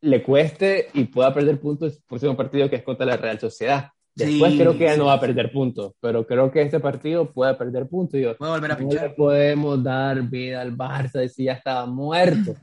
le 0.00 0.22
cueste 0.22 0.88
y 0.94 1.04
pueda 1.04 1.32
perder 1.32 1.58
puntos 1.58 2.00
ser 2.18 2.28
un 2.28 2.36
partido 2.36 2.68
que 2.68 2.76
es 2.76 2.82
contra 2.82 3.06
la 3.06 3.16
Real 3.16 3.38
Sociedad. 3.38 3.90
Después 4.14 4.54
creo 4.54 4.72
que 4.78 4.84
ya 4.84 4.96
no 4.96 5.06
va 5.06 5.14
a 5.14 5.20
perder 5.20 5.52
puntos, 5.52 5.92
pero 6.00 6.26
creo 6.26 6.50
que 6.50 6.62
este 6.62 6.80
partido 6.80 7.30
puede 7.30 7.54
perder 7.54 7.86
puntos. 7.86 8.18
Yo, 8.18 8.34
volver 8.38 8.72
a 8.72 8.76
pinchar. 8.76 9.14
podemos 9.14 9.82
dar 9.82 10.22
vida 10.22 10.62
al 10.62 10.74
Barça 10.74 11.28
si 11.28 11.44
ya 11.44 11.52
estaba 11.52 11.84
muerto. 11.84 12.54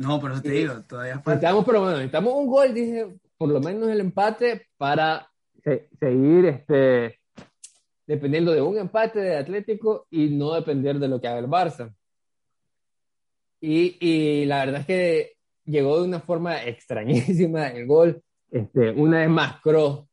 No, 0.00 0.18
por 0.18 0.32
eso 0.32 0.40
te 0.40 0.50
digo, 0.50 0.80
todavía 0.88 1.16
falta. 1.16 1.32
Necesitamos, 1.32 1.64
pero 1.66 1.80
bueno, 1.80 1.96
necesitamos 1.96 2.32
un 2.32 2.46
gol, 2.46 2.72
dije, 2.72 3.06
por 3.36 3.50
lo 3.50 3.60
menos 3.60 3.90
el 3.90 4.00
empate 4.00 4.66
para 4.78 5.30
seguir 5.62 6.46
este, 6.46 7.20
dependiendo 8.06 8.50
de 8.52 8.62
un 8.62 8.78
empate 8.78 9.20
de 9.20 9.36
Atlético 9.36 10.06
y 10.10 10.30
no 10.30 10.54
depender 10.54 10.98
de 10.98 11.06
lo 11.06 11.20
que 11.20 11.28
haga 11.28 11.40
el 11.40 11.48
Barça. 11.48 11.94
Y, 13.60 13.98
y 14.00 14.46
la 14.46 14.64
verdad 14.64 14.80
es 14.80 14.86
que 14.86 15.32
llegó 15.66 15.98
de 15.98 16.08
una 16.08 16.20
forma 16.20 16.64
extrañísima 16.64 17.68
el 17.68 17.86
gol. 17.86 18.22
Este, 18.50 18.92
una 18.92 19.18
vez 19.18 19.28
más, 19.28 19.60
Kroos 19.60 20.06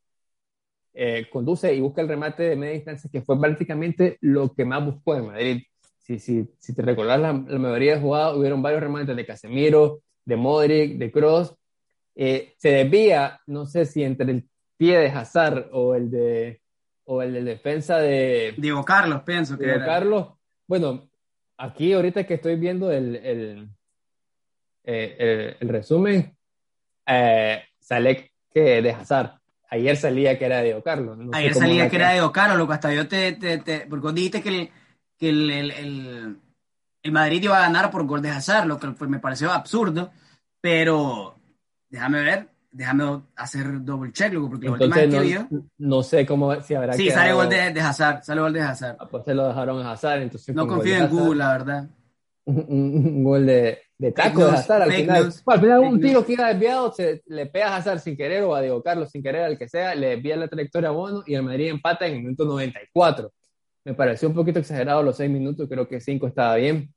eh, 0.93 1.27
conduce 1.31 1.73
y 1.73 1.79
busca 1.79 2.01
el 2.01 2.09
remate 2.09 2.43
de 2.43 2.55
media 2.57 2.73
distancia, 2.73 3.09
que 3.09 3.21
fue 3.21 3.39
prácticamente 3.39 4.17
lo 4.19 4.53
que 4.53 4.65
más 4.65 4.83
buscó 4.83 5.15
en 5.15 5.27
Madrid. 5.27 5.63
Si, 6.07 6.19
si, 6.19 6.49
si 6.57 6.73
te 6.73 6.81
recordás 6.81 7.19
la, 7.19 7.33
mayoría 7.33 7.95
de 7.95 8.01
jugadas, 8.01 8.35
hubieron 8.37 8.61
varios 8.61 8.81
remates 8.81 9.13
de 9.13 9.25
Casemiro, 9.25 10.01
de 10.23 10.37
Modric, 10.37 10.97
de 10.97 11.11
Cross. 11.11 11.53
Eh, 12.15 12.53
se 12.57 12.69
desvía, 12.69 13.41
no 13.45 13.65
sé 13.65 13.85
si 13.85 14.03
entre 14.03 14.31
el 14.31 14.47
pie 14.77 14.99
de 14.99 15.09
Hazard 15.09 15.67
o 15.73 15.95
el 15.95 16.09
de 16.09 16.61
o 17.09 17.21
el 17.21 17.33
de 17.33 17.43
defensa 17.43 17.97
de 17.99 18.53
Diego 18.57 18.83
Carlos, 18.83 19.21
pienso 19.25 19.57
que 19.57 19.65
Diego 19.65 19.85
Carlos. 19.85 20.27
Bueno, 20.65 21.09
aquí 21.57 21.93
ahorita 21.93 22.25
que 22.25 22.35
estoy 22.35 22.55
viendo 22.55 22.91
el, 22.91 23.15
el, 23.17 23.69
eh, 24.83 25.55
el, 25.59 25.69
resumen, 25.69 26.35
sale 27.79 28.31
que 28.53 28.81
de 28.81 28.91
Hazard 28.91 29.39
ayer 29.69 29.97
salía 29.97 30.37
que 30.37 30.45
era 30.45 30.61
de 30.61 30.81
Carlos. 30.83 31.17
ayer 31.33 31.53
salía 31.53 31.89
que 31.89 31.95
era 31.97 32.11
de 32.11 32.31
Carlos, 32.31 32.57
loco, 32.57 32.73
hasta 32.73 32.93
yo 32.93 33.07
te, 33.07 33.33
te, 33.33 33.57
te 33.59 33.81
porque 33.81 34.11
dijiste 34.13 34.41
que, 34.41 34.49
el, 34.49 34.69
que 35.17 35.29
el, 35.29 35.49
el, 35.49 36.37
el, 37.01 37.11
Madrid 37.11 37.43
iba 37.43 37.57
a 37.57 37.61
ganar 37.61 37.89
por 37.89 38.05
gol 38.05 38.21
de 38.21 38.29
Hazard, 38.29 38.67
lo 38.67 38.79
que 38.79 38.87
me 39.07 39.19
pareció 39.19 39.51
absurdo, 39.51 40.11
pero 40.61 41.35
déjame 41.89 42.21
ver, 42.21 42.49
déjame 42.71 43.21
hacer 43.35 43.83
double 43.83 44.11
check, 44.11 44.33
loco, 44.33 44.49
porque 44.49 44.67
Entonces, 44.67 44.89
la 44.89 45.03
última 45.03 45.21
vez 45.21 45.45
que 45.47 45.55
no, 45.55 45.65
no 45.77 46.03
sé 46.03 46.25
cómo, 46.25 46.61
si 46.61 46.75
habrá 46.75 46.93
Sí, 46.93 47.09
sale 47.09 47.33
gol 47.33 47.49
de, 47.49 47.73
de, 47.73 47.81
Hazard, 47.81 48.23
sale 48.23 48.41
gol 48.41 48.53
de 48.53 48.61
Hazard. 48.61 48.97
Ah, 48.99 49.07
pues 49.09 49.23
se 49.25 49.33
lo 49.33 49.47
dejaron 49.47 49.85
a 49.85 49.91
Hazard, 49.91 50.21
entonces... 50.21 50.55
No 50.55 50.67
confío 50.67 50.95
en 50.95 51.09
Google, 51.09 51.37
la 51.37 51.51
verdad. 51.51 51.89
un 52.45 53.23
gol 53.23 53.45
de, 53.45 53.79
de 53.97 54.11
taco 54.11 54.45
de 54.45 54.51
Hazard 54.51 54.83
al 54.83 54.91
final. 54.93 55.33
al 55.45 55.59
final 55.59 55.79
un 55.79 55.99
tiro 55.99 56.25
que 56.25 56.33
iba 56.33 56.47
desviado, 56.47 56.91
se, 56.91 57.23
le 57.25 57.47
pega 57.47 57.69
a 57.69 57.77
Hazard 57.77 57.99
sin 57.99 58.15
querer 58.15 58.43
o 58.43 58.53
a 58.53 58.61
Diego 58.61 58.83
Carlos 58.83 59.09
sin 59.09 59.23
querer, 59.23 59.43
al 59.43 59.57
que 59.57 59.67
sea, 59.67 59.95
le 59.95 60.09
desvía 60.15 60.37
la 60.37 60.47
trayectoria 60.47 60.89
a 60.89 60.91
Bono 60.91 61.23
y 61.25 61.33
el 61.33 61.43
Madrid 61.43 61.69
empata 61.69 62.05
en 62.05 62.15
el 62.15 62.23
minuto 62.23 62.45
94. 62.45 63.31
Me 63.87 63.93
pareció 63.93 64.27
un 64.27 64.35
poquito 64.35 64.59
exagerado 64.59 65.01
los 65.01 65.15
seis 65.15 65.31
minutos, 65.31 65.69
creo 65.69 65.87
que 65.87 66.01
cinco 66.01 66.27
estaba 66.27 66.57
bien. 66.57 66.93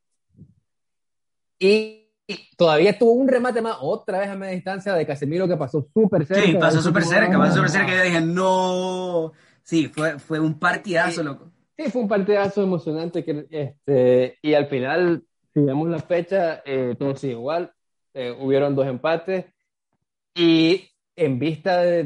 Y, 1.57 2.09
todavía 2.57 2.99
tuvo 2.99 3.13
un 3.13 3.29
remate 3.29 3.63
más, 3.63 3.77
otra 3.81 4.19
vez 4.19 4.29
a 4.29 4.35
media 4.35 4.55
distancia 4.55 4.93
de 4.95 5.07
Casemiro 5.07 5.47
que 5.47 5.57
pasó 5.57 5.89
súper 5.95 6.27
cerca. 6.27 6.43
Sí, 6.43 6.55
pasó 6.55 6.83
súper 6.83 7.05
cerca, 7.05 7.39
pasó 7.39 7.55
súper 7.55 7.71
cerca. 7.71 7.97
Yo 7.97 8.03
dije, 8.03 8.21
no. 8.21 9.31
Sí, 9.63 9.87
fue, 9.87 10.19
fue 10.19 10.41
un 10.41 10.59
partidazo, 10.59 11.23
loco. 11.23 11.53
Sí, 11.79 11.93
fue 11.93 12.03
un 12.03 12.09
partidazo 12.09 12.61
emocionante 12.65 13.25
que, 13.25 13.47
este, 13.49 14.37
y 14.43 14.55
al 14.55 14.67
final 14.67 15.23
si 15.55 15.61
vemos 15.61 15.89
la 15.89 16.01
fecha, 16.01 16.61
eh, 16.65 16.97
todo 16.99 17.15
sigue 17.15 17.35
igual. 17.35 17.73
eh, 18.15 18.35
hubieron 18.37 18.75
dos 18.75 18.89
empates 18.89 19.47
y 20.35 20.89
en 21.15 21.39
vista 21.39 21.83
de, 21.83 22.03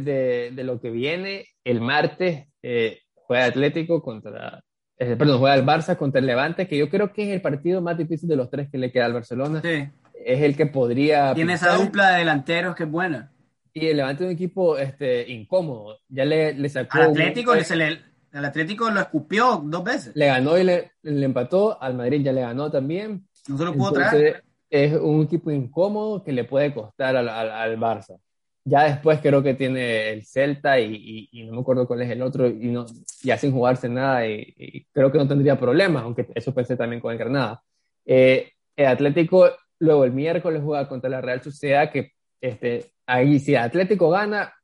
de, 0.52 0.64
lo 0.64 0.78
que 0.78 0.90
viene, 0.90 1.46
el 1.64 1.80
martes 1.80 2.48
eh, 2.62 3.00
juega 3.14 3.46
Atlético 3.46 4.02
contra, 4.02 4.62
eh, 4.98 5.16
perdón, 5.16 5.38
juega 5.38 5.54
el 5.54 5.64
Barça 5.64 5.96
contra 5.96 6.20
el 6.20 6.26
Levante, 6.26 6.68
que 6.68 6.78
yo 6.78 6.88
creo 6.88 7.12
que 7.12 7.22
es 7.22 7.28
el 7.34 7.40
partido 7.40 7.80
más 7.80 7.98
difícil 7.98 8.28
de 8.28 8.36
los 8.36 8.50
tres 8.50 8.68
que 8.70 8.78
le 8.78 8.92
queda 8.92 9.06
al 9.06 9.12
Barcelona. 9.12 9.60
Sí. 9.62 9.88
Es 10.24 10.40
el 10.42 10.56
que 10.56 10.66
podría... 10.66 11.34
Tiene 11.34 11.54
esa 11.54 11.74
dupla 11.74 12.12
de 12.12 12.18
delanteros 12.18 12.74
que 12.74 12.84
es 12.84 12.90
buena. 12.90 13.32
Y 13.72 13.86
el 13.86 13.96
Levante 13.96 14.24
es 14.24 14.28
un 14.28 14.34
equipo 14.34 14.78
este, 14.78 15.30
incómodo. 15.30 15.98
Ya 16.08 16.24
le, 16.24 16.54
le 16.54 16.68
sacó... 16.68 16.98
Al 16.98 17.10
Atlético, 17.10 17.54
se 17.56 17.76
le, 17.76 18.00
el 18.32 18.44
Atlético 18.44 18.88
lo 18.90 19.00
escupió 19.00 19.62
dos 19.64 19.84
veces. 19.84 20.12
Le 20.14 20.26
ganó 20.26 20.56
y 20.56 20.64
le, 20.64 20.92
le, 21.02 21.24
empató. 21.24 21.80
Al 21.82 21.94
Madrid 21.94 22.22
ya 22.22 22.32
le 22.32 22.40
ganó 22.40 22.70
también. 22.70 23.26
No 23.48 23.58
se 23.58 23.64
lo 23.64 23.74
pudo 23.74 23.92
traer. 23.92 24.44
Es 24.70 24.92
un 24.94 25.22
equipo 25.22 25.50
incómodo 25.50 26.22
que 26.22 26.32
le 26.32 26.44
puede 26.44 26.72
costar 26.72 27.16
al, 27.16 27.28
al, 27.28 27.50
al 27.50 27.78
Barça. 27.78 28.18
Ya 28.64 28.84
después 28.84 29.20
creo 29.20 29.42
que 29.42 29.54
tiene 29.54 30.10
el 30.10 30.24
Celta 30.24 30.80
y, 30.80 31.28
y, 31.30 31.44
no 31.44 31.52
me 31.52 31.60
acuerdo 31.60 31.86
cuál 31.86 32.02
es 32.02 32.10
el 32.10 32.22
otro, 32.22 32.48
y 32.48 32.68
no, 32.68 32.86
ya 33.22 33.36
sin 33.36 33.52
jugarse 33.52 33.88
nada, 33.90 34.26
y, 34.26 34.86
creo 34.92 35.12
que 35.12 35.18
no 35.18 35.28
tendría 35.28 35.58
problemas, 35.58 36.02
aunque 36.02 36.26
eso 36.34 36.54
pensé 36.54 36.76
también 36.76 37.00
con 37.00 37.12
el 37.12 37.18
Granada. 37.18 37.62
Eh, 38.06 38.52
el 38.76 38.86
Atlético 38.86 39.50
luego 39.78 40.04
el 40.04 40.12
miércoles 40.12 40.62
juega 40.64 40.88
contra 40.88 41.10
la 41.10 41.20
Real 41.20 41.42
Sociedad, 41.42 41.90
que 41.90 42.12
este, 42.40 42.92
ahí 43.06 43.38
si 43.38 43.54
Atlético 43.54 44.10
gana, 44.10 44.54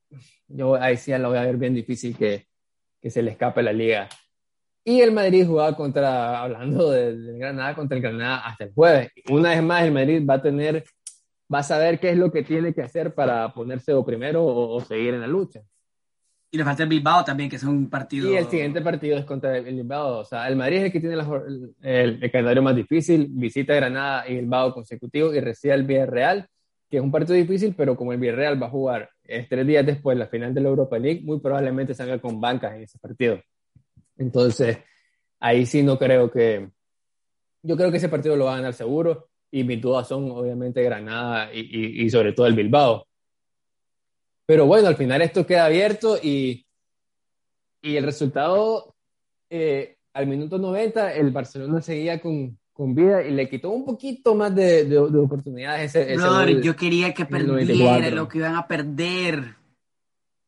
yo 0.48 0.74
ahí 0.74 0.96
sí 0.96 1.16
lo 1.16 1.28
voy 1.28 1.38
a 1.38 1.42
ver 1.42 1.56
bien 1.56 1.74
difícil 1.74 2.16
que, 2.16 2.46
que 3.00 3.10
se 3.10 3.22
le 3.22 3.32
escape 3.32 3.62
la 3.62 3.72
liga. 3.72 4.08
Y 4.82 5.02
el 5.02 5.12
Madrid 5.12 5.46
jugaba 5.46 5.76
contra, 5.76 6.42
hablando 6.42 6.90
del 6.90 7.38
Granada, 7.38 7.74
contra 7.74 7.96
el 7.96 8.02
Granada 8.02 8.38
hasta 8.38 8.64
el 8.64 8.72
jueves. 8.72 9.10
Una 9.28 9.50
vez 9.50 9.62
más, 9.62 9.84
el 9.84 9.92
Madrid 9.92 10.26
va 10.28 10.34
a 10.34 10.42
tener 10.42 10.84
va 11.52 11.58
a 11.58 11.62
saber 11.62 11.98
qué 11.98 12.10
es 12.10 12.16
lo 12.16 12.30
que 12.30 12.42
tiene 12.42 12.72
que 12.72 12.82
hacer 12.82 13.14
para 13.14 13.52
ponerse 13.52 13.92
o 13.92 14.04
primero 14.04 14.44
o, 14.44 14.80
seguir 14.80 15.14
en 15.14 15.20
la 15.20 15.26
lucha. 15.26 15.62
Y 16.52 16.58
le 16.58 16.64
falta 16.64 16.82
el 16.82 16.88
Bilbao 16.88 17.24
también, 17.24 17.48
que 17.48 17.56
es 17.56 17.62
un 17.62 17.88
partido. 17.88 18.30
Y 18.30 18.36
el 18.36 18.46
siguiente 18.46 18.80
partido 18.80 19.16
es 19.16 19.24
contra 19.24 19.56
el 19.56 19.64
Bilbao. 19.64 20.18
O 20.18 20.24
sea, 20.24 20.48
el 20.48 20.56
Madrid 20.56 20.78
es 20.78 20.84
el 20.84 20.92
que 20.92 21.00
tiene 21.00 21.16
el, 21.82 22.30
calendario 22.30 22.62
más 22.62 22.74
difícil. 22.74 23.28
Visita 23.30 23.74
Granada 23.74 24.28
y 24.28 24.34
Bilbao 24.34 24.74
consecutivo 24.74 25.32
y 25.32 25.40
recibe 25.40 25.74
al 25.74 25.84
Villarreal, 25.84 26.48
que 26.88 26.96
es 26.96 27.02
un 27.02 27.12
partido 27.12 27.34
difícil, 27.34 27.74
pero 27.76 27.96
como 27.96 28.12
el 28.12 28.18
Villarreal 28.18 28.60
va 28.60 28.66
a 28.66 28.70
jugar 28.70 29.10
tres 29.48 29.66
días 29.66 29.86
después 29.86 30.18
la 30.18 30.26
final 30.26 30.52
de 30.52 30.60
la 30.60 30.70
Europa 30.70 30.98
League, 30.98 31.20
muy 31.22 31.38
probablemente 31.38 31.94
salga 31.94 32.18
con 32.20 32.40
bancas 32.40 32.74
en 32.74 32.82
ese 32.82 32.98
partido. 32.98 33.40
Entonces, 34.18 34.78
ahí 35.38 35.66
sí 35.66 35.82
no 35.82 35.98
creo 35.98 36.30
que. 36.30 36.68
Yo 37.62 37.76
creo 37.76 37.90
que 37.90 37.98
ese 37.98 38.08
partido 38.08 38.36
lo 38.36 38.46
va 38.46 38.54
a 38.54 38.56
ganar 38.56 38.72
seguro 38.72 39.29
y 39.50 39.64
mis 39.64 39.80
dudas 39.80 40.06
son 40.08 40.30
obviamente 40.30 40.82
Granada 40.82 41.52
y, 41.52 42.04
y, 42.04 42.10
sobre 42.10 42.32
todo 42.32 42.46
el 42.46 42.54
Bilbao. 42.54 43.06
Pero 44.46 44.66
bueno, 44.66 44.88
al 44.88 44.96
final 44.96 45.22
esto 45.22 45.46
queda 45.46 45.66
abierto 45.66 46.18
y, 46.22 46.64
y 47.82 47.96
el 47.96 48.04
resultado, 48.04 48.94
eh, 49.48 49.96
al 50.12 50.26
minuto 50.26 50.58
90, 50.58 51.14
el 51.14 51.30
Barcelona 51.30 51.80
seguía 51.80 52.20
con, 52.20 52.58
con, 52.72 52.94
vida 52.94 53.22
y 53.22 53.32
le 53.32 53.48
quitó 53.48 53.70
un 53.70 53.84
poquito 53.84 54.34
más 54.34 54.54
de, 54.54 54.84
de, 54.84 54.98
oportunidades. 54.98 55.94
Ese, 55.94 56.16
yo 56.62 56.76
quería 56.76 57.14
que 57.14 57.26
perdiera 57.26 58.10
lo 58.10 58.28
que 58.28 58.38
iban 58.38 58.56
a 58.56 58.66
perder. 58.66 59.56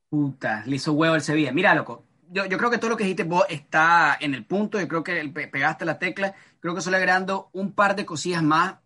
Puta, 0.09 0.62
le 0.67 0.77
hizo 0.77 0.93
huevo 0.93 1.15
el 1.15 1.23
Sevilla. 1.23 1.53
Mira, 1.53 1.75
loco, 1.75 2.05
yo, 2.31 2.45
yo, 2.47 2.59
creo 2.59 2.71
que 2.71 2.79
todo 2.79 2.91
lo 2.91 2.97
que 2.97 3.05
dijiste 3.05 3.25
vos 3.25 3.47
está 3.49 4.17
en 4.21 4.35
el 4.35 4.45
punto, 4.45 4.79
yo 4.79 4.87
creo 4.87 5.03
que 5.03 5.27
pegaste 5.29 5.85
la 5.85 5.99
tecla, 5.99 6.35
creo 6.61 6.75
que 6.75 6.81
solo 6.81 6.97
agregando 6.97 7.49
un 7.53 7.73
par 7.73 7.97
de 7.97 8.05
cosillas 8.05 8.43
más 8.43 8.82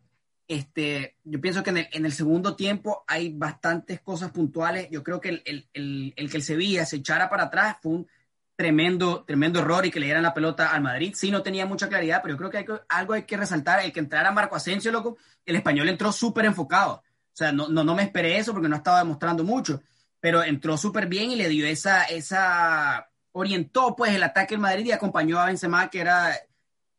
este, 0.49 1.17
yo 1.25 1.41
pienso 1.41 1.63
que 1.63 1.71
en 1.71 2.05
el, 2.05 2.13
segundo 2.13 2.55
tiempo 2.55 3.05
hay 3.09 3.33
bastantes 3.33 4.01
cosas 4.01 4.31
puntuales. 4.31 4.89
Yo 4.91 5.03
creo 5.03 5.21
que 5.21 5.43
el, 5.45 5.69
que 5.73 6.37
el 6.37 6.43
Sevilla 6.43 6.87
se 6.87 6.97
echara 6.97 7.29
para 7.29 7.45
atrás 7.45 7.79
fue 7.83 7.93
un 7.93 8.09
tremendo, 8.55 9.25
tremendo 9.25 9.61
error 9.61 9.85
y 9.85 9.91
que 9.91 10.01
le 10.01 10.07
dieran 10.07 10.23
la 10.23 10.35
pelota 10.35 10.73
al 10.73 10.83
Madrid. 10.83 11.15
Sí, 11.17 11.31
no 11.31 11.43
tenía 11.43 11.67
mucha 11.67 11.89
claridad, 11.89 12.21
pero 12.23 12.35
yo 12.35 12.39
creo 12.39 12.51
que, 12.51 12.59
hay 12.59 12.67
algo 12.89 13.15
hay 13.15 13.25
que 13.25 13.37
resaltar. 13.37 13.85
El 13.85 13.93
que 13.93 14.01
entrara 14.01 14.31
Marco 14.31 14.57
Asensio, 14.57 14.93
loco, 14.93 15.19
el 15.45 15.57
español 15.57 15.89
entró 15.89 16.13
súper 16.13 16.45
enfocado. 16.45 16.95
O 16.95 17.37
sea, 17.37 17.53
no, 17.53 17.69
no, 17.69 17.85
no 17.85 17.95
me 17.95 18.05
esperé 18.05 18.39
eso 18.39 18.53
porque 18.53 18.69
no 18.69 18.77
estaba 18.77 18.99
demostrando 18.99 19.45
mucho, 19.45 19.83
pero 20.21 20.43
entró 20.43 20.79
súper 20.79 21.07
bien 21.07 21.33
y 21.33 21.37
le 21.37 21.49
dio 21.49 21.67
esa, 21.67 22.05
esa, 22.05 23.11
orientó 23.33 23.95
pues 23.95 24.15
el 24.15 24.23
ataque 24.23 24.55
al 24.55 24.61
Madrid 24.61 24.87
y 24.87 24.93
acompañó 24.93 25.39
a 25.39 25.47
Benzema, 25.47 25.91
que 25.91 26.01
era, 26.01 26.35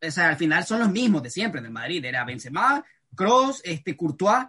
o 0.00 0.10
sea, 0.12 0.28
al 0.28 0.36
final 0.36 0.64
son 0.64 0.78
los 0.78 0.90
mismos 0.90 1.24
de 1.24 1.30
siempre 1.30 1.58
en 1.58 1.66
el 1.66 1.72
Madrid. 1.72 2.04
Era 2.04 2.24
Benzema, 2.24 2.84
Cross, 3.14 3.62
este, 3.64 3.96
Courtois 3.96 4.46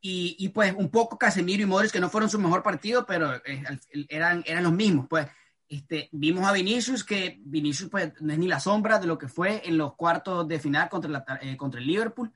y, 0.00 0.36
y, 0.38 0.50
pues 0.50 0.74
un 0.76 0.90
poco 0.90 1.18
Casemiro 1.18 1.62
y 1.62 1.66
Modric 1.66 1.90
que 1.90 2.00
no 2.00 2.10
fueron 2.10 2.28
su 2.28 2.38
mejor 2.38 2.62
partido, 2.62 3.06
pero 3.06 3.34
eh, 3.36 3.62
eran, 4.08 4.44
eran 4.46 4.64
los 4.64 4.72
mismos. 4.72 5.06
Pues 5.08 5.26
este, 5.68 6.10
vimos 6.12 6.44
a 6.46 6.52
Vinicius 6.52 7.04
que 7.04 7.40
Vinicius 7.42 7.90
pues 7.90 8.12
no 8.20 8.32
es 8.32 8.38
ni 8.38 8.46
la 8.46 8.60
sombra 8.60 8.98
de 8.98 9.06
lo 9.06 9.16
que 9.18 9.28
fue 9.28 9.62
en 9.64 9.78
los 9.78 9.94
cuartos 9.96 10.46
de 10.46 10.60
final 10.60 10.88
contra, 10.88 11.10
la, 11.10 11.24
eh, 11.40 11.56
contra 11.56 11.80
el 11.80 11.86
Liverpool. 11.86 12.30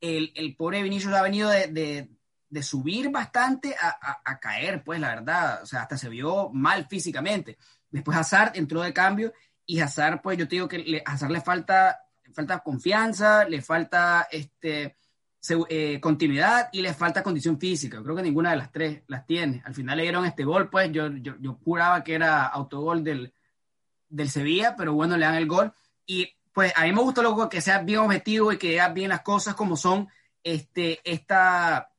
El, 0.00 0.32
el, 0.34 0.56
pobre 0.56 0.82
Vinicius 0.82 1.12
ha 1.12 1.20
venido 1.20 1.50
de, 1.50 1.66
de, 1.66 2.10
de 2.48 2.62
subir 2.62 3.10
bastante 3.10 3.76
a, 3.78 4.22
a, 4.24 4.40
caer, 4.40 4.82
pues 4.82 4.98
la 4.98 5.14
verdad, 5.14 5.62
o 5.62 5.66
sea, 5.66 5.82
hasta 5.82 5.98
se 5.98 6.08
vio 6.08 6.48
mal 6.50 6.86
físicamente. 6.86 7.58
Después 7.90 8.16
Hazard 8.16 8.52
entró 8.54 8.80
de 8.80 8.94
cambio 8.94 9.32
y 9.66 9.80
Hazard, 9.80 10.22
pues 10.22 10.38
yo 10.38 10.48
te 10.48 10.56
digo 10.56 10.68
que 10.68 11.02
a 11.04 11.12
Hazard 11.12 11.30
le 11.30 11.42
falta, 11.42 12.00
falta 12.32 12.60
confianza, 12.60 13.44
le 13.44 13.60
falta 13.60 14.26
este, 14.30 14.96
eh, 15.68 15.98
continuidad 16.00 16.68
y 16.72 16.82
le 16.82 16.92
falta 16.92 17.22
condición 17.22 17.58
física. 17.58 18.02
creo 18.02 18.14
que 18.14 18.22
ninguna 18.22 18.50
de 18.50 18.56
las 18.56 18.70
tres 18.70 19.02
las 19.06 19.26
tiene. 19.26 19.62
Al 19.64 19.74
final 19.74 19.96
le 19.96 20.02
dieron 20.02 20.26
este 20.26 20.44
gol, 20.44 20.68
pues 20.68 20.92
yo, 20.92 21.08
yo, 21.08 21.34
yo 21.40 21.58
juraba 21.64 22.04
que 22.04 22.14
era 22.14 22.46
autogol 22.46 23.02
del, 23.02 23.32
del 24.08 24.30
Sevilla, 24.30 24.74
pero 24.76 24.92
bueno, 24.92 25.16
le 25.16 25.24
dan 25.24 25.36
el 25.36 25.46
gol. 25.46 25.72
Y 26.04 26.28
pues 26.52 26.72
a 26.76 26.84
mí 26.84 26.92
me 26.92 27.00
gusta 27.00 27.22
luego 27.22 27.48
que 27.48 27.60
sea 27.60 27.78
bien 27.78 28.00
objetivo 28.00 28.52
y 28.52 28.58
que 28.58 28.80
haga 28.80 28.92
bien 28.92 29.08
las 29.08 29.22
cosas 29.22 29.54
como 29.54 29.76
son. 29.76 30.08
Este, 30.42 31.00
esta, 31.04 31.90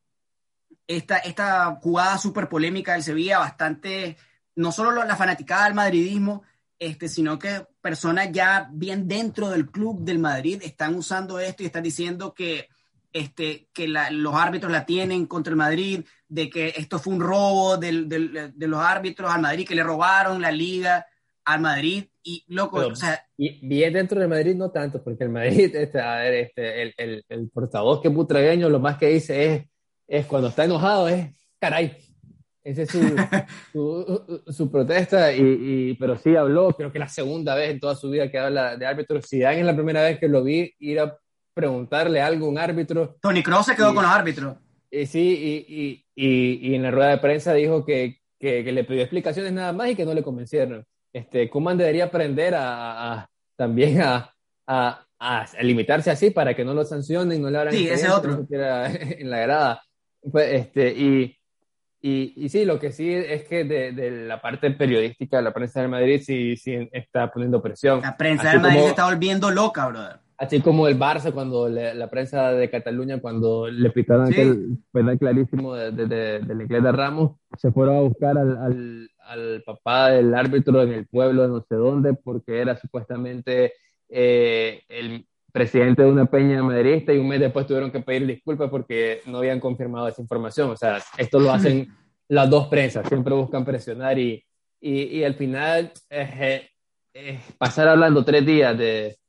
esta, 0.88 1.17
esta 1.17 1.75
jugada 1.82 2.17
súper 2.17 2.47
polémica 2.47 2.93
del 2.93 3.04
Sevilla, 3.04 3.39
bastante, 3.39 4.17
no 4.56 4.71
solo 4.71 4.91
la 5.04 5.15
fanaticada 5.15 5.65
del 5.65 5.73
madridismo, 5.73 6.43
este, 6.77 7.08
sino 7.08 7.39
que 7.39 7.65
personas 7.80 8.32
ya 8.32 8.69
bien 8.71 9.08
dentro 9.08 9.49
del 9.49 9.69
club 9.69 10.04
del 10.04 10.19
Madrid 10.19 10.62
están 10.63 10.95
usando 10.95 11.39
esto 11.39 11.63
y 11.63 11.67
están 11.67 11.84
diciendo 11.84 12.34
que 12.34 12.69
este, 13.13 13.69
que 13.74 13.88
los 13.88 14.36
árbitros 14.36 14.71
la 14.71 14.86
tienen 14.86 15.26
contra 15.26 15.52
el 15.52 15.58
Madrid, 15.58 16.06
de 16.28 16.50
que 16.50 16.74
esto 16.78 17.00
fue 17.00 17.13
un 17.13 17.21
robo 17.21 17.78
del, 17.78 18.08
del, 18.08 18.54
de 18.54 18.67
los 18.67 18.80
árbitros 18.80 19.30
al 19.32 19.41
Madrid, 19.41 19.67
que 19.67 19.76
le 19.76 19.84
robaron 19.84 20.41
la 20.41 20.52
liga 20.52 21.06
al 21.45 21.62
Madrid. 21.62 22.06
Y 22.24 22.45
loco, 22.47 22.78
o 22.78 22.95
sea. 22.95 23.19
Y 23.36 23.67
bien 23.67 23.93
dentro 23.93 24.19
del 24.19 24.30
Madrid 24.30 24.56
no 24.56 24.69
tanto, 24.69 25.04
porque 25.04 25.24
el 25.24 25.32
Madrid, 25.32 25.76
este, 25.76 26.00
a 26.00 26.17
ver, 26.17 26.34
este, 26.36 26.82
el, 26.84 26.93
el, 26.97 27.26
el 27.28 27.50
portavoz 27.50 28.02
que 28.02 28.10
es 28.10 28.13
putragueño, 28.13 28.69
lo 28.69 28.80
más 28.80 28.97
que 28.97 29.08
dice 29.08 29.54
es, 29.54 29.63
es 30.08 30.26
cuando 30.26 30.50
está 30.50 30.65
enojado, 30.65 31.08
es 31.08 31.28
caray. 31.60 31.97
Esa 32.63 32.84
es 32.84 32.89
su, 32.91 33.00
su, 33.74 34.43
su, 34.47 34.71
protesta, 34.71 35.34
y, 35.34 35.41
y, 35.41 35.93
pero 35.95 36.15
sí 36.15 36.36
habló, 36.36 36.71
creo 36.74 36.91
que 36.91 37.00
la 37.00 37.08
segunda 37.08 37.56
vez 37.56 37.71
en 37.71 37.80
toda 37.80 37.95
su 37.95 38.10
vida 38.12 38.30
que 38.30 38.38
habla 38.38 38.78
de 38.78 38.86
árbitros. 38.86 39.26
Si 39.28 39.41
es 39.41 39.65
la 39.65 39.76
primera 39.76 40.04
vez 40.04 40.19
que 40.19 40.28
lo 40.28 40.43
vi 40.43 40.71
ir 40.78 41.00
a 41.00 41.17
preguntarle 41.53 42.21
algo 42.21 42.47
a 42.47 42.49
un 42.49 42.57
árbitro. 42.57 43.17
Tony 43.21 43.43
Cross 43.43 43.67
se 43.67 43.75
quedó 43.75 43.93
con 43.93 44.03
los 44.03 44.11
árbitros. 44.11 44.57
Y, 44.89 45.05
sí, 45.05 45.65
y, 45.67 46.05
y, 46.15 46.69
y, 46.69 46.75
en 46.75 46.83
la 46.83 46.91
rueda 46.91 47.11
de 47.11 47.17
prensa 47.19 47.53
dijo 47.53 47.85
que, 47.85 48.19
que, 48.39 48.63
le 48.63 48.83
pidió 48.83 49.01
explicaciones 49.01 49.53
nada 49.53 49.71
más 49.71 49.89
y 49.89 49.95
que 49.95 50.05
no 50.05 50.13
le 50.13 50.23
convencieron. 50.23 50.85
Este, 51.13 51.49
Kuman 51.49 51.77
debería 51.77 52.05
aprender 52.05 52.53
a, 52.57 53.29
también 53.55 54.01
a, 54.01 54.33
a, 54.67 55.05
a, 55.19 55.45
limitarse 55.61 56.11
así 56.11 56.31
para 56.31 56.53
que 56.53 56.65
no 56.65 56.73
lo 56.73 56.83
sancionen, 56.83 57.41
no 57.41 57.49
le 57.49 57.57
abran 57.57 57.73
sí, 57.73 57.87
ese 57.87 58.09
otro. 58.09 58.45
en 58.49 59.29
la 59.29 59.39
grada. 59.39 59.83
Pues, 60.29 60.53
este, 60.53 60.89
y, 60.91 61.37
y, 62.01 62.33
y, 62.35 62.49
sí, 62.49 62.65
lo 62.65 62.79
que 62.79 62.91
sí 62.91 63.13
es 63.13 63.43
que 63.47 63.63
de, 63.63 63.91
de, 63.91 64.11
la 64.25 64.41
parte 64.41 64.71
periodística 64.71 65.37
de 65.37 65.43
la 65.43 65.53
prensa 65.53 65.81
de 65.81 65.87
Madrid 65.87 66.21
sí, 66.25 66.57
sí 66.57 66.89
está 66.91 67.31
poniendo 67.31 67.61
presión. 67.61 68.01
La 68.01 68.17
prensa 68.17 68.51
de 68.51 68.59
Madrid 68.59 68.79
se 68.79 68.87
está 68.87 69.05
volviendo 69.05 69.51
loca, 69.51 69.87
brother. 69.87 70.20
Así 70.41 70.60
como 70.60 70.88
el 70.88 70.97
Barça, 70.97 71.32
cuando 71.32 71.69
la 71.69 72.10
prensa 72.10 72.51
de 72.51 72.67
Cataluña, 72.67 73.21
cuando 73.21 73.67
le 73.67 73.91
pitaron 73.91 74.25
aquel 74.25 74.80
penal 74.91 75.19
clarísimo 75.19 75.75
de, 75.75 75.91
de, 75.91 76.39
del 76.39 76.62
inglés 76.62 76.82
de 76.82 76.91
Ramos, 76.91 77.34
se 77.60 77.71
fueron 77.71 77.97
a 77.97 78.01
buscar 78.01 78.36
al, 78.39 78.58
al, 78.58 79.10
al, 79.19 79.63
papá 79.63 80.10
del 80.10 80.34
árbitro 80.34 80.82
en 80.82 80.93
el 80.93 81.06
pueblo 81.06 81.43
de 81.43 81.47
no 81.49 81.62
sé 81.62 81.75
dónde, 81.75 82.15
porque 82.15 82.60
era 82.60 82.75
supuestamente 82.75 83.73
eh, 84.10 84.82
el 84.89 85.27
presidente 85.51 86.01
de 86.01 86.10
una 86.10 86.25
peña 86.25 86.63
madridista 86.63 87.13
y 87.13 87.19
un 87.19 87.27
mes 87.27 87.39
después 87.39 87.67
tuvieron 87.67 87.91
que 87.91 87.99
pedir 87.99 88.25
disculpas 88.25 88.71
porque 88.71 89.21
no 89.27 89.38
habían 89.38 89.60
confirmado 89.60 90.08
esa 90.08 90.23
información. 90.23 90.71
O 90.71 90.75
sea, 90.75 90.97
esto 91.19 91.39
lo 91.39 91.51
hacen 91.51 91.89
las 92.27 92.49
dos 92.49 92.65
prensas, 92.65 93.08
siempre 93.08 93.36
buscan 93.36 93.63
presionar 93.63 94.17
y, 94.17 94.43
y, 94.80 95.04
y 95.19 95.23
al 95.23 95.36
final 95.36 95.91
eh, 96.10 96.67
eh, 97.13 97.39
pasar 97.60 97.89
hablando 97.89 98.25
tres 98.25 98.43
días 98.43 98.75
de 98.75 99.20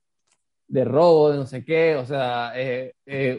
de 0.72 0.87
robo, 0.87 1.30
de 1.30 1.37
no 1.37 1.46
sé 1.46 1.62
qué, 1.66 1.96
o 1.96 2.06
sea, 2.06 2.52
eh, 2.58 2.94
eh, 3.04 3.38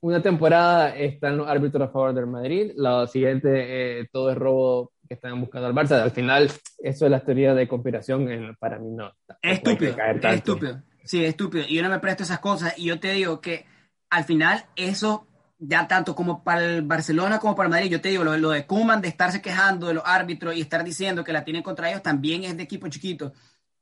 una 0.00 0.20
temporada 0.20 0.96
están 0.96 1.36
los 1.36 1.48
árbitros 1.48 1.88
a 1.88 1.92
favor 1.92 2.12
del 2.12 2.26
Madrid, 2.26 2.72
la 2.74 3.06
siguiente 3.06 4.00
eh, 4.00 4.08
todo 4.10 4.32
es 4.32 4.36
robo 4.36 4.90
que 5.06 5.14
están 5.14 5.40
buscando 5.40 5.68
al 5.68 5.74
Barça, 5.74 6.02
al 6.02 6.10
final 6.10 6.50
eso 6.78 7.04
es 7.04 7.10
la 7.10 7.20
teoría 7.20 7.54
de 7.54 7.68
conspiración, 7.68 8.56
para 8.58 8.80
mí 8.80 8.90
no. 8.90 9.12
Es 9.40 9.58
estúpido, 9.58 9.94
es 9.96 10.34
estúpido, 10.34 10.82
sí, 11.04 11.22
es 11.22 11.28
estúpido, 11.28 11.64
y 11.68 11.76
yo 11.76 11.82
no 11.84 11.88
me 11.88 12.00
presto 12.00 12.24
esas 12.24 12.40
cosas, 12.40 12.76
y 12.76 12.86
yo 12.86 12.98
te 12.98 13.12
digo 13.12 13.40
que 13.40 13.64
al 14.10 14.24
final 14.24 14.64
eso, 14.74 15.28
ya 15.60 15.86
tanto 15.86 16.16
como 16.16 16.42
para 16.42 16.64
el 16.64 16.82
Barcelona 16.82 17.38
como 17.38 17.54
para 17.54 17.68
el 17.68 17.70
Madrid, 17.70 17.92
yo 17.92 18.00
te 18.00 18.08
digo, 18.08 18.24
lo, 18.24 18.36
lo 18.36 18.50
de 18.50 18.66
Kuman, 18.66 19.00
de 19.00 19.06
estarse 19.06 19.40
quejando 19.40 19.86
de 19.86 19.94
los 19.94 20.04
árbitros 20.04 20.56
y 20.56 20.60
estar 20.60 20.82
diciendo 20.82 21.22
que 21.22 21.32
la 21.32 21.44
tienen 21.44 21.62
contra 21.62 21.90
ellos, 21.90 22.02
también 22.02 22.42
es 22.42 22.56
de 22.56 22.64
equipo 22.64 22.88
chiquito. 22.88 23.32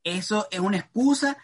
Eso 0.04 0.48
es 0.50 0.60
una 0.60 0.76
excusa 0.76 1.38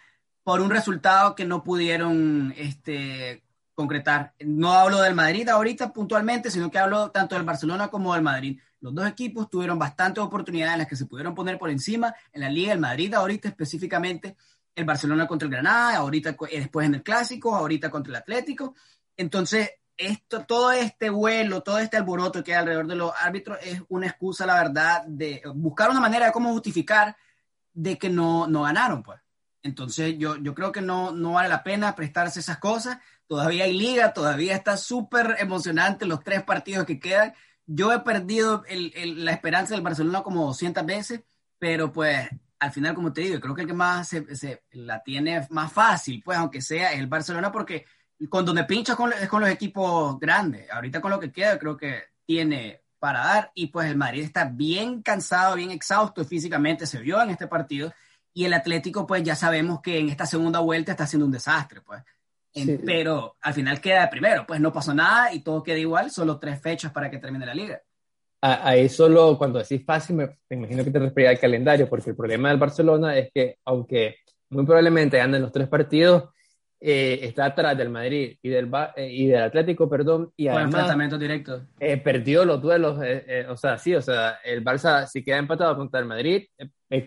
por 0.46 0.61
un 0.61 0.70
resultado 0.70 1.35
que 1.35 1.44
no 1.44 1.64
pudieron 1.64 2.54
este, 2.56 3.42
concretar. 3.74 4.32
No 4.38 4.74
hablo 4.74 5.00
del 5.00 5.16
Madrid 5.16 5.48
ahorita 5.48 5.92
puntualmente, 5.92 6.52
sino 6.52 6.70
que 6.70 6.78
hablo 6.78 7.11
tanto 7.11 7.35
del 7.35 7.42
Barcelona 7.42 7.88
como 7.88 8.14
del 8.14 8.22
Madrid. 8.22 8.61
Los 8.78 8.94
dos 8.94 9.09
equipos 9.09 9.50
tuvieron 9.50 9.76
bastantes 9.76 10.22
oportunidades 10.22 10.74
en 10.74 10.78
las 10.78 10.87
que 10.87 10.94
se 10.94 11.06
pudieron 11.06 11.35
poner 11.35 11.59
por 11.59 11.68
encima 11.68 12.14
en 12.32 12.42
la 12.42 12.48
Liga, 12.48 12.72
el 12.72 12.78
Madrid 12.78 13.12
ahorita 13.12 13.48
específicamente, 13.48 14.37
el 14.72 14.85
Barcelona 14.85 15.26
contra 15.26 15.46
el 15.46 15.50
Granada, 15.50 15.96
ahorita 15.96 16.37
eh, 16.48 16.61
después 16.61 16.87
en 16.87 16.94
el 16.94 17.02
Clásico, 17.02 17.52
ahorita 17.52 17.90
contra 17.90 18.12
el 18.12 18.16
Atlético. 18.16 18.76
Entonces, 19.16 19.68
esto, 19.96 20.44
todo 20.44 20.70
este 20.70 21.11
vuelo, 21.11 21.62
todo 21.62 21.80
este 21.80 21.96
alboroto 21.96 22.44
que 22.44 22.54
hay 22.54 22.61
alrededor 22.61 22.87
de 22.87 22.94
los 22.94 23.12
árbitros 23.20 23.59
es 23.64 23.82
una 23.88 24.06
excusa, 24.06 24.46
la 24.46 24.54
verdad, 24.54 25.06
de 25.09 25.42
buscar 25.56 25.90
una 25.90 25.98
manera 25.98 26.26
de 26.26 26.32
cómo 26.32 26.52
justificar 26.52 27.16
de 27.72 27.98
que 27.98 28.09
no, 28.09 28.46
no 28.46 28.62
ganaron, 28.62 29.02
pues. 29.02 29.25
Entonces 29.66 30.16
yo, 30.16 30.37
yo 30.37 30.55
creo 30.55 30.72
que 30.72 30.81
no, 30.81 31.11
no 31.11 31.33
vale 31.33 31.48
la 31.48 31.62
pena 31.64 31.94
prestarse 31.94 32.40
esas 32.40 32.59
cosas. 32.59 32.98
Todavía 33.26 33.64
hay 33.64 33.76
liga, 33.76 34.12
todavía 34.12 34.55
está 34.55 34.76
súper 34.76 35.37
emocionante 35.40 36.07
los 36.07 36.22
tres 36.22 36.44
partidos 36.44 36.87
que 36.87 37.00
quedan. 37.00 37.35
Yo 37.66 37.92
he 37.92 38.00
perdido 38.00 38.62
la 38.68 39.33
esperanza 39.33 39.74
del 39.74 39.83
Barcelona 39.83 40.22
como 40.22 40.46
200 40.46 40.87
veces, 40.87 41.22
pero 41.59 41.92
pues 41.92 42.29
al 42.61 42.72
final, 42.72 42.94
como 42.94 43.12
te 43.12 43.22
digo, 43.22 43.40
creo 43.40 43.55
que 43.55 43.62
el 43.62 43.66
que 43.66 43.74
más 43.74 44.09
se, 44.09 44.62
la 44.70 45.02
tiene 45.02 45.46
más 45.50 45.72
fácil, 45.72 46.22
pues 46.24 46.38
aunque 46.38 46.62
sea 46.62 46.92
el 46.92 47.09
Barcelona, 47.09 47.50
porque 47.50 47.85
con 48.29 48.44
donde 48.44 48.64
pincha 48.64 48.94
con, 48.94 49.12
es 49.12 49.29
con 49.29 49.40
los 49.40 49.50
equipos 49.50 50.18
grandes. 50.20 50.70
Ahorita 50.70 51.00
con 51.00 51.11
lo 51.11 51.18
que 51.18 51.33
queda, 51.33 51.59
creo 51.59 51.76
que 51.76 52.05
tiene 52.24 52.83
para 52.98 53.24
dar. 53.24 53.52
Y 53.55 53.66
pues 53.66 53.90
el 53.90 53.96
Madrid 53.96 54.22
está 54.22 54.44
bien 54.44 55.02
cansado, 55.02 55.57
bien 55.57 55.72
exhausto 55.72 56.24
físicamente, 56.24 56.87
se 56.87 57.00
vio 57.00 57.20
en 57.20 57.31
este 57.31 57.48
partido 57.48 57.92
y 58.37 58.44
el 58.44 58.53
Atlético, 58.53 59.07
pues 59.07 59.22
ya 59.22 59.35
sabemos 59.35 59.81
que 59.81 59.99
en 59.99 60.11
esta 60.11 60.27
segunda 60.27 60.61
vuelta 60.61 60.92
está 60.92 61.07
siendo 61.07 61.25
un 61.25 61.33
desastre, 61.33 61.81
pues. 61.81 62.03
Pero 62.85 63.37
al 63.40 63.55
final 63.55 63.81
queda 63.81 64.03
de 64.03 64.09
primero, 64.09 64.44
pues 64.46 64.61
no 64.61 64.70
pasó 64.70 64.92
nada 64.92 65.33
y 65.33 65.40
todo 65.40 65.62
queda 65.62 65.79
igual, 65.79 66.11
solo 66.11 66.38
tres 66.38 66.61
fechas 66.61 66.92
para 66.92 67.11
que 67.11 67.16
termine 67.16 67.46
la 67.46 67.55
liga. 67.55 67.81
Ahí 68.42 68.90
solo 68.90 69.38
cuando 69.38 69.59
decís 69.59 69.83
fácil, 69.87 70.16
me, 70.16 70.37
imagino 70.51 70.85
que 70.85 70.90
te 70.90 70.99
refería 70.99 71.31
al 71.31 71.38
calendario, 71.38 71.88
porque 71.88 72.11
el 72.11 72.16
problema 72.16 72.51
del 72.51 72.59
Barcelona 72.59 73.16
es 73.16 73.31
que, 73.33 73.57
aunque 73.64 74.16
muy 74.51 74.66
probablemente 74.66 75.18
anden 75.18 75.40
los 75.40 75.51
tres 75.51 75.68
partidos, 75.68 76.25
eh, 76.78 77.20
está 77.22 77.46
atrás 77.46 77.76
del 77.76 77.88
Madrid 77.88 78.36
y 78.42 78.48
del, 78.48 78.70
eh, 78.96 79.08
y 79.10 79.26
del 79.26 79.42
Atlético, 79.42 79.88
perdón, 79.88 80.32
y 80.36 80.48
además 80.48 80.66
enfrentamiento 80.66 81.18
directo. 81.18 81.66
Eh, 81.80 81.96
perdió 81.96 82.44
los 82.44 82.60
duelos, 82.60 82.98
o 83.48 83.56
sea, 83.56 83.78
sí, 83.78 83.94
o 83.94 84.02
sea, 84.02 84.38
el 84.44 84.62
Barça 84.62 85.06
si 85.06 85.24
queda 85.24 85.38
empatado 85.38 85.76
contra 85.76 86.00
el 86.00 86.06
Madrid, 86.06 86.44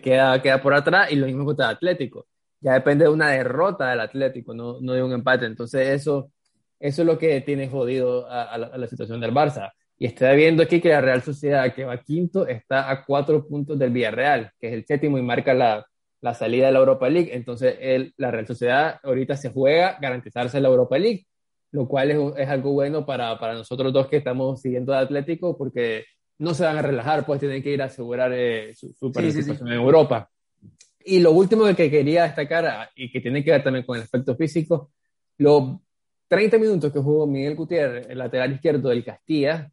queda, 0.02 0.42
queda 0.42 0.60
por 0.60 0.74
atrás 0.74 1.12
y 1.12 1.16
lo 1.16 1.26
mismo 1.26 1.44
contra 1.44 1.66
el 1.66 1.76
Atlético. 1.76 2.26
Ya 2.60 2.74
depende 2.74 3.04
de 3.04 3.10
una 3.10 3.28
derrota 3.30 3.90
del 3.90 4.00
Atlético, 4.00 4.54
no, 4.54 4.78
no 4.80 4.92
de 4.92 5.02
un 5.02 5.12
empate. 5.12 5.46
Entonces 5.46 5.88
eso, 5.88 6.32
eso 6.78 7.02
es 7.02 7.06
lo 7.06 7.16
que 7.16 7.40
tiene 7.40 7.68
jodido 7.68 8.26
a, 8.28 8.58
la, 8.58 8.86
situación 8.88 9.20
del 9.20 9.32
Barça. 9.32 9.72
Y 9.96 10.06
estoy 10.06 10.36
viendo 10.36 10.62
aquí 10.62 10.80
que 10.80 10.88
la 10.88 11.00
Real 11.00 11.22
Sociedad, 11.22 11.72
que 11.74 11.84
va 11.84 12.02
quinto, 12.02 12.46
está 12.46 12.90
a 12.90 13.04
cuatro 13.04 13.46
puntos 13.46 13.78
del 13.78 13.90
Villarreal, 13.90 14.50
que 14.58 14.68
es 14.68 14.72
el 14.74 14.84
séptimo 14.84 15.16
y 15.16 15.22
marca 15.22 15.54
la, 15.54 15.86
la 16.20 16.34
salida 16.34 16.66
de 16.66 16.72
la 16.72 16.78
Europa 16.80 17.08
League. 17.08 17.30
Entonces, 17.32 17.76
el, 17.80 18.14
la 18.16 18.30
Real 18.30 18.46
Sociedad 18.46 19.00
ahorita 19.02 19.36
se 19.36 19.50
juega 19.50 19.98
garantizarse 20.00 20.60
la 20.60 20.68
Europa 20.68 20.98
League, 20.98 21.26
lo 21.72 21.88
cual 21.88 22.10
es, 22.10 22.18
es 22.38 22.48
algo 22.48 22.72
bueno 22.72 23.06
para, 23.06 23.38
para, 23.38 23.54
nosotros 23.54 23.92
dos 23.92 24.08
que 24.08 24.18
estamos 24.18 24.60
siguiendo 24.60 24.92
al 24.92 25.04
Atlético, 25.04 25.56
porque 25.56 26.04
no 26.38 26.54
se 26.54 26.64
van 26.64 26.78
a 26.78 26.82
relajar, 26.82 27.24
pues 27.26 27.40
tienen 27.40 27.62
que 27.62 27.70
ir 27.70 27.82
a 27.82 27.86
asegurar 27.86 28.32
eh, 28.34 28.74
su, 28.74 29.12
participación 29.12 29.68
en 29.68 29.74
Europa. 29.74 30.30
Y 31.04 31.20
lo 31.20 31.32
último 31.32 31.64
que 31.74 31.90
quería 31.90 32.24
destacar, 32.24 32.66
ah, 32.66 32.90
y 32.94 33.10
que 33.10 33.20
tiene 33.20 33.42
que 33.42 33.50
ver 33.50 33.62
también 33.62 33.84
con 33.84 33.96
el 33.96 34.02
aspecto 34.02 34.36
físico, 34.36 34.90
los 35.38 35.78
30 36.28 36.58
minutos 36.58 36.92
que 36.92 37.00
jugó 37.00 37.26
Miguel 37.26 37.56
Gutiérrez, 37.56 38.08
el 38.08 38.18
lateral 38.18 38.52
izquierdo 38.52 38.88
del 38.88 39.04
Castilla, 39.04 39.70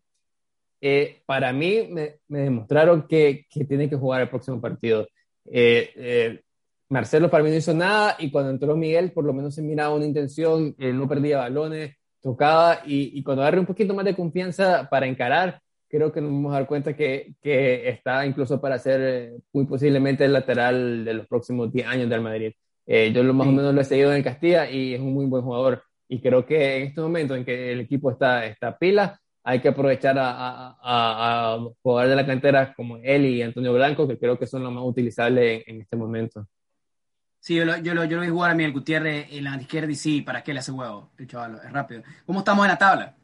eh, 0.79 1.21
para 1.25 1.51
mí 1.53 1.88
me, 1.89 2.19
me 2.27 2.39
demostraron 2.39 3.07
que, 3.07 3.45
que, 3.49 3.65
tiene 3.65 3.89
que 3.89 3.95
jugar 3.95 4.21
el 4.21 4.29
próximo 4.29 4.62
partido. 4.62 5.07
Eh, 5.49 5.91
eh, 5.95 6.41
Marcelo 6.89 7.29
para 7.29 7.43
mí 7.43 7.49
no 7.49 7.55
hizo 7.55 7.73
nada 7.73 8.15
y 8.19 8.31
cuando 8.31 8.51
entró 8.51 8.75
Miguel 8.75 9.12
por 9.12 9.25
lo 9.25 9.33
menos 9.33 9.55
se 9.55 9.62
miraba 9.62 9.95
una 9.95 10.05
intención, 10.05 10.75
no 10.77 11.07
perdía 11.07 11.39
balones, 11.39 11.95
tocaba 12.21 12.81
y, 12.86 13.21
cuando 13.23 13.41
agarre 13.43 13.60
un 13.60 13.65
poquito 13.65 13.93
más 13.93 14.05
de 14.05 14.15
confianza 14.15 14.88
para 14.89 15.05
encarar, 15.05 15.62
creo 15.89 16.12
que 16.12 16.21
nos 16.21 16.31
vamos 16.31 16.51
a 16.53 16.60
dar 16.60 16.67
cuenta 16.67 16.95
que, 16.95 17.36
que 17.41 17.89
está 17.89 18.25
incluso 18.25 18.62
para 18.62 18.79
ser 18.79 19.01
eh, 19.01 19.38
muy 19.53 19.65
posiblemente 19.65 20.25
el 20.25 20.33
lateral 20.33 21.03
de 21.05 21.13
los 21.13 21.27
próximos 21.27 21.71
10 21.71 21.88
años 21.88 22.10
del 22.10 22.21
Madrid. 22.21 22.53
yo 22.86 23.23
lo 23.23 23.33
más 23.33 23.47
o 23.47 23.51
menos 23.51 23.73
lo 23.73 23.81
he 23.81 23.86
seguido 23.86 24.13
en 24.13 24.23
Castilla 24.23 24.69
y 24.69 24.93
es 24.93 25.01
un 25.01 25.13
muy 25.13 25.25
buen 25.25 25.43
jugador. 25.43 25.83
Y 26.10 26.21
creo 26.21 26.45
que 26.45 26.77
en 26.77 26.83
este 26.88 27.01
momento 27.01 27.36
en 27.36 27.43
que 27.43 27.73
el 27.73 27.81
equipo 27.81 28.12
está, 28.12 28.45
está 28.45 28.77
pila, 28.77 29.19
hay 29.47 29.62
que 29.62 29.69
aprovechar 29.69 30.19
a, 30.19 30.29
a, 30.29 30.75
a, 30.81 31.57
jugadores 31.81 32.10
de 32.10 32.15
la 32.17 32.25
cantera 32.25 32.73
como 32.73 32.97
él 32.97 33.27
y 33.27 33.41
Antonio 33.41 33.71
Blanco, 33.71 34.05
que 34.05 34.19
creo 34.19 34.38
que 34.38 34.45
son 34.45 34.62
los 34.62 34.73
más 34.73 34.83
utilizables 34.83 35.63
en, 35.65 35.79
este 35.79 35.95
momento. 35.95 36.49
Sí, 37.39 37.55
yo 37.55 37.63
lo, 37.63 37.77
yo, 37.77 37.93
lo, 37.93 38.03
yo 38.03 38.17
lo 38.17 38.23
vi 38.23 38.27
jugar 38.27 38.51
a 38.51 38.55
Miguel 38.55 38.73
Gutiérrez 38.73 39.27
en 39.31 39.45
la 39.45 39.55
izquierda 39.55 39.89
y 39.89 39.95
sí, 39.95 40.21
¿para 40.21 40.43
qué 40.43 40.51
le 40.51 40.60
hace 40.60 40.73
huevo? 40.73 41.12
El 41.17 41.27
chaval, 41.27 41.62
es 41.63 41.71
rápido. 41.71 42.03
¿Cómo 42.25 42.39
estamos 42.39 42.65
en 42.65 42.71
la 42.71 42.77
tabla? 42.77 43.15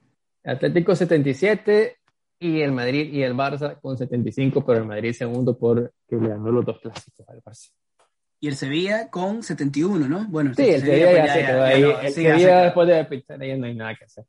Atlético 0.46 0.96
77 0.96 1.98
y 2.40 2.62
el 2.62 2.72
Madrid 2.72 3.12
y 3.12 3.22
el 3.22 3.34
Barça 3.34 3.78
con 3.82 3.98
75, 3.98 4.66
pero 4.66 4.80
el 4.80 4.86
Madrid 4.86 5.12
segundo 5.12 5.58
porque 5.58 5.92
le 6.10 6.30
ganó 6.30 6.54
los 6.54 6.66
dos 6.66 6.80
clásicos 6.80 7.28
al 7.28 7.44
Barça. 7.44 7.70
Y 8.40 8.48
el 8.48 8.56
Sevilla 8.56 9.10
con 9.10 9.44
71, 9.44 10.08
¿no? 10.08 10.26
Bueno, 10.30 10.54
sí, 10.54 10.70
el 10.70 10.80
Sevilla, 10.80 11.12
ya, 11.12 11.26
ya, 11.26 11.34
se 11.34 11.46
quedó 11.46 11.64
ahí. 11.64 11.84
el 12.02 12.14
Sevilla 12.14 12.62
después 12.62 12.88
de 12.88 13.04
pinchar 13.04 13.42
ahí 13.42 13.60
no 13.60 13.66
hay 13.66 13.76
nada 13.76 13.96
que 13.96 14.06
hacer. 14.06 14.24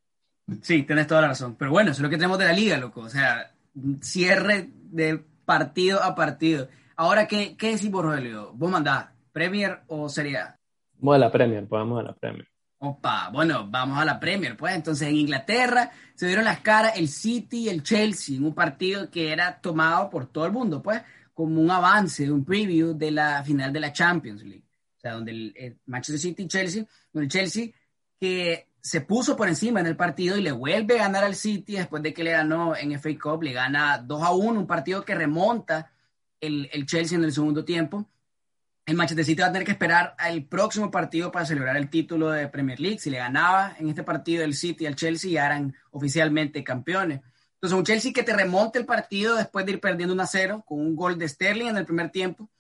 Sí, 0.63 0.83
tienes 0.83 1.07
toda 1.07 1.23
la 1.23 1.29
razón. 1.29 1.57
Pero 1.57 1.71
bueno, 1.71 1.91
eso 1.91 1.99
es 1.99 2.03
lo 2.03 2.11
que 2.11 2.17
tenemos 2.17 2.39
de 2.39 2.45
la 2.45 2.53
liga, 2.53 2.77
loco. 2.77 3.01
O 3.01 3.09
sea, 3.09 3.53
cierre 4.01 4.71
de 4.73 5.25
partido 5.45 6.03
a 6.03 6.15
partido. 6.15 6.69
Ahora, 6.97 7.27
¿qué, 7.27 7.57
qué 7.57 7.71
decimos, 7.71 8.03
Rogelio? 8.05 8.53
¿Vos 8.55 8.71
mandás 8.71 9.09
Premier 9.33 9.81
o 9.89 10.09
Serie 10.09 10.39
A? 10.39 10.59
Vamos 10.99 11.17
a 11.17 11.19
la 11.19 11.33
Premier, 11.33 11.67
pues 11.67 11.81
vamos 11.81 12.01
a 12.01 12.03
la 12.03 12.15
Premier. 12.15 12.49
Opa, 12.79 13.31
bueno, 13.31 13.67
vamos 13.69 13.99
a 13.99 14.05
la 14.05 14.21
Premier, 14.21 14.57
pues. 14.57 14.75
Entonces, 14.75 15.09
en 15.09 15.17
Inglaterra 15.17 15.91
se 16.15 16.27
dieron 16.27 16.45
las 16.45 16.61
caras 16.61 16.97
el 16.97 17.09
City 17.09 17.65
y 17.65 17.69
el 17.69 17.83
Chelsea 17.83 18.37
en 18.37 18.45
un 18.45 18.55
partido 18.55 19.11
que 19.11 19.33
era 19.33 19.59
tomado 19.61 20.11
por 20.11 20.27
todo 20.27 20.47
el 20.47 20.53
mundo, 20.53 20.83
pues, 20.83 21.03
como 21.33 21.61
un 21.61 21.71
avance, 21.71 22.31
un 22.31 22.45
preview 22.45 22.93
de 22.93 23.11
la 23.11 23.43
final 23.43 23.73
de 23.73 23.81
la 23.81 23.93
Champions 23.93 24.43
League. 24.43 24.65
O 24.99 25.01
sea, 25.01 25.15
donde 25.15 25.33
el, 25.33 25.79
Manchester 25.87 26.21
City 26.21 26.43
y 26.43 26.49
Chelsea, 26.49 26.85
donde 27.13 27.25
el 27.25 27.31
Chelsea, 27.31 27.69
que 28.21 28.69
se 28.85 29.01
puso 29.01 29.35
por 29.35 29.49
encima 29.49 29.81
en 29.81 29.87
el 29.87 29.97
partido 29.97 30.37
y 30.37 30.43
le 30.43 30.53
vuelve 30.53 31.01
a 31.01 31.05
ganar 31.05 31.25
al 31.25 31.35
City 31.35 31.77
después 31.77 32.03
de 32.03 32.13
que 32.13 32.23
le 32.23 32.33
ganó 32.33 32.77
en 32.77 32.93
FA 33.01 33.19
Cup, 33.19 33.43
le 33.43 33.55
gana 33.55 33.97
2 33.97 34.23
a 34.23 34.33
1, 34.33 34.61
un 34.61 34.67
partido 34.67 35.03
que 35.03 35.15
remonta 35.15 35.91
el, 36.39 36.69
el, 36.71 36.85
Chelsea 36.85 37.17
en 37.17 37.25
el 37.25 37.33
segundo 37.33 37.65
tiempo. 37.65 38.07
El 38.85 38.97
Manchester 38.97 39.25
City 39.25 39.41
va 39.41 39.49
a 39.49 39.53
tener 39.53 39.65
que 39.65 39.73
esperar 39.73 40.15
al 40.19 40.45
próximo 40.45 40.91
partido 40.91 41.33
para 41.33 41.47
celebrar 41.47 41.79
el 41.79 41.89
título 41.89 42.31
de 42.31 42.47
Premier 42.49 42.79
League. 42.79 42.99
Si 42.99 43.09
le 43.09 43.17
ganaba 43.17 43.75
en 43.79 43.89
este 43.89 44.03
partido 44.03 44.45
el 44.45 44.53
City 44.53 44.85
al 44.85 44.97
Chelsea, 44.97 45.31
ya 45.31 45.47
eran 45.47 45.75
oficialmente 45.91 46.63
campeones. 46.63 47.23
Entonces, 47.55 47.79
un 47.79 47.85
Chelsea 47.85 48.13
que 48.13 48.23
te 48.23 48.35
remonta 48.35 48.79
el 48.79 48.85
partido 48.85 49.37
después 49.37 49.65
de 49.65 49.73
ir 49.73 49.81
perdiendo 49.81 50.13
1 50.13 50.23
a 50.23 50.27
0 50.27 50.63
con 50.67 50.79
un 50.79 50.95
gol 50.95 51.19
de 51.19 51.27
Sterling 51.27 51.69
en 51.69 51.79
el 51.79 51.87
primer 51.87 52.11
tiempo, 52.11 52.51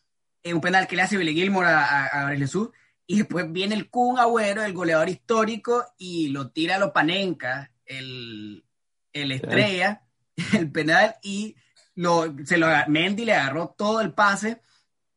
en 0.43 0.55
un 0.55 0.63
penal 0.63 0.87
que 0.87 0.97
le 0.97 1.03
hace 1.03 1.19
Billy 1.19 1.35
Gilmore 1.35 1.69
a, 1.69 1.85
a, 1.85 2.07
a 2.07 2.21
Gabriel 2.21 2.41
Jesús, 2.41 2.71
y 3.07 3.19
después 3.19 3.51
viene 3.53 3.75
el 3.75 3.91
Kun 3.91 4.19
Agüero, 4.19 4.63
el 4.63 4.73
goleador 4.73 5.09
histórico, 5.09 5.85
y 5.99 6.29
lo 6.29 6.51
tira 6.51 6.77
a 6.77 6.79
lo 6.79 6.93
Panenka, 6.93 7.71
el, 7.85 8.65
el 9.13 9.33
estrella, 9.33 10.03
el 10.55 10.71
penal, 10.71 11.17
y 11.23 11.57
lo, 11.95 12.35
se 12.45 12.59
lo, 12.59 12.67
Mendy 12.89 13.25
le 13.25 13.35
agarró 13.35 13.75
todo 13.77 14.01
el 14.01 14.13
pase 14.13 14.61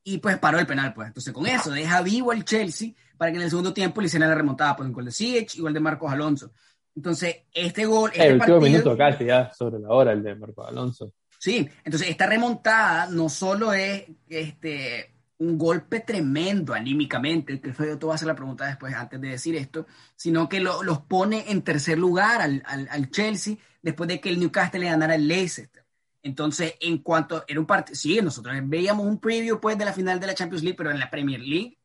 y 0.04 0.19
pues 0.19 0.38
paró 0.38 0.60
el 0.60 0.67
penal. 0.67 0.93
Pues. 0.93 1.08
Entonces 1.08 1.34
con 1.34 1.45
eso 1.47 1.71
deja 1.71 2.02
vivo 2.02 2.32
el 2.32 2.45
Chelsea 2.45 2.91
para 3.17 3.32
que 3.32 3.38
en 3.38 3.43
el 3.43 3.50
segundo 3.50 3.73
tiempo 3.73 4.00
le 4.00 4.08
hicieran 4.08 4.30
la 4.30 4.36
remontada, 4.36 4.76
pues 4.76 4.88
un 4.88 4.93
gol 4.93 5.06
de 5.06 5.12
Ziyech 5.12 5.56
y 5.56 5.62
gol 5.62 5.73
de 5.73 5.80
Marcos 5.80 6.12
Alonso. 6.12 6.52
Entonces, 6.95 7.43
este 7.54 7.86
gol... 7.86 8.10
Este 8.12 8.28
el 8.28 8.39
último 8.39 8.60
minuto 8.60 8.97
casi 8.97 9.26
ya 9.26 9.54
sobre 9.54 9.80
la 9.80 9.89
hora, 9.89 10.13
el 10.13 10.23
de 10.23 10.36
Marcos 10.36 10.67
Alonso. 10.67 11.13
Sí, 11.39 11.69
entonces 11.84 12.10
esta 12.10 12.26
remontada 12.26 13.08
no 13.08 13.30
solo 13.30 13.71
es 13.73 14.06
este, 14.28 15.13
un 15.39 15.58
golpe 15.58 16.00
tremendo 16.00 16.73
anímicamente, 16.73 17.60
que 17.60 17.71
yo 17.71 17.97
te 17.97 18.06
voy 18.06 18.13
a 18.13 18.15
hacer 18.15 18.28
la 18.28 18.36
pregunta 18.36 18.65
después, 18.65 18.93
antes 18.93 19.21
de 19.21 19.30
decir 19.30 19.56
esto, 19.56 19.86
sino 20.15 20.50
que 20.50 20.60
los 20.60 21.00
pone 21.08 21.52
en 21.52 21.62
tercer 21.62 21.97
lugar 21.97 22.41
al, 22.41 22.63
al, 22.65 23.12
Chelsea 23.12 23.56
después 23.82 24.08
de 24.08 24.19
que 24.19 24.30
el 24.30 24.39
Newcastle 24.39 24.80
le 24.80 24.88
ganara 24.88 25.15
el 25.15 25.28
Leicester. 25.28 25.86
Entonces, 26.23 26.76
en 26.82 26.97
cuanto 27.00 27.45
era 27.47 27.60
un 27.60 27.67
partido, 27.67 27.95
sí, 27.95 28.19
nosotros 28.21 28.56
veíamos 28.63 29.06
un 29.06 29.19
preview 29.19 29.60
pues 29.60 29.78
de 29.78 29.86
la 29.86 29.93
final 29.93 30.19
de 30.19 30.28
la 30.28 30.34
Champions 30.34 30.63
League, 30.63 30.78
pero 30.78 30.91
en 30.91 31.00
la 31.00 31.10
Premier 31.10 31.39
League 31.39 31.78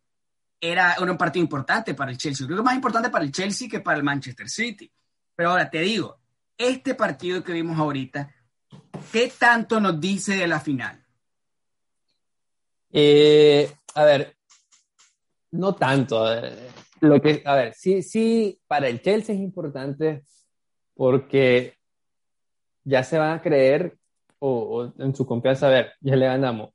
era, 0.60 0.94
era 0.94 1.12
un 1.12 1.18
partido 1.18 1.44
importante 1.44 1.94
para 1.94 2.10
el 2.10 2.18
Chelsea. 2.18 2.46
Creo 2.46 2.58
que 2.58 2.64
más 2.64 2.74
importante 2.74 3.10
para 3.10 3.24
el 3.24 3.32
Chelsea 3.32 3.68
que 3.68 3.80
para 3.80 3.98
el 3.98 4.04
Manchester 4.04 4.48
City. 4.48 4.90
Pero 5.36 5.50
ahora 5.50 5.68
te 5.68 5.80
digo, 5.80 6.18
este 6.56 6.94
partido 6.94 7.44
que 7.44 7.52
vimos 7.52 7.78
ahorita, 7.78 8.32
¿qué 9.12 9.32
tanto 9.38 9.80
nos 9.80 10.00
dice 10.00 10.36
de 10.36 10.46
la 10.46 10.60
final? 10.60 11.01
Eh, 12.92 13.70
a 13.94 14.04
ver, 14.04 14.36
no 15.52 15.74
tanto. 15.74 16.24
Lo 17.00 17.20
que, 17.20 17.42
a 17.44 17.54
ver, 17.56 17.74
sí, 17.74 18.02
sí, 18.02 18.60
para 18.66 18.88
el 18.88 19.00
Chelsea 19.00 19.34
es 19.34 19.40
importante 19.40 20.22
porque 20.94 21.74
ya 22.84 23.02
se 23.02 23.18
van 23.18 23.38
a 23.38 23.42
creer 23.42 23.96
o, 24.38 24.92
en 24.98 25.14
su 25.14 25.26
confianza, 25.26 25.66
a 25.68 25.70
ver, 25.70 25.92
ya 26.00 26.16
le 26.16 26.26
ganamos 26.26 26.70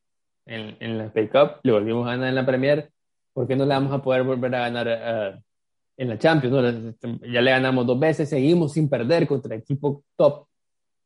en, 0.46 0.76
en 0.80 0.98
la 0.98 1.10
FA 1.10 1.30
Cup, 1.30 1.60
le 1.64 1.72
volvimos 1.74 2.08
a 2.08 2.12
ganar 2.12 2.30
en 2.30 2.36
la 2.36 2.46
Premier, 2.46 2.92
¿por 3.34 3.48
qué 3.48 3.56
no 3.56 3.66
le 3.66 3.74
vamos 3.74 3.94
a 3.94 4.02
poder 4.02 4.24
volver 4.24 4.56
a 4.56 4.70
ganar 4.70 4.88
eh, 4.90 5.40
en 5.98 6.10
la 6.10 6.18
Champions? 6.18 6.96
Ya 7.22 7.42
le 7.42 7.52
ganamos 7.52 7.86
dos 7.86 8.00
veces, 8.00 8.30
seguimos 8.30 8.74
sin 8.74 8.90
perder 8.90 9.28
contra 9.28 9.56
equipo 9.56 10.04
top 10.16 10.48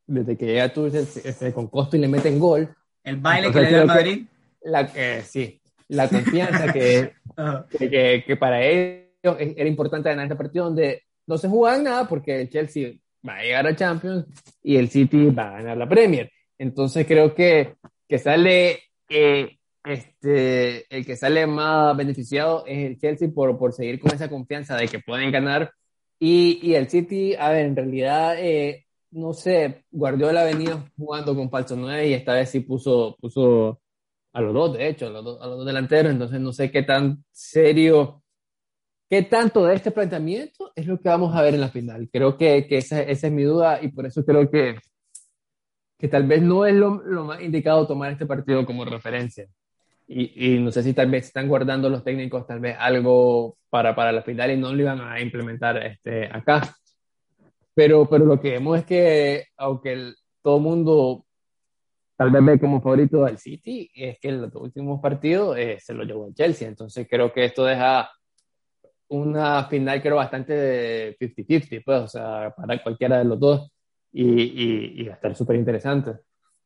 desde 0.06 0.38
que 0.38 0.46
llega 0.46 0.74
Tuchel 0.74 1.08
con 1.54 1.68
costo 1.68 1.98
y 1.98 2.00
le 2.00 2.08
meten 2.08 2.40
gol. 2.40 2.74
El 3.04 3.18
baile 3.18 3.52
que 3.52 3.62
le 3.62 3.70
dio 3.70 3.86
Madrid 3.86 4.26
la, 4.64 4.92
eh, 4.96 5.24
sí, 5.26 5.62
la 5.90 6.08
confianza 6.08 6.72
que, 6.72 7.14
que, 7.78 8.24
que, 8.26 8.38
para 8.38 8.66
ellos 8.66 9.12
era 9.24 9.70
importante 9.70 10.10
ganar 10.10 10.26
este 10.26 10.36
partido 10.36 10.66
donde 10.66 11.04
no 11.28 11.38
se 11.38 11.48
jugaba 11.48 11.78
nada 11.78 12.08
porque 12.08 12.42
el 12.42 12.50
Chelsea 12.50 12.94
va 13.28 13.38
a 13.38 13.44
llegar 13.44 13.68
a 13.68 13.76
Champions 13.76 14.26
y 14.64 14.78
el 14.78 14.90
City 14.90 15.28
va 15.28 15.50
a 15.50 15.58
ganar 15.58 15.78
la 15.78 15.90
Premier. 15.90 16.32
Entonces 16.58 17.06
creo 17.08 17.34
que, 17.34 17.76
que 18.08 18.20
sale, 18.20 18.80
eh, 19.10 19.58
este, 19.84 20.86
el 20.96 21.06
que 21.06 21.16
sale 21.16 21.48
más 21.48 21.96
beneficiado 21.98 22.64
es 22.68 22.86
el 22.86 23.00
Chelsea 23.00 23.30
por, 23.34 23.58
por 23.58 23.74
seguir 23.74 24.00
con 24.00 24.14
esa 24.14 24.30
confianza 24.30 24.76
de 24.76 24.88
que 24.88 25.00
pueden 25.00 25.32
ganar. 25.32 25.72
Y, 26.20 26.60
y 26.62 26.76
el 26.76 26.88
City, 26.88 27.36
a 27.36 27.50
ver, 27.50 27.66
en 27.66 27.76
realidad, 27.76 28.36
eh, 28.40 28.86
no 29.12 29.34
sé, 29.34 29.86
Guardiola 29.92 30.44
venía 30.44 30.86
jugando 30.96 31.36
con 31.36 31.50
falso 31.50 31.76
9 31.76 32.08
y 32.08 32.14
esta 32.14 32.34
vez 32.34 32.50
sí 32.50 32.60
puso, 32.62 33.18
puso 33.20 33.81
a 34.34 34.42
los 34.42 34.54
dos, 34.54 34.74
de 34.74 34.88
hecho, 34.88 35.08
a 35.08 35.10
los, 35.10 35.24
dos, 35.24 35.42
a 35.42 35.48
los 35.48 35.58
dos 35.58 35.66
delanteros, 35.66 36.12
entonces 36.12 36.40
no 36.40 36.54
sé 36.54 36.72
qué 36.72 36.84
tan 36.84 37.24
serio, 37.32 38.24
qué 39.10 39.24
tanto 39.24 39.66
de 39.66 39.76
este 39.76 39.92
planteamiento 39.92 40.72
es 40.76 40.88
lo 40.88 41.00
que 41.00 41.10
vamos 41.10 41.36
a 41.36 41.42
ver 41.42 41.54
en 41.54 41.62
la 41.62 41.70
final. 41.70 42.10
Creo 42.12 42.38
que, 42.38 42.66
que 42.68 42.78
esa, 42.78 43.02
esa, 43.02 43.28
es 43.28 43.34
mi 43.34 43.44
duda 43.44 43.82
y 43.82 43.90
por 43.90 44.06
eso 44.06 44.24
creo 44.24 44.50
que, 44.50 44.76
que 45.98 46.08
tal 46.08 46.26
vez 46.28 46.42
no 46.42 46.66
es 46.66 46.74
lo, 46.74 47.02
lo 47.04 47.26
más 47.26 47.42
indicado 47.42 47.86
tomar 47.88 48.12
este 48.12 48.26
partido 48.26 48.66
como 48.66 48.86
referencia. 48.86 49.48
Y, 50.08 50.56
y, 50.56 50.60
no 50.60 50.72
sé 50.72 50.84
si 50.84 50.94
tal 50.94 51.10
vez 51.10 51.28
están 51.28 51.48
guardando 51.48 51.90
los 51.90 52.04
técnicos 52.04 52.46
tal 52.46 52.60
vez 52.60 52.76
algo 52.78 53.58
para, 53.70 53.96
para 53.96 54.12
la 54.12 54.22
final 54.24 54.52
y 54.52 54.58
no 54.58 54.74
lo 54.74 54.82
iban 54.82 55.00
a 55.00 55.22
implementar 55.22 55.78
este, 55.86 56.26
acá. 56.26 56.76
Pero, 57.74 58.10
pero 58.10 58.26
lo 58.26 58.40
que 58.40 58.52
vemos 58.52 58.80
es 58.80 58.86
que 58.86 59.46
aunque 59.56 59.94
el, 59.94 60.16
todo 60.42 60.58
el 60.58 60.64
mundo 60.64 61.26
tal 62.22 62.30
vez 62.30 62.46
ve 62.46 62.60
como 62.60 62.80
favorito 62.80 63.26
al 63.26 63.40
City, 63.40 63.90
es 63.96 64.20
que 64.20 64.30
en 64.30 64.44
los 64.44 64.54
últimos 64.54 65.02
partidos 65.02 65.58
eh, 65.58 65.80
se 65.82 65.92
lo 65.92 66.04
llevó 66.04 66.28
el 66.28 66.36
Chelsea. 66.36 66.68
Entonces 66.68 67.08
creo 67.10 67.34
que 67.34 67.46
esto 67.46 67.66
deja 67.66 68.12
una 69.08 69.64
final, 69.64 70.00
creo, 70.04 70.18
bastante 70.18 71.18
50-50, 71.18 71.82
pues, 71.84 72.02
o 72.02 72.08
sea, 72.08 72.54
para 72.56 72.80
cualquiera 72.84 73.18
de 73.18 73.24
los 73.24 73.40
dos 73.40 73.72
y, 74.12 74.24
y, 74.24 75.02
y 75.02 75.08
va 75.08 75.14
a 75.14 75.16
estar 75.16 75.36
súper 75.36 75.56
interesante. 75.56 76.12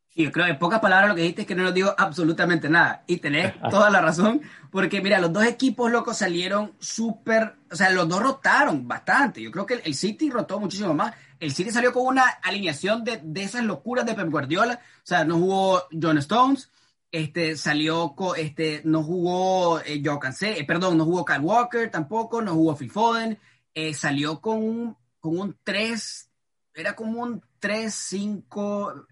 Sí, 0.10 0.24
yo 0.24 0.32
creo, 0.34 0.46
en 0.48 0.60
pocas 0.60 0.82
palabras 0.82 1.08
lo 1.08 1.16
que 1.16 1.22
dijiste 1.22 1.44
es 1.44 1.48
que 1.48 1.56
no 1.56 1.64
nos 1.64 1.74
digo 1.74 1.96
absolutamente 1.98 2.68
nada. 2.68 3.06
Y 3.08 3.20
tenés 3.20 3.54
toda 3.72 3.90
la 3.90 4.02
razón, 4.02 4.42
porque 4.72 5.00
mira, 5.00 5.20
los 5.20 5.32
dos 5.32 5.46
equipos 5.46 5.90
locos 5.90 6.18
salieron 6.18 6.74
súper, 6.80 7.56
o 7.72 7.76
sea, 7.78 7.92
los 7.92 8.10
dos 8.10 8.22
rotaron 8.22 8.86
bastante. 8.86 9.42
Yo 9.42 9.52
creo 9.52 9.66
que 9.66 9.76
el 9.76 9.94
City 9.94 10.30
rotó 10.30 10.60
muchísimo 10.60 10.94
más 10.94 11.16
el 11.40 11.54
City 11.54 11.72
salió 11.72 11.94
con 11.94 12.06
una 12.06 12.24
alineación 12.24 13.04
de, 13.04 13.20
de, 13.24 13.44
esas 13.44 13.64
locuras 13.64 14.06
de 14.06 14.14
Pep 14.14 14.30
Guardiola. 14.30 14.80
O 14.98 15.06
sea, 15.06 15.24
no 15.26 15.38
jugó 15.38 15.84
John 15.92 16.18
Stones, 16.18 16.70
este, 17.12 17.56
salió, 17.56 18.16
este, 18.36 18.82
no 18.84 19.04
jugó 19.04 19.80
eh, 19.80 20.02
eh, 20.04 20.64
perdón, 20.66 20.98
no 20.98 21.06
jugó 21.06 21.26
Kyle 21.26 21.40
Walker 21.40 21.90
tampoco, 21.90 22.42
no 22.42 22.54
jugó 22.54 22.76
Phil 22.76 22.92
Foden. 22.92 23.40
Eh, 23.74 23.94
salió 23.94 24.42
con 24.42 24.58
un, 24.58 24.98
con 25.20 25.38
un 25.38 25.58
3, 25.64 26.30
era 26.74 26.96
como 26.96 27.22
un 27.22 27.42
3-5, 27.62 29.06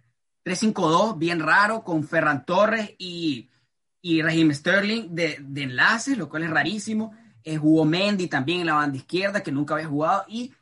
3-5-2, 0.45 1.17
bien 1.17 1.39
raro, 1.39 1.83
con 1.83 2.03
Ferran 2.03 2.45
Torres 2.45 2.93
y, 2.97 3.49
y 4.01 4.21
Raheem 4.21 4.53
Sterling 4.53 5.15
de, 5.15 5.37
de 5.41 5.63
enlaces, 5.63 6.17
lo 6.17 6.29
cual 6.29 6.43
es 6.43 6.49
rarísimo. 6.49 7.13
Eh, 7.43 7.57
jugó 7.57 7.83
Mendy 7.83 8.27
también 8.27 8.61
en 8.61 8.67
la 8.67 8.75
banda 8.75 8.97
izquierda, 8.97 9.43
que 9.43 9.51
nunca 9.51 9.73
había 9.73 9.87
jugado, 9.87 10.23
y 10.27 10.53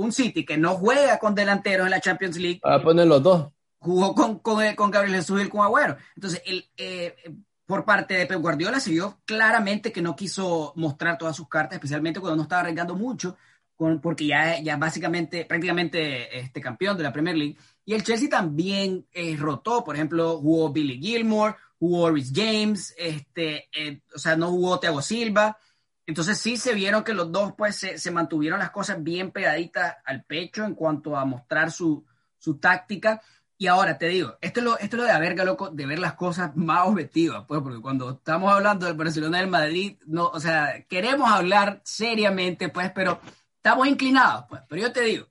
un 0.00 0.12
City 0.12 0.44
que 0.44 0.56
no 0.56 0.74
juega 0.74 1.18
con 1.18 1.34
delanteros 1.34 1.86
en 1.86 1.90
la 1.90 2.00
Champions 2.00 2.36
League. 2.36 2.60
A 2.62 2.80
poner 2.80 3.06
los 3.06 3.22
dos. 3.22 3.52
Jugó 3.78 4.14
con, 4.14 4.38
con, 4.40 4.62
eh, 4.62 4.74
con 4.76 4.90
Gabriel 4.90 5.16
Jesús 5.16 5.42
y 5.42 5.48
con 5.48 5.62
Agüero. 5.62 5.96
Entonces, 6.14 6.42
el, 6.44 6.68
eh, 6.76 7.14
por 7.66 7.84
parte 7.84 8.14
de 8.14 8.26
Pep 8.26 8.40
Guardiola 8.40 8.80
se 8.80 8.90
vio 8.90 9.20
claramente 9.24 9.92
que 9.92 10.02
no 10.02 10.16
quiso 10.16 10.72
mostrar 10.76 11.16
todas 11.16 11.36
sus 11.36 11.48
cartas, 11.48 11.74
especialmente 11.74 12.20
cuando 12.20 12.36
no 12.36 12.42
estaba 12.42 12.62
arriesgando 12.62 12.94
mucho, 12.94 13.36
con, 13.76 14.00
porque 14.00 14.26
ya, 14.26 14.60
ya 14.60 14.76
básicamente, 14.76 15.44
prácticamente 15.44 16.38
este 16.38 16.60
campeón 16.60 16.96
de 16.96 17.04
la 17.04 17.12
Premier 17.12 17.36
League. 17.36 17.56
Y 17.84 17.94
el 17.94 18.02
Chelsea 18.02 18.28
también 18.28 19.06
eh, 19.12 19.36
rotó, 19.38 19.82
por 19.84 19.94
ejemplo, 19.96 20.38
jugó 20.38 20.70
Billy 20.72 21.00
Gilmore, 21.00 21.56
jugó 21.78 22.10
Rhys 22.10 22.32
James, 22.34 22.94
este, 22.98 23.70
o 24.14 24.18
sea, 24.18 24.36
no 24.36 24.48
jugó 24.48 24.78
Thiago 24.78 25.00
Silva. 25.00 25.56
Entonces 26.10 26.38
sí 26.38 26.56
se 26.56 26.74
vieron 26.74 27.04
que 27.04 27.14
los 27.14 27.30
dos 27.30 27.52
pues 27.56 27.76
se, 27.76 28.10
mantuvieron 28.10 28.58
las 28.58 28.72
cosas 28.72 29.00
bien 29.00 29.30
pegaditas 29.30 29.94
al 30.04 30.24
pecho 30.24 30.64
en 30.64 30.74
cuanto 30.74 31.16
a 31.16 31.24
mostrar 31.24 31.70
su, 31.70 32.04
táctica. 32.60 33.22
Y 33.56 33.68
ahora 33.68 33.96
te 33.96 34.08
digo, 34.08 34.36
esto 34.40 34.58
es 34.58 34.64
lo, 34.64 34.76
esto 34.76 34.96
es 34.96 35.02
lo 35.02 35.08
de 35.08 35.20
verga, 35.20 35.44
loco, 35.44 35.70
de 35.70 35.86
ver 35.86 36.00
las 36.00 36.14
cosas 36.14 36.56
más 36.56 36.88
objetivas, 36.88 37.44
pues, 37.46 37.60
porque 37.60 37.80
cuando 37.80 38.10
estamos 38.10 38.52
hablando 38.52 38.86
del 38.86 38.96
Barcelona 38.96 39.38
del 39.38 39.46
Madrid, 39.46 39.98
no, 40.06 40.26
o 40.26 40.40
sea, 40.40 40.84
queremos 40.88 41.30
hablar 41.30 41.80
seriamente, 41.84 42.70
pues, 42.70 42.90
pero 42.90 43.20
estamos 43.54 43.86
inclinados, 43.86 44.46
pues. 44.48 44.62
Pero 44.68 44.82
yo 44.82 44.92
te 44.92 45.02
digo, 45.02 45.28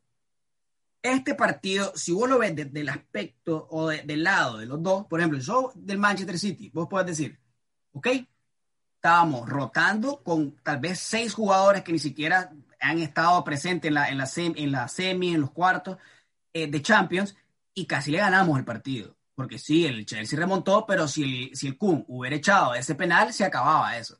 este 1.01 1.35
partido, 1.35 1.91
si 1.93 2.13
vos 2.13 2.29
lo 2.29 2.39
ves 2.39 2.55
desde 2.55 2.79
el 2.79 2.87
aspecto 2.87 3.67
o 3.69 3.89
del 3.89 4.23
lado 4.23 4.59
de 4.59 4.65
los 4.65 4.81
dos, 4.81 5.07
por 5.07 5.19
ejemplo, 5.19 5.39
yo 5.39 5.73
del 5.75 5.97
Manchester 5.97 6.39
City, 6.39 6.71
vos 6.73 6.87
puedes 6.89 7.07
decir, 7.07 7.37
ok, 7.91 8.07
estábamos 8.99 9.47
rotando 9.47 10.21
con 10.23 10.57
tal 10.61 10.79
vez 10.79 10.99
seis 10.99 11.33
jugadores 11.33 11.83
que 11.83 11.93
ni 11.93 11.99
siquiera 11.99 12.51
han 12.81 12.99
estado 12.99 13.41
presentes 13.45 13.87
en 13.87 13.93
la, 13.93 14.09
en 14.09 14.17
la, 14.17 14.25
semi, 14.25 14.61
en, 14.61 14.73
la 14.73 14.89
semi, 14.89 15.33
en 15.33 15.39
los 15.39 15.51
cuartos 15.51 15.97
eh, 16.51 16.67
de 16.67 16.81
Champions, 16.81 17.33
y 17.73 17.85
casi 17.85 18.11
le 18.11 18.17
ganamos 18.17 18.59
el 18.59 18.65
partido. 18.65 19.15
Porque 19.35 19.57
sí, 19.57 19.85
el 19.85 20.05
Chelsea 20.05 20.37
remontó, 20.37 20.85
pero 20.85 21.07
si 21.07 21.23
el, 21.23 21.55
si 21.55 21.67
el 21.67 21.77
Kun 21.77 22.03
hubiera 22.09 22.35
echado 22.35 22.75
ese 22.75 22.93
penal, 22.93 23.31
se 23.31 23.45
acababa 23.45 23.97
eso. 23.97 24.19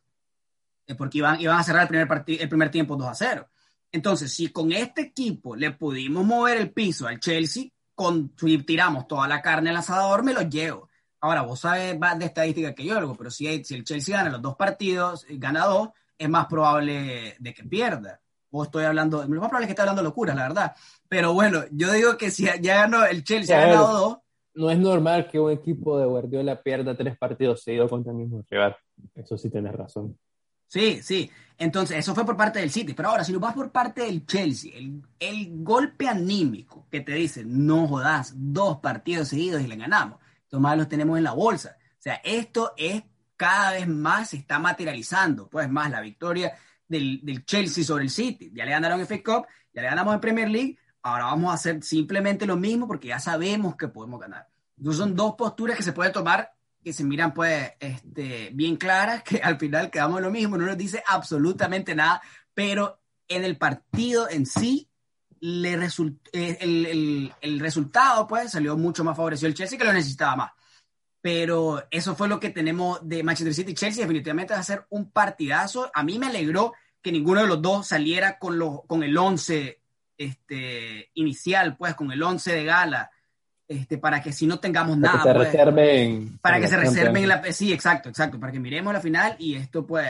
Porque 0.98 1.18
iban, 1.18 1.42
iban 1.42 1.60
a 1.60 1.63
cerrar 1.63 1.82
el 1.82 1.89
primer, 1.89 2.24
el 2.26 2.50
primer 2.50 2.72
tiempo 2.72 2.96
2 2.96 3.06
a 3.06 3.15
0. 3.15 3.50
Entonces, 3.92 4.32
si 4.32 4.48
con 4.48 4.72
este 4.72 5.02
equipo 5.02 5.58
le 5.58 5.72
pudimos 5.72 6.26
mover 6.26 6.58
el 6.58 6.72
piso 6.72 7.06
al 7.06 7.20
Chelsea, 7.20 7.65
con, 7.96 8.30
tiramos 8.65 9.10
toda 9.10 9.28
la 9.28 9.42
carne 9.42 9.72
al 9.72 9.78
asador, 9.78 10.24
me 10.24 10.32
lo 10.32 10.42
llevo. 10.44 10.88
Ahora, 11.21 11.41
vos 11.41 11.60
sabes 11.60 11.97
más 11.99 12.17
de 12.17 12.25
estadística 12.25 12.73
que 12.73 12.86
yo, 12.86 12.97
algo, 12.97 13.15
pero 13.15 13.29
si, 13.29 13.63
si 13.63 13.75
el 13.75 13.84
Chelsea 13.84 14.17
gana 14.17 14.29
los 14.29 14.41
dos 14.41 14.55
partidos, 14.55 15.25
gana 15.29 15.65
dos, 15.65 15.89
es 16.17 16.29
más 16.29 16.47
probable 16.47 17.36
de 17.39 17.53
que 17.53 17.63
pierda. 17.63 18.21
O 18.51 18.63
estoy 18.63 18.86
hablando, 18.86 19.23
lo 19.23 19.27
más 19.27 19.50
probable 19.50 19.65
es 19.65 19.67
que 19.67 19.71
esté 19.73 19.81
hablando 19.81 20.02
locuras, 20.02 20.35
la 20.35 20.48
verdad. 20.48 20.75
Pero 21.08 21.33
bueno, 21.33 21.63
yo 21.71 21.91
digo 21.91 22.17
que 22.17 22.31
si 22.31 22.46
ya 22.46 22.75
ganó 22.75 23.06
el 23.06 23.23
Chelsea, 23.23 23.58
ha 23.58 23.67
ganado 23.67 23.98
dos. 23.98 24.17
No 24.56 24.71
es 24.71 24.79
normal 24.79 25.27
que 25.27 25.39
un 25.39 25.52
equipo 25.52 26.00
de 26.00 26.06
Guardiola 26.06 26.62
pierda 26.62 26.96
tres 26.96 27.17
partidos 27.17 27.62
seguidos 27.63 27.89
contra 27.89 28.12
el 28.12 28.17
mismo 28.17 28.44
rival. 28.50 28.75
Eso 29.13 29.37
sí 29.37 29.50
tienes 29.50 29.73
razón. 29.73 30.17
Sí, 30.67 31.02
sí. 31.04 31.29
Entonces, 31.58 31.98
eso 31.98 32.15
fue 32.15 32.25
por 32.25 32.37
parte 32.37 32.60
del 32.60 32.71
City. 32.71 32.94
Pero 32.94 33.10
ahora, 33.10 33.23
si 33.23 33.31
lo 33.31 33.39
vas 33.39 33.54
por 33.54 33.71
parte 33.71 34.02
del 34.04 34.25
Chelsea, 34.25 34.71
el, 34.75 35.02
el 35.19 35.63
golpe 35.63 36.08
anímico 36.08 36.87
que 36.89 37.02
te 37.02 37.13
dice, 37.13 37.44
no 37.46 37.87
jodas, 37.87 38.33
dos 38.35 38.79
partidos 38.79 39.27
seguidos 39.27 39.62
y 39.62 39.67
le 39.67 39.75
ganamos 39.75 40.17
más 40.52 40.77
los 40.77 40.87
tenemos 40.87 41.17
en 41.17 41.23
la 41.23 41.33
bolsa. 41.33 41.77
O 41.79 42.02
sea, 42.02 42.21
esto 42.23 42.73
es 42.77 43.04
cada 43.35 43.71
vez 43.71 43.87
más 43.87 44.29
se 44.29 44.37
está 44.37 44.60
materializando, 44.60 45.50
pues 45.50 45.69
más 45.69 45.91
la 45.91 46.02
victoria 46.02 46.54
del, 46.87 47.21
del, 47.23 47.45
Chelsea 47.45 47.83
sobre 47.83 48.06
el 48.06 48.10
City. 48.10 48.52
Ya 48.54 48.65
le 48.65 48.71
ganaron 48.71 49.06
FA 49.06 49.17
Cup, 49.23 49.47
ya 49.73 49.81
le 49.81 49.89
ganamos 49.89 50.13
en 50.13 50.19
Premier 50.19 50.50
League, 50.50 50.77
ahora 51.02 51.25
vamos 51.25 51.52
a 51.52 51.56
hacer 51.56 51.83
simplemente 51.83 52.45
lo 52.45 52.58
mismo 52.58 52.87
porque 52.87 53.10
ya 53.10 53.19
sabemos 53.19 53.75
que 53.75 53.87
podemos 53.87 54.19
ganar. 54.19 54.47
Entonces 54.77 55.00
son 55.00 55.15
dos 55.15 55.35
posturas 55.35 55.77
que 55.77 55.83
se 55.83 55.93
pueden 55.93 56.13
tomar 56.13 56.52
que 56.83 56.93
se 56.93 57.04
miran 57.04 57.33
pues 57.33 57.73
este, 57.79 58.52
bien 58.54 58.77
claras, 58.77 59.23
que 59.25 59.37
al 59.37 59.58
final 59.58 59.89
quedamos 59.89 60.21
lo 60.21 60.31
mismo, 60.31 60.58
no 60.58 60.65
nos 60.65 60.77
dice 60.77 61.04
absolutamente 61.08 61.95
nada, 61.95 62.21
pero 62.54 63.00
en 63.27 63.43
el 63.43 63.58
partido 63.58 64.29
en 64.29 64.45
sí, 64.45 64.88
le 65.42 65.73
eh, 65.73 66.58
el, 66.60 66.85
el, 66.85 67.33
el, 67.42 67.60
resultado 67.60 68.27
pues 68.27 68.52
salió 68.52 68.77
mucho 68.77 69.04
más 69.04 69.15
favorecido 69.15 69.48
el 69.48 69.54
Chelsea 69.54 69.77
que 69.77 69.85
lo 69.85 69.94
necesitaba 69.94 70.35
más. 70.35 70.52
Pero 71.21 71.83
eso 71.92 72.15
fue 72.15 72.29
lo 72.29 72.40
que 72.40 72.50
tenemos 72.50 73.00
de 73.08 73.23
Manchester 73.23 73.54
City 73.54 73.71
y 73.71 73.75
Chelsea, 73.75 74.04
definitivamente 74.04 74.54
va 74.54 74.60
a 74.60 74.63
ser 74.63 74.85
un 74.90 75.12
partidazo. 75.12 75.92
A 75.94 76.04
mí 76.04 76.17
me 76.17 76.27
alegró 76.27 76.73
que 77.02 77.12
ninguno 77.12 77.42
de 77.42 77.48
los 77.48 77.62
dos 77.62 77.87
saliera 77.87 78.40
con, 78.40 78.58
lo, 78.58 78.83
con 78.87 79.04
el 79.04 79.17
11 79.17 79.81
este, 80.17 81.12
inicial, 81.15 81.75
pues 81.77 81.96
con 81.96 82.12
el 82.12 82.23
11 82.23 82.54
de 82.54 82.63
gala 82.63 83.12
este, 83.69 84.00
para 84.00 84.21
que 84.21 84.33
si 84.33 84.48
no 84.48 84.60
tengamos 84.60 84.98
para 84.98 85.13
nada. 85.13 85.23
Que 85.23 85.37
pues, 85.37 85.52
reserven. 85.52 86.40
Para 86.40 86.60
que 86.60 86.67
se 86.67 86.75
reserven. 86.75 87.54
Sí, 87.54 87.71
exacto, 87.71 88.10
exacto. 88.10 88.40
Para 88.40 88.52
que 88.52 88.60
miremos 88.60 88.92
la 88.92 89.00
final 89.00 89.35
y 89.37 89.56
esto, 89.56 89.85
pues, 89.85 90.10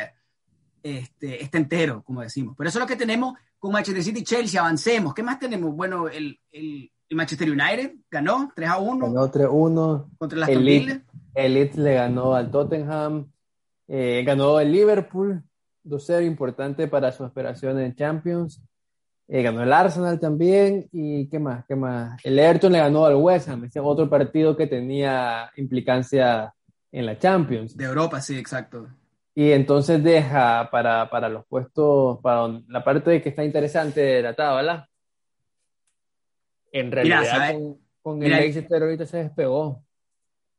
este, 0.82 1.43
esté 1.43 1.57
entero, 1.57 2.01
como 2.03 2.21
decimos. 2.21 2.55
Pero 2.57 2.69
eso 2.69 2.80
es 2.80 2.82
lo 2.82 2.88
que 2.88 2.95
tenemos 2.95 3.38
con 3.60 3.72
Manchester 3.72 4.03
City 4.03 4.20
y 4.22 4.24
Chelsea. 4.24 4.60
Avancemos. 4.60 5.14
¿Qué 5.14 5.22
más 5.22 5.39
tenemos? 5.39 5.76
Bueno, 5.76 6.07
el, 6.07 6.39
el, 6.51 6.89
Manchester 7.12 7.49
United 7.51 7.95
ganó 8.10 8.51
3 8.55 8.70
a 8.70 8.78
1. 8.78 9.05
Ganó 9.07 9.30
3 9.30 9.45
a 9.45 9.49
1. 9.49 10.12
Contra 10.18 10.39
las 10.39 10.49
el 10.49 11.03
El 11.36 11.53
Leeds 11.53 11.78
le 11.78 11.93
ganó 11.95 12.36
al 12.36 12.49
Tottenham. 12.49 13.32
Eh, 13.88 14.24
ganó 14.26 14.60
el 14.60 14.72
Liverpool. 14.72 15.43
2-0, 15.86 16.26
importante 16.26 16.88
para 16.88 17.12
su 17.12 17.24
aspiración 17.24 17.80
en 17.80 17.95
Champions. 17.95 18.62
Eh, 19.28 19.41
ganó 19.43 19.64
el 19.64 19.74
Arsenal 19.74 20.20
también. 20.20 20.88
¿Y 20.91 21.28
qué 21.28 21.39
más? 21.39 21.66
¿Qué 21.68 21.76
más? 21.76 22.20
El 22.24 22.38
Everton 22.38 22.72
le 22.72 22.80
ganó 22.80 23.05
al 23.05 23.16
West 23.16 23.49
Ham. 23.49 23.66
Ese 23.66 23.80
es 23.80 23.86
otro 23.86 24.10
partido 24.10 24.55
que 24.55 24.68
tenía 24.68 25.51
implicancia 25.55 26.53
en 26.91 27.05
la 27.05 27.18
Champions. 27.18 27.76
De 27.76 27.86
Europa, 27.86 28.22
sí, 28.22 28.38
exacto. 28.38 28.88
Y 29.36 29.51
entonces 29.51 30.03
deja 30.03 30.69
para, 30.71 31.09
para 31.09 31.30
los 31.30 31.45
puestos, 31.45 32.19
para 32.21 32.59
la 32.67 32.84
parte 32.84 33.09
de 33.09 33.21
que 33.21 33.30
está 33.30 33.43
interesante 33.43 34.01
de 34.01 34.21
la 34.21 34.34
tabla. 34.34 34.89
En 36.71 36.91
realidad, 36.91 37.53
con, 37.53 37.77
con, 38.01 38.23
el 38.23 38.32
Leicester 38.32 38.82
ahorita 38.82 39.05
se 39.05 39.17
despegó. 39.17 39.84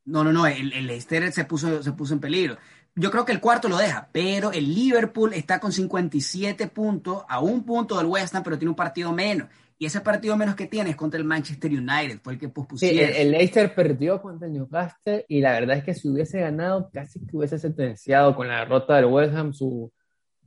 No, 0.05 0.23
no, 0.23 0.33
no, 0.33 0.47
el, 0.47 0.73
el 0.73 0.87
Leicester 0.87 1.31
se 1.31 1.45
puso, 1.45 1.83
se 1.83 1.91
puso 1.91 2.13
en 2.13 2.19
peligro 2.19 2.57
yo 2.95 3.09
creo 3.09 3.25
que 3.25 3.31
el 3.31 3.39
cuarto 3.39 3.69
lo 3.69 3.77
deja, 3.77 4.09
pero 4.11 4.51
el 4.51 4.73
Liverpool 4.73 5.33
está 5.33 5.59
con 5.59 5.71
57 5.71 6.67
puntos, 6.67 7.23
a 7.29 7.39
un 7.39 7.63
punto 7.63 7.97
del 7.97 8.07
West 8.07 8.35
Ham, 8.35 8.43
pero 8.43 8.57
tiene 8.57 8.69
un 8.69 8.75
partido 8.75 9.13
menos. 9.13 9.47
Y 9.81 9.87
ese 9.87 10.01
partido 10.01 10.37
menos 10.37 10.53
que 10.53 10.67
tiene 10.67 10.91
es 10.91 10.95
contra 10.95 11.19
el 11.19 11.25
Manchester 11.25 11.71
United, 11.71 12.19
fue 12.21 12.33
el 12.33 12.39
que 12.39 12.49
pospusieron. 12.49 13.15
Sí, 13.15 13.19
el, 13.19 13.31
Leicester 13.31 13.73
perdió 13.73 14.21
contra 14.21 14.45
el 14.47 14.53
Newcastle 14.53 15.25
y 15.27 15.41
la 15.41 15.53
verdad 15.53 15.77
es 15.77 15.83
que 15.83 15.95
si 15.95 16.07
hubiese 16.07 16.39
ganado, 16.39 16.91
casi 16.93 17.19
que 17.25 17.35
hubiese 17.35 17.57
sentenciado 17.57 18.35
con 18.35 18.47
la 18.47 18.59
derrota 18.59 18.97
del 18.97 19.05
West 19.05 19.33
Ham 19.33 19.53
su, 19.53 19.91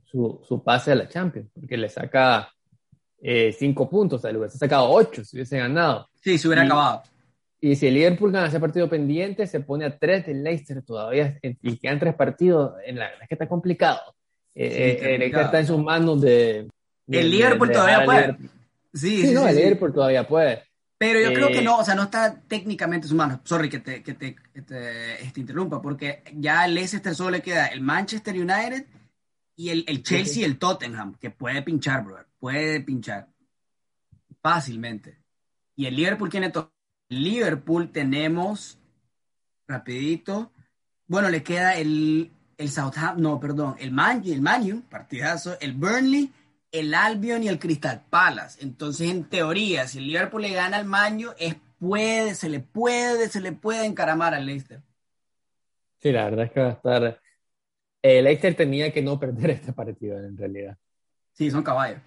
su, 0.05 0.39
su 0.41 0.63
pase 0.63 0.93
a 0.93 0.95
la 0.95 1.09
Champions, 1.09 1.49
porque 1.53 1.75
le 1.75 1.89
saca 1.89 2.49
eh, 3.21 3.51
cinco 3.51 3.89
puntos, 3.89 4.19
o 4.19 4.21
sea, 4.21 4.31
le 4.31 4.37
hubiese 4.37 4.57
sacado 4.57 4.89
ocho 4.89 5.25
si 5.25 5.35
hubiese 5.35 5.57
ganado. 5.57 6.07
Sí, 6.21 6.37
se 6.37 6.47
hubiera 6.47 6.63
acabado. 6.63 7.03
Y 7.59 7.75
si 7.75 7.87
el 7.87 7.95
Liverpool 7.95 8.31
gana 8.31 8.47
ese 8.47 8.61
partido 8.61 8.87
pendiente, 8.87 9.47
se 9.47 9.59
pone 9.59 9.83
a 9.83 9.97
tres 9.97 10.27
del 10.27 10.45
Leicester 10.45 10.81
todavía 10.81 11.37
y 11.41 11.75
quedan 11.75 11.99
tres 11.99 12.15
partidos. 12.15 12.75
En 12.85 12.95
la 12.99 13.07
verdad 13.07 13.23
es 13.23 13.27
que 13.27 13.35
está 13.35 13.49
complicado. 13.49 13.99
Eh, 14.53 14.97
eh, 15.01 15.13
el 15.15 15.19
Leicester 15.19 15.45
está 15.45 15.59
en 15.59 15.67
sus 15.67 15.83
manos 15.83 16.21
de. 16.21 16.69
el 17.09 17.29
Liverpool 17.29 17.69
todavía 17.69 18.05
puede. 18.05 18.54
Sí, 18.95 19.27
sí, 19.27 19.33
no, 19.33 19.47
el 19.47 19.55
Liverpool 19.55 19.93
todavía 19.93 20.27
puede. 20.27 20.63
Pero 20.97 21.19
yo 21.19 21.33
creo 21.33 21.49
que 21.49 21.59
eh, 21.59 21.63
no, 21.63 21.77
o 21.77 21.83
sea, 21.83 21.93
no 21.93 22.03
está 22.03 22.41
técnicamente 22.47 23.05
en 23.05 23.09
sus 23.09 23.17
manos. 23.17 23.41
Sorry 23.43 23.69
que 23.69 23.79
te, 23.79 24.01
que 24.01 24.13
te, 24.13 24.35
te, 24.65 25.21
este, 25.21 25.41
interrumpa, 25.41 25.81
porque 25.81 26.23
ya 26.33 26.61
al 26.61 26.73
Leicester 26.73 27.13
solo 27.13 27.31
le 27.31 27.41
queda 27.41 27.67
el 27.67 27.81
Manchester 27.81 28.33
United 28.33 28.85
y 29.57 29.69
el, 29.69 29.83
el 29.87 30.01
Chelsea 30.01 30.41
y 30.41 30.45
el 30.45 30.57
Tottenham, 30.57 31.15
que 31.19 31.29
puede 31.29 31.61
pinchar, 31.61 32.03
brother. 32.03 32.27
Puede 32.39 32.79
pinchar. 32.79 33.27
Fácilmente. 34.41 35.19
Y 35.75 35.85
el 35.85 35.95
Liverpool 35.95 36.29
tiene 36.29 36.49
todo 36.49 36.71
Liverpool 37.09 37.91
tenemos, 37.91 38.79
rapidito, 39.67 40.51
bueno, 41.07 41.29
le 41.29 41.43
queda 41.43 41.75
el, 41.75 42.31
el 42.57 42.71
Southampton, 42.71 43.21
no, 43.21 43.39
perdón, 43.39 43.75
el 43.79 43.91
Man, 43.91 44.23
el 44.25 44.41
Manu, 44.41 44.81
partidazo, 44.89 45.57
el 45.59 45.73
Burnley, 45.73 46.31
el 46.79 46.93
Albion 46.93 47.43
y 47.43 47.47
el 47.47 47.59
Crystal 47.59 48.03
Palace. 48.09 48.63
Entonces, 48.63 49.09
en 49.09 49.25
teoría, 49.25 49.87
si 49.87 49.99
el 49.99 50.07
Liverpool 50.07 50.41
le 50.41 50.53
gana 50.53 50.77
al 50.77 50.85
Manu, 50.85 51.31
es 51.37 51.55
puede, 51.79 52.35
se 52.35 52.49
le 52.49 52.59
puede, 52.59 53.29
se 53.29 53.41
le 53.41 53.51
puede 53.51 53.85
encaramar 53.85 54.33
al 54.33 54.45
Leicester. 54.45 54.81
Sí, 55.97 56.11
la 56.11 56.25
verdad 56.25 56.45
es 56.45 56.51
que 56.51 56.59
va 56.59 56.67
a 56.67 56.71
estar. 56.71 57.21
El 58.01 58.23
Leicester 58.23 58.55
tenía 58.55 58.91
que 58.91 59.01
no 59.01 59.19
perder 59.19 59.49
este 59.51 59.73
partido, 59.73 60.19
en 60.19 60.37
realidad. 60.37 60.77
Sí, 61.33 61.51
son 61.51 61.63
caballos. 61.63 61.99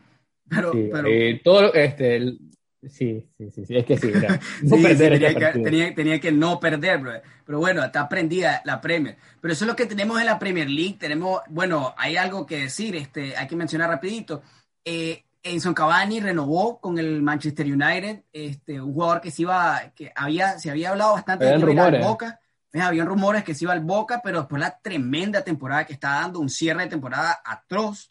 Pero, 0.48 0.72
pero... 0.72 1.06
Eh, 1.06 1.40
todo 1.44 1.74
este, 1.74 2.38
Sí, 2.86 3.28
sí, 3.36 3.50
sí, 3.50 3.76
es 3.76 3.84
que 3.84 3.98
sí, 3.98 4.12
tenía, 5.94 6.20
que, 6.20 6.30
no 6.30 6.60
perder, 6.60 7.00
bro. 7.00 7.12
pero 7.44 7.58
bueno, 7.58 7.82
está 7.82 8.08
prendida 8.08 8.62
la 8.64 8.80
Premier. 8.80 9.16
Pero 9.40 9.52
eso 9.52 9.64
es 9.64 9.68
lo 9.68 9.74
que 9.74 9.86
tenemos 9.86 10.20
en 10.20 10.26
la 10.26 10.38
Premier 10.38 10.70
League. 10.70 10.96
Tenemos, 10.98 11.40
bueno, 11.48 11.92
hay 11.98 12.16
algo 12.16 12.46
que 12.46 12.58
decir, 12.62 12.94
este, 12.94 13.36
hay 13.36 13.48
que 13.48 13.56
mencionar 13.56 13.90
rapidito. 13.90 14.42
Eh, 14.84 15.24
Enson 15.42 15.74
Cavani 15.74 16.20
renovó 16.20 16.80
con 16.80 16.98
el 16.98 17.20
Manchester 17.20 17.66
United, 17.66 18.22
este, 18.32 18.80
un 18.80 18.92
jugador 18.92 19.20
que 19.20 19.32
se 19.32 19.42
iba, 19.42 19.92
que 19.96 20.12
había, 20.14 20.58
se 20.60 20.70
había 20.70 20.90
hablado 20.90 21.14
bastante 21.14 21.46
de 21.46 21.58
rumores. 21.58 22.06
Boca. 22.06 22.40
Habían 22.74 23.06
rumores 23.06 23.42
que 23.42 23.54
se 23.54 23.64
iba 23.64 23.72
al 23.72 23.80
Boca, 23.80 24.20
pero 24.22 24.40
después 24.40 24.60
la 24.60 24.78
tremenda 24.78 25.42
temporada 25.42 25.84
que 25.84 25.94
está 25.94 26.10
dando, 26.20 26.38
un 26.38 26.50
cierre 26.50 26.84
de 26.84 26.90
temporada 26.90 27.40
atroz, 27.44 28.10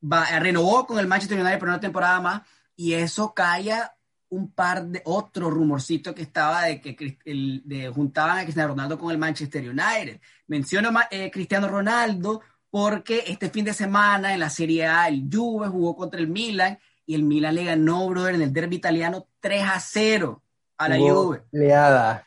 va, 0.00 0.24
renovó 0.38 0.86
con 0.86 1.00
el 1.00 1.08
Manchester 1.08 1.40
United 1.40 1.58
por 1.58 1.68
una 1.68 1.80
temporada 1.80 2.20
más, 2.20 2.42
y 2.76 2.92
eso 2.92 3.34
calla 3.34 3.93
un 4.34 4.50
par 4.50 4.86
de 4.86 5.00
otro 5.04 5.50
rumorcito 5.50 6.14
que 6.14 6.22
estaba 6.22 6.64
de 6.64 6.80
que 6.80 7.18
el, 7.24 7.62
de, 7.64 7.88
juntaban 7.88 8.38
a 8.38 8.42
Cristiano 8.42 8.70
Ronaldo 8.70 8.98
con 8.98 9.10
el 9.10 9.18
Manchester 9.18 9.62
United. 9.62 10.20
Menciono 10.48 10.90
eh, 11.10 11.30
Cristiano 11.30 11.68
Ronaldo 11.68 12.40
porque 12.70 13.22
este 13.26 13.50
fin 13.50 13.64
de 13.64 13.72
semana 13.72 14.34
en 14.34 14.40
la 14.40 14.50
Serie 14.50 14.86
A 14.86 15.08
el 15.08 15.28
Juve 15.32 15.68
jugó 15.68 15.94
contra 15.94 16.20
el 16.20 16.28
Milan 16.28 16.78
y 17.06 17.14
el 17.14 17.22
Milan 17.22 17.54
le 17.54 17.64
ganó, 17.64 18.08
brother, 18.08 18.34
en 18.34 18.42
el 18.42 18.52
derby 18.52 18.76
italiano 18.76 19.28
3 19.40 19.62
a 19.62 19.80
0 19.80 20.42
a 20.78 20.88
la 20.88 20.98
Juve. 20.98 21.42
Goleada. 21.52 22.26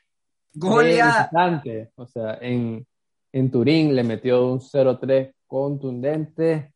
Goleada. 0.54 1.30
O 1.96 2.06
sea, 2.06 2.38
en, 2.42 2.86
en 3.34 3.52
Turín 3.52 3.96
le 3.96 4.04
metió 4.04 4.48
un 4.48 4.60
0-3 4.60 5.34
contundente 5.46 6.72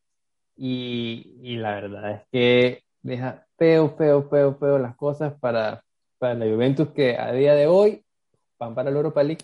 y, 0.58 1.40
y 1.42 1.56
la 1.56 1.76
verdad 1.76 2.12
es 2.12 2.22
que 2.32 2.84
deja 3.02 3.46
feo, 3.58 3.96
feo, 3.98 4.28
feo, 4.30 4.56
feo 4.56 4.80
las 4.80 4.96
cosas 4.96 5.34
para, 5.40 5.84
para 6.18 6.34
la 6.36 6.46
Juventus 6.46 6.90
que 6.90 7.18
a 7.18 7.32
día 7.32 7.54
de 7.54 7.68
hoy 7.68 8.04
van 8.60 8.76
para 8.76 8.92
la 8.92 8.98
Europa 8.98 9.24
League. 9.24 9.44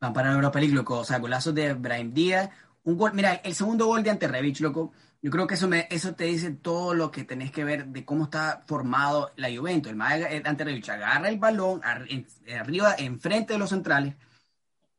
Van 0.00 0.12
para 0.12 0.28
la 0.28 0.34
Europa 0.34 0.60
League, 0.60 0.74
loco. 0.74 0.98
O 0.98 1.04
sea, 1.04 1.18
golazos 1.18 1.54
de 1.54 1.72
Brahim 1.74 2.12
Díaz. 2.12 2.50
Un 2.84 2.98
gol, 2.98 3.12
mira, 3.14 3.34
el 3.36 3.54
segundo 3.54 3.86
gol 3.86 4.02
de 4.02 4.10
Ante 4.10 4.28
Revich, 4.28 4.60
loco. 4.60 4.92
Yo 5.22 5.30
creo 5.30 5.46
que 5.46 5.54
eso, 5.54 5.68
me, 5.68 5.88
eso 5.90 6.14
te 6.14 6.24
dice 6.24 6.50
todo 6.50 6.92
lo 6.92 7.10
que 7.10 7.24
tenés 7.24 7.50
que 7.50 7.64
ver 7.64 7.86
de 7.86 8.04
cómo 8.04 8.24
está 8.24 8.62
formado 8.66 9.32
la 9.36 9.48
Juventus. 9.54 9.92
El 9.92 10.00
eh, 10.00 10.42
Ante 10.44 10.64
Revich 10.64 10.90
agarra 10.90 11.30
el 11.30 11.38
balón 11.38 11.80
arriba, 11.82 12.94
enfrente 12.98 13.54
de 13.54 13.58
los 13.58 13.70
centrales 13.70 14.14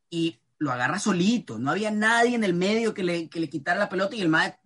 y 0.09 0.39
lo 0.57 0.71
agarra 0.71 0.97
solito. 0.97 1.59
No 1.59 1.69
había 1.69 1.91
nadie 1.91 2.35
en 2.35 2.43
el 2.43 2.55
medio 2.55 2.95
que 2.95 3.03
le, 3.03 3.29
que 3.29 3.39
le 3.39 3.49
quitara 3.49 3.77
la 3.77 3.89
pelota 3.89 4.15
y 4.15 4.21
el 4.21 4.29
mae 4.29 4.57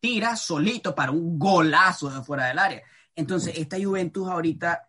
tira 0.00 0.36
solito 0.36 0.94
para 0.94 1.12
un 1.12 1.38
golazo 1.38 2.10
de 2.10 2.22
fuera 2.22 2.46
del 2.46 2.58
área. 2.58 2.82
Entonces, 3.14 3.54
esta 3.56 3.76
Juventus 3.82 4.28
ahorita 4.28 4.88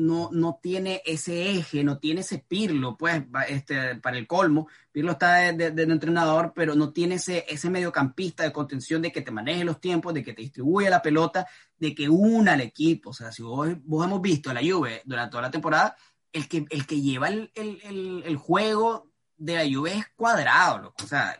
no, 0.00 0.30
no 0.32 0.58
tiene 0.62 1.02
ese 1.04 1.50
eje, 1.50 1.84
no 1.84 1.98
tiene 1.98 2.22
ese 2.22 2.38
Pirlo, 2.38 2.96
pues, 2.96 3.22
este, 3.48 3.96
para 3.96 4.18
el 4.18 4.26
colmo. 4.26 4.68
Pirlo 4.90 5.12
está 5.12 5.52
de, 5.52 5.82
entrenador, 5.82 6.52
pero 6.54 6.74
no 6.74 6.92
tiene 6.92 7.16
ese, 7.16 7.44
ese 7.48 7.70
mediocampista 7.70 8.42
de 8.42 8.52
contención 8.52 9.02
de 9.02 9.12
que 9.12 9.20
te 9.20 9.30
maneje 9.30 9.64
los 9.64 9.80
tiempos, 9.80 10.14
de 10.14 10.22
que 10.22 10.32
te 10.32 10.42
distribuya 10.42 10.90
la 10.90 11.02
pelota, 11.02 11.46
de 11.78 11.94
que 11.94 12.08
una 12.08 12.54
al 12.54 12.60
equipo. 12.62 13.10
O 13.10 13.14
sea, 13.14 13.30
si 13.30 13.42
vos, 13.42 13.68
hemos 13.68 14.20
visto 14.20 14.50
a 14.50 14.54
la 14.54 14.60
Juve 14.60 15.02
durante 15.04 15.30
toda 15.32 15.42
la 15.42 15.50
temporada, 15.50 15.96
el 16.32 16.48
que, 16.48 16.64
el 16.70 16.86
que 16.86 17.00
lleva 17.00 17.28
el, 17.28 17.50
el, 17.54 18.22
el, 18.24 18.36
juego 18.36 19.09
de 19.40 19.54
la 19.54 19.64
Juve 19.64 19.94
es 19.94 20.06
cuadrado, 20.14 20.94
O 21.02 21.06
sea, 21.06 21.36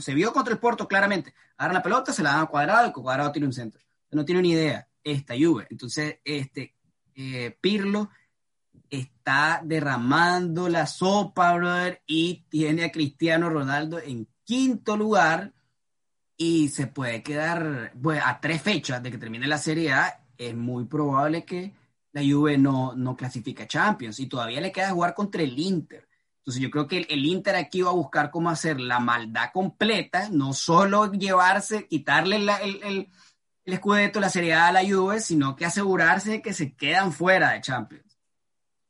se 0.00 0.14
vio 0.14 0.32
contra 0.32 0.52
el 0.52 0.60
Porto 0.60 0.86
claramente. 0.86 1.34
Agarra 1.56 1.74
la 1.74 1.82
pelota, 1.82 2.12
se 2.12 2.22
la 2.22 2.32
dan 2.32 2.42
a 2.42 2.46
cuadrado, 2.46 2.88
y 2.88 2.92
cuadrado 2.92 3.32
tiene 3.32 3.46
un 3.46 3.52
centro. 3.52 3.80
No 4.10 4.24
tiene 4.24 4.42
ni 4.42 4.52
idea 4.52 4.86
esta 5.02 5.34
Juve. 5.34 5.66
Entonces, 5.70 6.18
este, 6.22 6.74
eh, 7.14 7.56
Pirlo 7.58 8.10
está 8.90 9.62
derramando 9.64 10.68
la 10.68 10.86
sopa, 10.86 11.54
brother, 11.54 12.02
y 12.06 12.44
tiene 12.50 12.84
a 12.84 12.92
Cristiano 12.92 13.48
Ronaldo 13.48 13.98
en 13.98 14.28
quinto 14.44 14.96
lugar 14.96 15.54
y 16.36 16.68
se 16.68 16.88
puede 16.88 17.22
quedar 17.22 17.92
pues, 18.00 18.20
a 18.22 18.38
tres 18.38 18.60
fechas 18.60 19.02
de 19.02 19.10
que 19.10 19.18
termine 19.18 19.46
la 19.46 19.58
Serie 19.58 19.92
A. 19.92 20.24
Es 20.36 20.54
muy 20.54 20.84
probable 20.84 21.44
que 21.46 21.72
la 22.12 22.20
Juve 22.20 22.58
no, 22.58 22.94
no 22.94 23.16
clasifique 23.16 23.62
a 23.62 23.68
Champions 23.68 24.20
y 24.20 24.26
todavía 24.26 24.60
le 24.60 24.72
queda 24.72 24.90
jugar 24.90 25.14
contra 25.14 25.42
el 25.42 25.58
Inter. 25.58 26.09
Entonces 26.50 26.62
yo 26.64 26.70
creo 26.72 26.88
que 26.88 27.06
el, 27.08 27.26
Inter 27.26 27.54
aquí 27.54 27.80
va 27.80 27.90
a 27.90 27.94
buscar 27.94 28.32
cómo 28.32 28.50
hacer 28.50 28.80
la 28.80 28.98
maldad 28.98 29.52
completa, 29.52 30.28
no 30.30 30.52
solo 30.52 31.12
llevarse, 31.12 31.86
quitarle 31.86 32.38
el, 32.38 32.48
el, 32.82 33.08
escudeto, 33.64 34.18
la 34.18 34.30
Serie 34.30 34.54
A 34.54 34.66
a 34.66 34.72
la 34.72 34.82
Juve, 34.82 35.20
sino 35.20 35.54
que 35.54 35.64
asegurarse 35.64 36.32
de 36.32 36.42
que 36.42 36.52
se 36.52 36.74
quedan 36.74 37.12
fuera 37.12 37.52
de 37.52 37.60
Champions. 37.60 38.18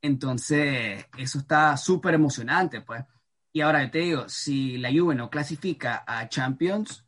Entonces, 0.00 1.04
eso 1.18 1.38
está 1.40 1.76
súper 1.76 2.14
emocionante, 2.14 2.80
pues. 2.80 3.04
Y 3.52 3.60
ahora 3.60 3.84
yo 3.84 3.90
te 3.90 3.98
digo, 3.98 4.26
si 4.26 4.78
la 4.78 4.90
Juve 4.90 5.14
no 5.14 5.28
clasifica 5.28 6.02
a 6.06 6.30
Champions, 6.30 7.04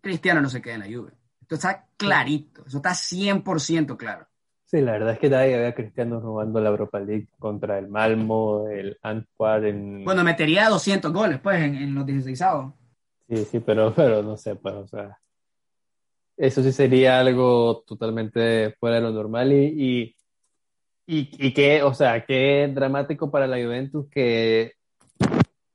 Cristiano 0.00 0.40
no 0.40 0.48
se 0.48 0.62
queda 0.62 0.76
en 0.76 0.90
la 0.90 0.98
Juve. 0.98 1.12
Esto 1.38 1.56
está 1.56 1.86
clarito, 1.98 2.64
eso 2.66 2.78
está 2.78 2.92
100% 2.92 3.98
claro. 3.98 4.26
Sí, 4.72 4.80
la 4.80 4.92
verdad 4.92 5.12
es 5.12 5.18
que 5.18 5.28
nadie 5.28 5.54
había 5.54 5.74
Cristiano 5.74 6.18
robando 6.18 6.58
la 6.58 6.70
Europa 6.70 6.98
League 6.98 7.28
contra 7.38 7.78
el 7.78 7.88
Malmo, 7.88 8.66
el 8.70 8.98
Antwerp. 9.02 9.66
En... 9.66 10.02
Bueno, 10.02 10.24
metería 10.24 10.70
200 10.70 11.12
goles, 11.12 11.40
pues, 11.40 11.60
en, 11.62 11.94
los 11.94 12.06
16 12.06 12.40
avos. 12.40 12.72
Sí, 13.28 13.44
sí, 13.44 13.60
pero, 13.60 13.92
pero 13.94 14.22
no 14.22 14.34
sé, 14.38 14.56
pues, 14.56 14.74
o 14.74 14.86
sea, 14.88 15.18
eso 16.38 16.62
sí 16.62 16.72
sería 16.72 17.20
algo 17.20 17.84
totalmente 17.86 18.74
fuera 18.80 18.96
de 18.96 19.02
lo 19.02 19.10
normal 19.10 19.52
y, 19.52 20.16
y, 21.06 21.28
y, 21.46 21.52
que, 21.52 21.82
o 21.82 21.92
sea, 21.92 22.24
qué 22.24 22.66
dramático 22.74 23.30
para 23.30 23.46
la 23.46 23.62
Juventus 23.62 24.08
que 24.08 24.72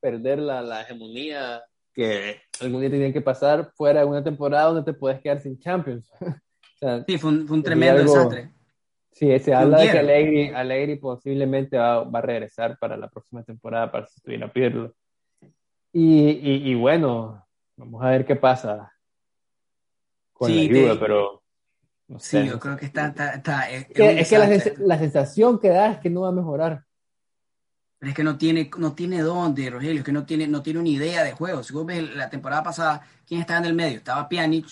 perder 0.00 0.40
la, 0.40 0.60
la 0.60 0.82
hegemonía 0.82 1.62
que 1.94 2.40
algún 2.60 2.80
día 2.80 2.90
tenía 2.90 3.12
que 3.12 3.20
pasar 3.20 3.70
fuera 3.76 4.00
de 4.00 4.06
una 4.06 4.24
temporada 4.24 4.72
donde 4.72 4.82
te 4.82 4.98
puedes 4.98 5.20
quedar 5.20 5.40
sin 5.40 5.56
Champions. 5.60 6.10
sí, 7.06 7.16
fue 7.16 7.30
un, 7.30 7.62
tremendo 7.62 8.02
desastre. 8.02 8.57
Sí, 9.18 9.36
se 9.40 9.52
habla 9.52 9.78
de 9.78 9.90
que 9.90 10.54
Allegri, 10.54 10.94
posiblemente 10.94 11.76
va, 11.76 12.04
va, 12.04 12.20
a 12.20 12.22
regresar 12.22 12.78
para 12.78 12.96
la 12.96 13.10
próxima 13.10 13.42
temporada 13.42 13.90
para 13.90 14.06
sustituir 14.06 14.44
a 14.44 14.52
Pirlo. 14.52 14.94
Y, 15.92 16.28
y, 16.30 16.70
y, 16.70 16.74
bueno, 16.76 17.44
vamos 17.76 18.00
a 18.00 18.10
ver 18.10 18.24
qué 18.24 18.36
pasa 18.36 18.92
con 20.32 20.54
la 20.54 20.60
ayuda, 20.60 21.00
pero... 21.00 21.42
sí, 22.18 22.46
yo 22.46 22.60
creo 22.60 22.76
que 22.76 22.86
está... 22.86 23.08
está, 23.08 23.68
es, 23.68 23.88
es 23.90 24.28
que 24.28 24.38
la, 24.38 24.86
la, 24.86 24.98
sensación 24.98 25.58
que 25.58 25.70
da 25.70 25.90
es 25.94 25.98
que 25.98 26.10
no 26.10 26.20
va 26.20 26.28
a 26.28 26.32
mejorar. 26.32 26.84
Pero 27.98 28.10
es 28.10 28.14
que 28.14 28.22
no 28.22 28.38
tiene, 28.38 28.70
no 28.78 28.94
tiene 28.94 29.20
dónde, 29.22 29.68
Rogelio, 29.68 29.98
es 29.98 30.04
que 30.04 30.12
no 30.12 30.24
tiene, 30.26 30.46
no 30.46 30.62
tiene 30.62 30.78
una 30.78 30.90
idea 30.90 31.24
de 31.24 31.32
juego. 31.32 31.64
Si 31.64 31.72
vos 31.72 31.84
ves 31.84 32.14
la 32.14 32.30
temporada 32.30 32.62
pasada, 32.62 33.04
¿quién 33.26 33.40
estaba 33.40 33.58
en 33.58 33.66
el 33.66 33.74
medio? 33.74 33.96
Estaba 33.96 34.28
Pjanic, 34.28 34.66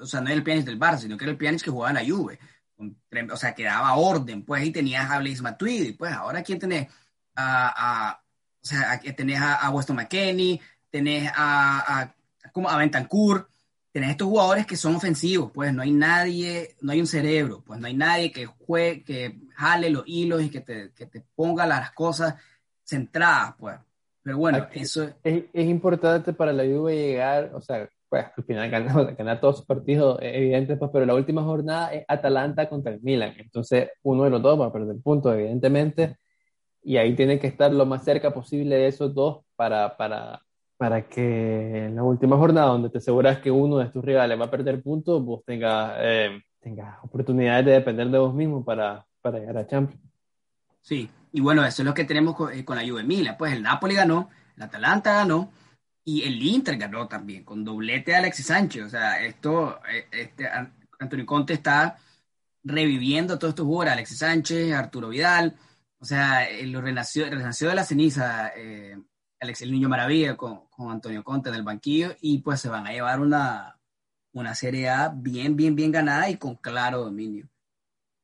o 0.00 0.06
sea, 0.06 0.20
no 0.20 0.28
era 0.28 0.36
el 0.36 0.44
Pjanic 0.44 0.66
del 0.66 0.78
Barça, 0.78 0.98
sino 0.98 1.16
que 1.16 1.24
era 1.24 1.32
el 1.32 1.36
Pjanic 1.36 1.64
que 1.64 1.70
jugaba 1.72 1.98
en 1.98 2.06
la 2.06 2.14
Juve. 2.14 2.38
O 2.78 3.36
sea, 3.36 3.54
que 3.54 3.64
daba 3.64 3.96
orden, 3.96 4.44
pues 4.44 4.62
ahí 4.62 4.70
tenías 4.70 5.10
a 5.10 5.18
Blaise 5.18 5.42
Matuidi, 5.42 5.92
pues 5.92 6.12
ahora 6.12 6.42
¿quién 6.42 6.58
tenés? 6.58 6.88
A, 7.34 8.10
a, 8.10 8.22
o 8.62 8.64
sea, 8.64 9.00
tenés 9.16 9.40
a, 9.40 9.54
a 9.54 9.70
Weston 9.70 9.96
McKenney, 9.96 10.60
tenés 10.90 11.30
a, 11.34 12.00
a, 12.02 12.14
como 12.52 12.68
a 12.68 12.76
Bentancur, 12.76 13.48
tenés 13.92 14.10
estos 14.10 14.28
jugadores 14.28 14.66
que 14.66 14.76
son 14.76 14.94
ofensivos, 14.94 15.50
pues 15.52 15.72
no 15.72 15.82
hay 15.82 15.92
nadie, 15.92 16.76
no 16.80 16.92
hay 16.92 17.00
un 17.00 17.06
cerebro, 17.06 17.62
pues 17.66 17.80
no 17.80 17.86
hay 17.86 17.94
nadie 17.94 18.30
que 18.30 18.46
juegue, 18.46 19.02
que 19.02 19.40
jale 19.54 19.90
los 19.90 20.04
hilos 20.06 20.42
y 20.42 20.50
que 20.50 20.60
te, 20.60 20.92
que 20.92 21.06
te 21.06 21.20
ponga 21.34 21.66
las 21.66 21.92
cosas 21.92 22.34
centradas, 22.84 23.54
pues. 23.58 23.76
Pero 24.22 24.38
bueno, 24.38 24.68
eso 24.72 25.04
es, 25.22 25.44
es, 25.52 25.66
importante 25.66 26.32
para 26.32 26.52
la 26.52 26.64
Juve 26.64 26.94
llegar, 26.94 27.50
o 27.54 27.60
sea, 27.60 27.88
pues 28.08 28.26
al 28.36 28.44
final 28.44 28.70
ganar, 28.70 29.14
ganar 29.16 29.40
todos 29.40 29.58
sus 29.58 29.66
partidos, 29.66 30.18
evidente, 30.20 30.76
pues, 30.76 30.90
pero 30.92 31.06
la 31.06 31.14
última 31.14 31.42
jornada 31.42 31.92
es 31.92 32.04
Atalanta 32.08 32.68
contra 32.68 32.92
el 32.92 33.00
Milan. 33.02 33.34
Entonces, 33.38 33.90
uno 34.02 34.24
de 34.24 34.30
los 34.30 34.42
dos 34.42 34.60
va 34.60 34.66
a 34.66 34.72
perder 34.72 34.96
puntos, 35.02 35.34
evidentemente, 35.34 36.16
y 36.82 36.96
ahí 36.96 37.14
tiene 37.14 37.38
que 37.38 37.48
estar 37.48 37.72
lo 37.72 37.86
más 37.86 38.04
cerca 38.04 38.32
posible 38.32 38.76
de 38.76 38.86
esos 38.88 39.14
dos 39.14 39.44
para, 39.56 39.96
para, 39.96 40.40
para 40.76 41.08
que 41.08 41.86
en 41.86 41.96
la 41.96 42.02
última 42.02 42.36
jornada, 42.36 42.68
donde 42.68 42.90
te 42.90 42.98
aseguras 42.98 43.38
que 43.40 43.50
uno 43.50 43.78
de 43.78 43.86
tus 43.90 44.04
rivales 44.04 44.40
va 44.40 44.46
a 44.46 44.50
perder 44.50 44.82
puntos, 44.82 45.22
vos 45.24 45.44
tengas, 45.44 45.94
eh, 45.98 46.40
tengas 46.60 46.98
oportunidades 47.02 47.66
de 47.66 47.72
depender 47.72 48.08
de 48.08 48.18
vos 48.18 48.34
mismo 48.34 48.64
para, 48.64 49.04
para 49.20 49.38
llegar 49.38 49.58
a 49.58 49.66
Champions. 49.66 50.02
Sí, 50.80 51.10
y 51.32 51.40
bueno, 51.40 51.64
eso 51.64 51.82
es 51.82 51.86
lo 51.86 51.94
que 51.94 52.04
tenemos 52.04 52.34
con, 52.34 52.52
eh, 52.52 52.64
con 52.64 52.76
la 52.76 52.88
Juve 52.88 53.02
Milan. 53.02 53.36
Pues 53.36 53.52
el 53.52 53.62
Napoli 53.62 53.94
ganó, 53.94 54.30
el 54.56 54.62
Atalanta 54.62 55.12
ganó 55.12 55.50
y 56.08 56.22
el 56.22 56.42
Inter 56.42 56.78
ganó 56.78 57.06
también, 57.06 57.44
con 57.44 57.62
doblete 57.62 58.12
de 58.12 58.16
Alexis 58.16 58.46
Sánchez. 58.46 58.82
O 58.82 58.88
sea, 58.88 59.22
esto, 59.22 59.78
eh, 59.92 60.06
este, 60.10 60.48
Antonio 60.98 61.26
Conte 61.26 61.52
está 61.52 61.98
reviviendo 62.64 63.38
todos 63.38 63.52
estos 63.52 63.66
jugadores, 63.66 63.92
Alexis 63.92 64.18
Sánchez, 64.18 64.72
Arturo 64.72 65.10
Vidal. 65.10 65.54
O 65.98 66.06
sea, 66.06 66.48
eh, 66.48 66.66
lo 66.66 66.80
renació, 66.80 67.28
renació 67.28 67.68
de 67.68 67.74
la 67.74 67.84
ceniza 67.84 68.52
Alex 69.38 69.60
el 69.60 69.70
Niño 69.70 69.90
Maravilla 69.90 70.34
con, 70.34 70.66
con, 70.70 70.90
Antonio 70.90 71.22
Conte 71.22 71.50
en 71.50 71.56
el 71.56 71.62
banquillo 71.62 72.16
y 72.22 72.38
pues 72.38 72.62
se 72.62 72.70
van 72.70 72.86
a 72.86 72.92
llevar 72.92 73.20
una, 73.20 73.78
una 74.32 74.54
Serie 74.54 74.88
A 74.88 75.10
bien, 75.14 75.56
bien, 75.56 75.76
bien 75.76 75.92
ganada 75.92 76.30
y 76.30 76.38
con 76.38 76.56
claro 76.56 77.00
dominio. 77.02 77.50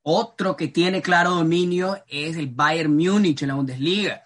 Otro 0.01 0.57
que 0.57 0.68
tiene 0.68 1.03
claro 1.03 1.32
dominio 1.32 2.03
es 2.09 2.39
el 2.39 2.49
Bayern 2.49 2.97
Múnich 2.97 3.43
en 3.43 3.49
la 3.49 3.55
Bundesliga. 3.57 4.22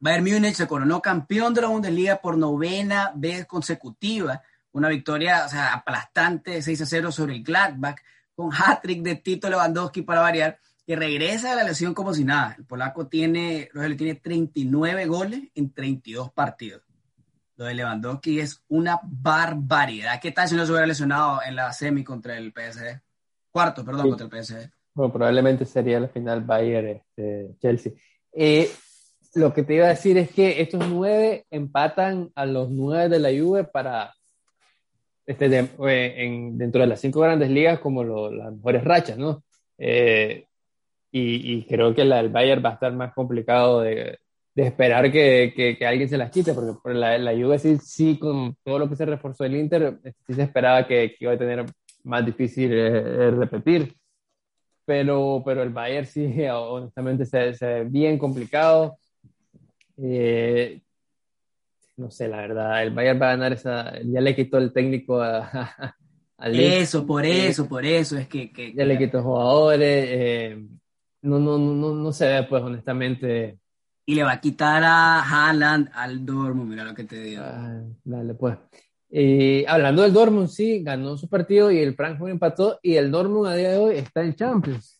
Bayern 0.00 0.24
Múnich 0.24 0.54
se 0.54 0.68
coronó 0.68 1.02
campeón 1.02 1.52
de 1.54 1.62
la 1.62 1.68
Bundesliga 1.68 2.20
por 2.20 2.36
novena 2.36 3.12
vez 3.14 3.46
consecutiva. 3.46 4.40
Una 4.72 4.88
victoria 4.88 5.44
o 5.44 5.48
sea, 5.48 5.74
aplastante 5.74 6.62
6 6.62 6.82
a 6.82 6.86
0 6.86 7.12
sobre 7.12 7.34
el 7.34 7.42
Gladbach, 7.42 7.98
con 8.34 8.50
hat-trick 8.52 9.02
de 9.02 9.16
Tito 9.16 9.50
Lewandowski 9.50 10.02
para 10.02 10.20
variar, 10.20 10.60
que 10.86 10.94
regresa 10.94 11.50
de 11.50 11.56
la 11.56 11.64
lesión 11.64 11.94
como 11.94 12.14
si 12.14 12.24
nada. 12.24 12.54
El 12.56 12.64
polaco 12.64 13.08
tiene, 13.08 13.68
Rogelio, 13.72 13.96
tiene 13.96 14.14
39 14.14 15.06
goles 15.06 15.42
en 15.54 15.72
32 15.72 16.32
partidos. 16.32 16.82
Lo 17.56 17.64
de 17.64 17.74
Lewandowski 17.74 18.38
es 18.38 18.62
una 18.68 19.00
barbaridad. 19.02 20.20
¿Qué 20.20 20.30
tal 20.30 20.48
si 20.48 20.54
no 20.54 20.64
se 20.64 20.70
hubiera 20.70 20.86
lesionado 20.86 21.40
en 21.44 21.56
la 21.56 21.72
semi 21.72 22.04
contra 22.04 22.36
el 22.38 22.52
PSG? 22.52 23.02
Cuarto, 23.50 23.84
perdón, 23.84 24.10
contra 24.10 24.26
el 24.26 24.44
PSG. 24.44 24.70
Bueno, 24.94 25.12
probablemente 25.12 25.64
sería 25.64 25.98
la 25.98 26.08
final 26.08 26.42
Bayern-Chelsea. 26.42 27.92
Este, 27.92 28.00
eh, 28.32 28.70
lo 29.38 29.54
que 29.54 29.62
te 29.62 29.74
iba 29.74 29.86
a 29.86 29.90
decir 29.90 30.18
es 30.18 30.30
que 30.30 30.60
estos 30.60 30.86
nueve 30.88 31.46
empatan 31.50 32.30
a 32.34 32.46
los 32.46 32.70
nueve 32.70 33.08
de 33.08 33.18
la 33.18 33.30
Juve 33.30 33.64
para 33.64 34.14
este, 35.26 35.46
eh, 35.46 36.14
en, 36.16 36.58
dentro 36.58 36.80
de 36.80 36.86
las 36.86 37.00
cinco 37.00 37.20
grandes 37.20 37.50
ligas 37.50 37.78
como 37.80 38.04
las 38.04 38.52
mejores 38.52 38.84
rachas, 38.84 39.18
¿no? 39.18 39.42
Eh, 39.78 40.46
y, 41.10 41.64
creo 41.64 41.94
que 41.94 42.04
la 42.04 42.18
del 42.18 42.28
Bayern 42.28 42.62
va 42.64 42.70
a 42.70 42.74
estar 42.74 42.92
más 42.92 43.14
complicado 43.14 43.80
de, 43.80 44.18
de 44.54 44.62
esperar 44.62 45.10
que, 45.10 45.76
que, 45.78 45.86
alguien 45.86 46.08
se 46.08 46.18
las 46.18 46.30
quite, 46.30 46.52
porque 46.52 46.78
la, 46.92 47.16
la 47.18 47.32
Juve 47.32 47.58
sí, 47.58 47.78
sí, 47.78 48.18
con 48.18 48.54
todo 48.62 48.78
lo 48.78 48.88
que 48.88 48.96
se 48.96 49.06
reforzó 49.06 49.44
el 49.44 49.56
Inter, 49.56 49.98
sí 50.26 50.34
se 50.34 50.42
esperaba 50.42 50.86
que, 50.86 51.16
iba 51.18 51.32
a 51.32 51.38
tener 51.38 51.64
más 52.04 52.24
difícil 52.26 52.70
repetir 53.38 53.94
pero, 54.88 55.42
pero 55.44 55.62
el 55.62 55.68
Bayern 55.68 56.06
sí, 56.06 56.34
honestamente, 56.50 57.26
se, 57.26 57.52
se 57.52 57.66
ve 57.66 57.84
bien 57.84 58.18
complicado. 58.18 58.98
Eh, 60.02 60.80
no 61.96 62.10
sé, 62.10 62.28
la 62.28 62.38
verdad, 62.38 62.82
el 62.82 62.90
Bayern 62.90 63.20
va 63.20 63.26
a 63.26 63.36
ganar 63.36 63.52
esa, 63.52 64.00
ya 64.02 64.20
le 64.20 64.34
quitó 64.36 64.58
el 64.58 64.72
técnico 64.72 65.20
a, 65.20 65.94
Eso, 66.40 67.04
por 67.04 67.26
eso, 67.26 67.68
por 67.68 67.84
eso, 67.84 68.16
es 68.16 68.28
que... 68.28 68.52
que 68.52 68.72
ya 68.72 68.84
le 68.84 68.96
quitó 68.96 69.22
jugadores, 69.22 70.06
eh, 70.08 70.66
no, 71.22 71.40
no, 71.40 71.58
no, 71.58 71.94
no 71.94 72.12
se 72.12 72.28
ve, 72.28 72.42
pues, 72.44 72.62
honestamente. 72.62 73.58
Y 74.06 74.14
le 74.14 74.22
va 74.22 74.32
a 74.32 74.40
quitar 74.40 74.84
a 74.84 75.20
Haaland 75.20 75.90
al 75.92 76.24
Dortmund, 76.24 76.70
mira 76.70 76.84
lo 76.84 76.94
que 76.94 77.04
te 77.04 77.20
digo. 77.20 77.42
Ah, 77.44 77.82
dale, 78.04 78.34
pues. 78.34 78.56
Y 79.10 79.64
hablando 79.66 80.02
del 80.02 80.12
Dortmund, 80.12 80.48
sí, 80.48 80.82
ganó 80.82 81.16
su 81.16 81.28
partido 81.28 81.72
y 81.72 81.78
el 81.78 81.96
Frankfurt 81.96 82.30
empató 82.30 82.78
y 82.82 82.94
el 82.94 83.10
Dortmund 83.10 83.48
a 83.48 83.54
día 83.54 83.70
de 83.70 83.78
hoy 83.78 83.96
está 83.96 84.22
en 84.22 84.34
Champions. 84.34 84.97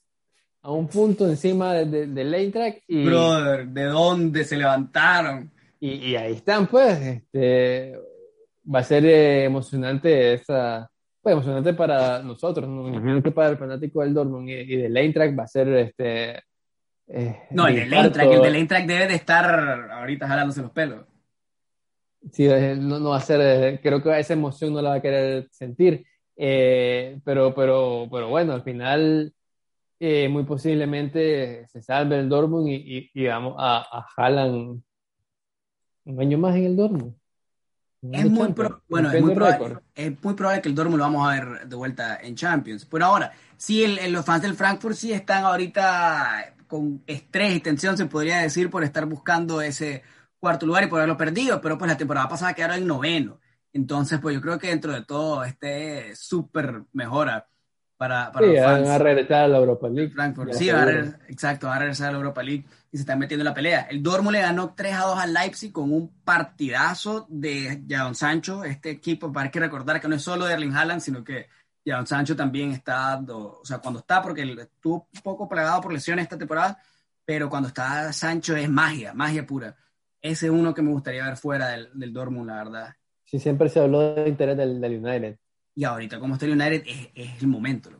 A 0.63 0.73
un 0.73 0.89
punto 0.89 1.27
encima 1.29 1.75
del 1.75 2.15
de, 2.15 2.25
de 2.25 2.83
Y, 2.89 3.05
Brother, 3.05 3.67
¿de 3.69 3.85
dónde 3.85 4.45
se 4.45 4.57
levantaron? 4.57 5.51
Y, 5.81 6.17
ahí 6.17 6.35
están, 6.35 6.67
pues. 6.67 6.99
Este, 6.99 7.95
va 8.73 8.81
a 8.81 8.85
ser 8.85 9.05
eh, 9.07 9.45
emocionante 9.45 10.35
esa... 10.35 10.91
Pues 11.21 11.33
emocionante 11.33 11.75
para 11.75 12.23
nosotros, 12.23 12.69
¿no? 12.69 12.89
imagino 12.89 13.23
que 13.23 13.31
para 13.33 13.51
el 13.51 13.59
fanático 13.59 14.03
del 14.03 14.15
Dortmund 14.15 14.49
y, 14.49 14.77
del 14.77 14.97
Eintracht 14.97 15.39
va 15.39 15.45
a 15.45 15.49
ser 15.49 15.69
este... 15.69 16.43
Eh, 17.09 17.43
no, 17.51 17.67
el 17.67 17.77
del 17.77 17.93
Eintracht, 17.93 18.31
el 18.31 18.43
del 18.43 18.57
Eintracht 18.57 18.87
debe 18.87 19.07
de 19.07 19.15
estar 19.15 19.91
ahorita 19.91 20.29
jalándose 20.29 20.63
los 20.63 20.71
pelos. 20.71 21.07
Sí, 22.33 22.47
eh, 22.47 22.77
no, 22.77 22.99
no 22.99 23.11
va 23.11 23.17
a 23.17 23.21
ser, 23.21 23.41
eh, 23.41 23.81
creo 23.83 24.03
que 24.03 24.19
esa 24.19 24.33
emoción 24.33 24.73
no 24.73 24.83
la 24.83 24.91
va 24.91 24.95
a 24.97 25.03
querer 25.03 25.49
sentir. 25.51 26.05
Eh, 26.37 27.19
pero, 27.25 27.55
pero, 27.55 28.07
pero 28.11 28.29
bueno, 28.29 28.53
al 28.53 28.63
final 28.63 29.33
muy 30.01 30.45
posiblemente 30.45 31.67
se 31.69 31.83
salve 31.83 32.19
el 32.21 32.29
Dortmund 32.29 32.69
y, 32.69 33.11
y, 33.13 33.27
vamos 33.27 33.57
a, 33.59 33.79
a 33.79 34.07
Haaland 34.17 34.83
un 36.05 36.21
año 36.21 36.39
más 36.39 36.57
en 36.57 36.65
el 36.65 36.77
Dortmund. 36.77 37.15
Es 38.01 38.31
muy, 38.31 38.55
bueno, 38.89 39.11
es 39.11 39.21
muy, 39.21 39.35
probable, 39.35 39.79
es 39.95 40.23
muy 40.23 40.35
probable 40.35 40.63
que 40.63 40.69
el 40.69 40.75
Dortmund 40.75 40.99
lo 40.99 41.05
vamos 41.05 41.29
a 41.29 41.33
ver 41.33 41.69
de 41.69 41.77
vuelta 41.77 42.19
en 42.23 42.37
Champions. 42.37 42.87
Pero 42.87 43.07
ahora, 43.07 43.33
sí, 43.57 43.83
el, 43.83 44.13
los 44.13 44.25
fans 44.25 44.43
del 44.43 44.55
Frankfurt 44.55 44.95
sí 44.95 45.13
están 45.13 45.45
ahorita 45.45 46.55
con 46.69 47.03
estrés 47.07 47.57
y 47.57 47.61
tensión, 47.61 47.97
se 47.97 48.07
podría 48.07 48.39
decir, 48.39 48.71
por 48.71 48.85
estar 48.85 49.05
buscando 49.07 49.61
ese 49.61 50.03
cuarto 50.39 50.65
lugar 50.65 50.85
y 50.85 50.87
por 50.87 51.01
haberlo 51.01 51.17
perdido, 51.17 51.61
pero 51.61 51.77
pues 51.77 51.91
la 51.91 51.97
temporada 51.97 52.29
pasada 52.29 52.55
quedaron 52.55 52.79
en 52.79 52.87
noveno. 52.87 53.41
Entonces, 53.73 54.21
pues 54.21 54.35
yo 54.37 54.41
creo 54.41 54.59
que 54.59 54.69
dentro 54.69 54.93
de 54.93 55.05
todo 55.05 55.43
este 55.43 56.15
súper 56.15 56.85
mejora 56.93 57.49
para, 57.99 58.33
para 58.33 58.47
sí, 58.47 58.53
los 58.55 58.65
fans. 58.65 58.83
van 58.85 58.89
a 58.91 58.99
regresar 58.99 59.45
a 59.45 59.49
la 59.49 59.59
Europa 59.59 59.89
League. 59.89 60.11
Frankfurt. 60.13 60.53
Sí, 60.55 60.71
va 60.71 60.83
a 60.83 60.85
regresar- 60.87 61.21
exacto, 61.29 61.67
va 61.67 61.77
a 61.77 61.79
regresar 61.81 62.09
a 62.09 62.13
la 62.13 62.19
Europa 62.19 62.43
League 62.43 62.65
y 62.91 62.97
se 62.97 63.03
están 63.03 63.19
metiendo 63.19 63.43
en 63.43 63.49
la 63.49 63.55
pelea. 63.55 63.87
El 63.91 64.03
Dortmund 64.03 64.37
le 64.37 64.41
ganó 64.43 64.73
3 64.75 64.95
a 64.95 65.01
2 65.05 65.19
al 65.19 65.35
Leipzig 65.35 65.73
con 65.73 65.93
un 65.93 66.09
partidazo 66.25 67.27
de 67.29 67.83
Jadon 67.87 68.15
Sancho. 68.15 68.65
Este 68.65 68.91
equipo, 68.91 69.31
para 69.33 69.51
que 69.51 69.61
recordar 69.61 70.01
que 70.01 70.09
no 70.09 70.15
es 70.15 70.23
solo 70.23 70.47
de 70.47 70.55
Erling 70.55 70.75
Haaland, 70.75 71.01
sino 71.03 71.23
que 71.23 71.49
Jadon 71.85 72.07
Sancho 72.07 72.35
también 72.37 72.71
está 72.73 72.95
dando, 73.11 73.59
o 73.61 73.65
sea, 73.65 73.79
cuando 73.79 74.01
está, 74.01 74.23
porque 74.23 74.43
estuvo 74.43 75.09
un 75.15 75.21
poco 75.23 75.49
plagado 75.49 75.81
por 75.81 75.93
lesiones 75.93 76.23
esta 76.23 76.39
temporada, 76.39 76.79
pero 77.25 77.51
cuando 77.51 77.69
está 77.69 78.13
Sancho 78.13 78.57
es 78.57 78.71
magia, 78.71 79.13
magia 79.13 79.45
pura. 79.47 79.75
Ese 80.21 80.47
es 80.47 80.53
uno 80.53 80.73
que 80.73 80.83
me 80.83 80.91
gustaría 80.91 81.25
ver 81.25 81.37
fuera 81.37 81.69
del, 81.69 81.91
del 81.95 82.13
Dortmund, 82.13 82.49
la 82.49 82.57
verdad. 82.57 82.95
Sí, 83.25 83.39
siempre 83.39 83.69
se 83.69 83.81
habló 83.81 84.15
de 84.15 84.29
interés 84.29 84.57
del, 84.57 84.81
del 84.81 85.05
United. 85.05 85.37
Y 85.79 85.85
ahorita, 85.85 86.19
como 86.19 86.35
está 86.35 86.45
el 86.45 86.61
United, 86.61 86.83
es, 86.89 87.09
es 87.15 87.41
el 87.41 87.47
momento. 87.47 87.91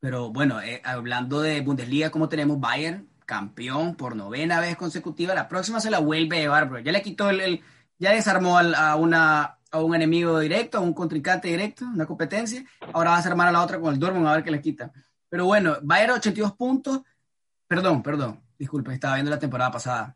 Pero 0.00 0.30
bueno, 0.30 0.60
eh, 0.60 0.82
hablando 0.84 1.40
de 1.40 1.62
Bundesliga, 1.62 2.10
como 2.10 2.28
tenemos 2.28 2.60
Bayern, 2.60 3.08
campeón 3.24 3.94
por 3.94 4.14
novena 4.14 4.60
vez 4.60 4.76
consecutiva, 4.76 5.34
la 5.34 5.48
próxima 5.48 5.80
se 5.80 5.90
la 5.90 5.98
vuelve 5.98 6.36
a 6.36 6.40
llevar, 6.40 6.68
bro. 6.68 6.80
Ya 6.80 6.92
le 6.92 7.00
quitó 7.00 7.30
el, 7.30 7.62
ya 7.98 8.12
desarmó 8.12 8.58
a, 8.58 8.96
una, 8.96 9.60
a 9.70 9.80
un 9.80 9.94
enemigo 9.94 10.38
directo, 10.40 10.76
a 10.76 10.82
un 10.82 10.92
contrincante 10.92 11.48
directo, 11.48 11.86
una 11.86 12.04
competencia. 12.04 12.62
Ahora 12.92 13.12
va 13.12 13.16
a 13.16 13.20
desarmar 13.20 13.48
a 13.48 13.52
la 13.52 13.62
otra 13.62 13.80
con 13.80 13.94
el 13.94 13.98
Dortmund 13.98 14.26
a 14.26 14.34
ver 14.34 14.44
qué 14.44 14.50
le 14.50 14.60
quita. 14.60 14.92
Pero 15.30 15.46
bueno, 15.46 15.78
Bayern 15.82 16.12
82 16.12 16.52
puntos. 16.52 17.00
Perdón, 17.66 18.02
perdón. 18.02 18.42
Disculpe, 18.58 18.92
estaba 18.92 19.14
viendo 19.14 19.30
la 19.30 19.38
temporada 19.38 19.70
pasada. 19.70 20.14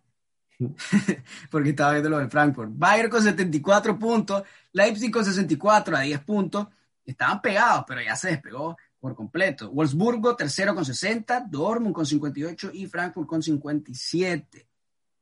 Porque 1.50 1.70
estaba 1.70 1.92
viendo 1.92 2.10
lo 2.10 2.18
del 2.18 2.28
Frankfurt. 2.28 2.72
Bayern 2.74 3.08
con 3.08 3.22
74 3.22 3.98
puntos, 3.98 4.42
Leipzig 4.72 5.10
con 5.10 5.24
64 5.24 5.96
a 5.96 6.00
10 6.00 6.20
puntos. 6.20 6.66
Estaban 7.04 7.40
pegados, 7.40 7.84
pero 7.86 8.02
ya 8.02 8.14
se 8.16 8.28
despegó 8.28 8.76
por 8.98 9.14
completo. 9.14 9.70
Wolfsburgo 9.70 10.36
tercero 10.36 10.74
con 10.74 10.84
60, 10.84 11.46
Dortmund 11.48 11.94
con 11.94 12.06
58 12.06 12.70
y 12.74 12.86
Frankfurt 12.86 13.26
con 13.26 13.42
57. 13.42 14.66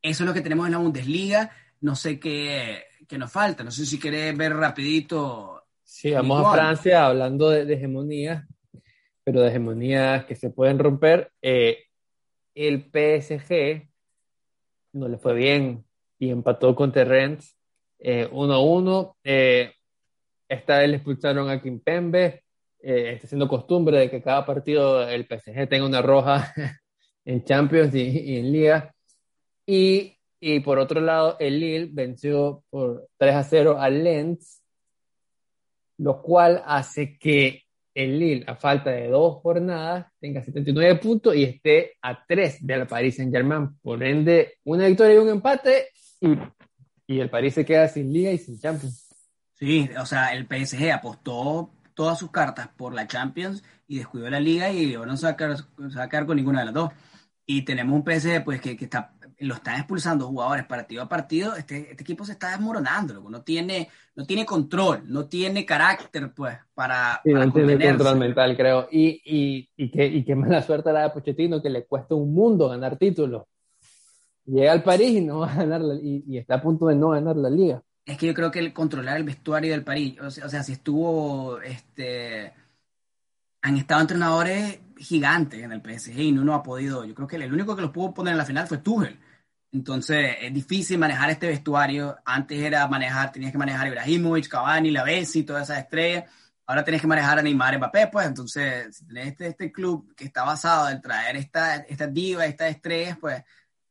Eso 0.02 0.22
es 0.22 0.26
lo 0.26 0.34
que 0.34 0.40
tenemos 0.40 0.66
en 0.66 0.72
la 0.72 0.78
Bundesliga. 0.78 1.50
No 1.80 1.94
sé 1.94 2.18
qué, 2.18 2.84
qué 3.06 3.18
nos 3.18 3.30
falta. 3.30 3.62
No 3.62 3.70
sé 3.70 3.86
si 3.86 3.98
querés 3.98 4.36
ver 4.36 4.54
rapidito. 4.54 5.64
Sí, 5.82 6.10
vamos 6.10 6.40
Igual. 6.40 6.58
a 6.58 6.62
Francia 6.62 7.06
hablando 7.06 7.50
de, 7.50 7.64
de 7.64 7.74
hegemonías, 7.74 8.44
pero 9.24 9.40
de 9.40 9.48
hegemonías 9.48 10.24
que 10.24 10.34
se 10.34 10.50
pueden 10.50 10.78
romper. 10.78 11.32
Eh, 11.40 11.78
el 12.54 12.90
PSG 12.92 13.88
no 14.92 15.08
le 15.08 15.18
fue 15.18 15.34
bien 15.34 15.84
y 16.18 16.30
empató 16.30 16.74
con 16.74 16.92
Terrence 16.92 17.54
eh, 17.98 18.28
1-1. 18.30 19.14
Eh, 19.24 19.72
esta 20.48 20.78
vez 20.78 20.88
le 20.88 20.96
expulsaron 20.96 21.50
a 21.50 21.60
Kimpembe. 21.60 22.44
Eh, 22.80 23.12
está 23.14 23.26
siendo 23.26 23.48
costumbre 23.48 23.98
de 23.98 24.10
que 24.10 24.22
cada 24.22 24.46
partido 24.46 25.06
el 25.08 25.26
PSG 25.26 25.68
tenga 25.68 25.86
una 25.86 26.00
roja 26.00 26.52
en 27.24 27.44
Champions 27.44 27.94
y, 27.94 28.38
en 28.38 28.52
Liga. 28.52 28.94
Y, 29.66 30.16
y 30.40 30.60
por 30.60 30.78
otro 30.78 31.00
lado, 31.00 31.36
el 31.40 31.60
Lille 31.60 31.90
venció 31.92 32.64
por 32.70 33.08
3 33.18 33.34
a 33.34 33.42
0 33.42 33.76
al 33.80 34.04
Lens, 34.04 34.62
lo 35.98 36.22
cual 36.22 36.62
hace 36.64 37.18
que 37.18 37.64
el 37.94 38.18
Lille, 38.18 38.44
a 38.46 38.54
falta 38.54 38.90
de 38.90 39.08
dos 39.08 39.42
jornadas, 39.42 40.06
tenga 40.20 40.40
79 40.40 41.00
puntos 41.00 41.34
y 41.34 41.42
esté 41.42 41.96
a 42.00 42.24
3 42.24 42.64
del 42.64 42.86
Paris 42.86 43.16
Saint-Germain. 43.16 43.76
Por 43.82 44.02
ende, 44.04 44.54
una 44.64 44.86
victoria 44.86 45.16
y 45.16 45.18
un 45.18 45.28
empate 45.28 45.88
y, 46.20 46.28
y 47.08 47.18
el 47.18 47.28
París 47.28 47.54
se 47.54 47.64
queda 47.64 47.88
sin 47.88 48.12
Liga 48.12 48.30
y 48.30 48.38
sin 48.38 48.58
Champions. 48.58 49.07
Sí, 49.58 49.90
o 50.00 50.06
sea, 50.06 50.32
el 50.34 50.46
PSG 50.46 50.92
apostó 50.92 51.70
todas 51.94 52.18
sus 52.18 52.30
cartas 52.30 52.68
por 52.76 52.94
la 52.94 53.08
Champions 53.08 53.64
y 53.88 53.98
descuidó 53.98 54.30
la 54.30 54.38
liga 54.38 54.70
y 54.70 54.92
no 54.94 55.16
se 55.16 55.26
va 55.26 55.32
a 55.32 55.36
quedar, 55.36 55.56
va 55.78 56.02
a 56.04 56.08
quedar 56.08 56.26
con 56.26 56.36
ninguna 56.36 56.60
de 56.60 56.66
las 56.66 56.74
dos. 56.74 56.90
Y 57.44 57.62
tenemos 57.62 57.94
un 57.96 58.04
PSG 58.04 58.44
pues 58.44 58.60
que, 58.60 58.76
que 58.76 58.84
está, 58.84 59.14
lo 59.40 59.54
están 59.54 59.76
expulsando 59.78 60.28
jugadores 60.28 60.66
partido 60.66 61.02
a 61.02 61.08
partido. 61.08 61.56
Este, 61.56 61.90
este 61.90 62.02
equipo 62.02 62.24
se 62.24 62.32
está 62.32 62.50
desmoronando. 62.50 63.28
No 63.28 63.42
tiene, 63.42 63.88
no 64.14 64.24
tiene 64.26 64.44
control, 64.46 65.02
no 65.06 65.26
tiene 65.26 65.64
carácter 65.66 66.32
pues 66.32 66.56
para, 66.74 67.20
Sí, 67.24 67.32
para 67.32 67.46
no 67.46 67.52
tiene 67.52 67.78
control 67.88 68.18
mental, 68.18 68.56
creo. 68.56 68.88
Y, 68.92 69.20
y, 69.24 69.70
y, 69.76 69.90
qué, 69.90 70.06
y 70.06 70.24
qué 70.24 70.34
mala 70.36 70.62
suerte 70.62 70.92
la 70.92 71.02
de 71.04 71.10
Pochettino, 71.10 71.60
que 71.60 71.70
le 71.70 71.84
cuesta 71.86 72.14
un 72.14 72.32
mundo 72.32 72.68
ganar 72.68 72.96
títulos. 72.96 73.44
Llega 74.44 74.72
al 74.72 74.82
París 74.82 75.10
y, 75.10 75.20
no 75.20 75.40
va 75.40 75.52
a 75.52 75.56
ganar 75.56 75.80
la- 75.80 75.94
y, 76.00 76.24
y 76.28 76.38
está 76.38 76.54
a 76.56 76.62
punto 76.62 76.86
de 76.86 76.94
no 76.94 77.10
ganar 77.10 77.36
la 77.36 77.50
liga. 77.50 77.82
Es 78.08 78.18
que 78.18 78.26
yo 78.26 78.34
creo 78.34 78.50
que 78.50 78.58
el 78.58 78.72
controlar 78.72 79.18
el 79.18 79.22
vestuario 79.24 79.70
del 79.72 79.84
París, 79.84 80.18
o 80.20 80.30
sea, 80.32 80.46
o 80.46 80.48
sea, 80.48 80.62
si 80.64 80.72
estuvo, 80.72 81.60
este, 81.60 82.52
han 83.62 83.76
estado 83.76 84.00
entrenadores 84.02 84.80
gigantes 84.96 85.62
en 85.62 85.72
el 85.72 85.80
PSG 85.82 86.18
y 86.20 86.32
no 86.32 86.54
ha 86.54 86.62
podido, 86.62 87.04
yo 87.04 87.14
creo 87.14 87.28
que 87.28 87.36
el 87.36 87.52
único 87.52 87.74
que 87.76 87.82
los 87.82 87.90
pudo 87.90 88.14
poner 88.14 88.32
en 88.32 88.38
la 88.38 88.44
final 88.44 88.66
fue 88.66 88.78
Tuchel. 88.78 89.18
Entonces 89.72 90.36
es 90.40 90.52
difícil 90.54 90.98
manejar 90.98 91.30
este 91.30 91.46
vestuario. 91.48 92.16
Antes 92.24 92.58
era 92.60 92.86
manejar, 92.88 93.30
tenías 93.32 93.52
que 93.52 93.58
manejar 93.58 93.86
a 93.86 93.88
Ibrahimovic, 93.88 94.48
Cavani, 94.48 94.90
La 94.90 95.04
Bessi, 95.04 95.42
todas 95.44 95.64
esas 95.68 95.80
estrellas. 95.84 96.24
Ahora 96.66 96.84
tenés 96.84 97.00
que 97.00 97.06
manejar 97.06 97.38
a 97.38 97.42
Neymar 97.42 97.76
Mbappé, 97.78 98.08
pues 98.08 98.26
entonces 98.26 98.96
si 98.96 99.06
tenés 99.06 99.28
este, 99.28 99.48
este 99.48 99.72
club 99.72 100.14
que 100.14 100.24
está 100.24 100.44
basado 100.44 100.88
en 100.90 101.00
traer 101.00 101.36
esta, 101.36 101.76
esta 101.76 102.06
diva, 102.06 102.46
estas 102.46 102.70
estrellas, 102.70 103.18
pues 103.20 103.42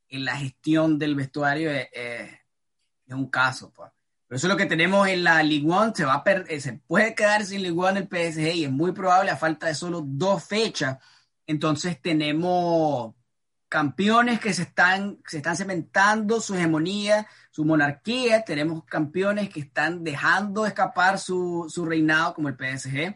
en 0.10 0.26
la 0.26 0.38
gestión 0.38 0.98
del 1.00 1.16
vestuario 1.16 1.72
es, 1.72 1.88
es- 1.94 2.32
es 3.08 3.16
un 3.16 3.30
caso, 3.30 3.72
pues. 3.74 3.92
Pero 4.28 4.38
eso 4.38 4.48
es 4.48 4.52
lo 4.52 4.58
que 4.58 4.66
tenemos 4.66 5.08
en 5.08 5.24
la 5.24 5.42
Ligue 5.42 5.68
1. 5.68 5.94
Se, 5.96 6.06
va 6.06 6.16
a 6.16 6.24
per- 6.24 6.46
eh, 6.50 6.60
se 6.60 6.74
puede 6.74 7.16
quedar 7.16 7.46
sin 7.46 7.62
Ligue 7.64 7.72
1 7.74 7.90
el 7.98 8.08
PSG 8.08 8.56
y 8.56 8.66
es 8.66 8.72
muy 8.72 8.92
probable 8.92 9.32
a 9.32 9.38
falta 9.38 9.68
de 9.68 9.76
solo 9.76 10.02
dos 10.06 10.44
fechas. 10.44 10.98
Entonces 11.46 12.02
tenemos 12.02 13.14
campeones 13.70 14.40
que 14.40 14.54
se 14.54 14.64
están, 14.64 15.20
se 15.26 15.38
están 15.38 15.56
cementando 15.56 16.42
su 16.42 16.56
hegemonía, 16.56 17.28
su 17.52 17.64
monarquía. 17.64 18.44
Tenemos 18.44 18.84
campeones 18.86 19.50
que 19.50 19.62
están 19.62 20.04
dejando 20.04 20.66
escapar 20.66 21.20
su, 21.20 21.66
su 21.70 21.86
reinado 21.86 22.34
como 22.34 22.50
el 22.50 22.56
PSG. 22.58 23.16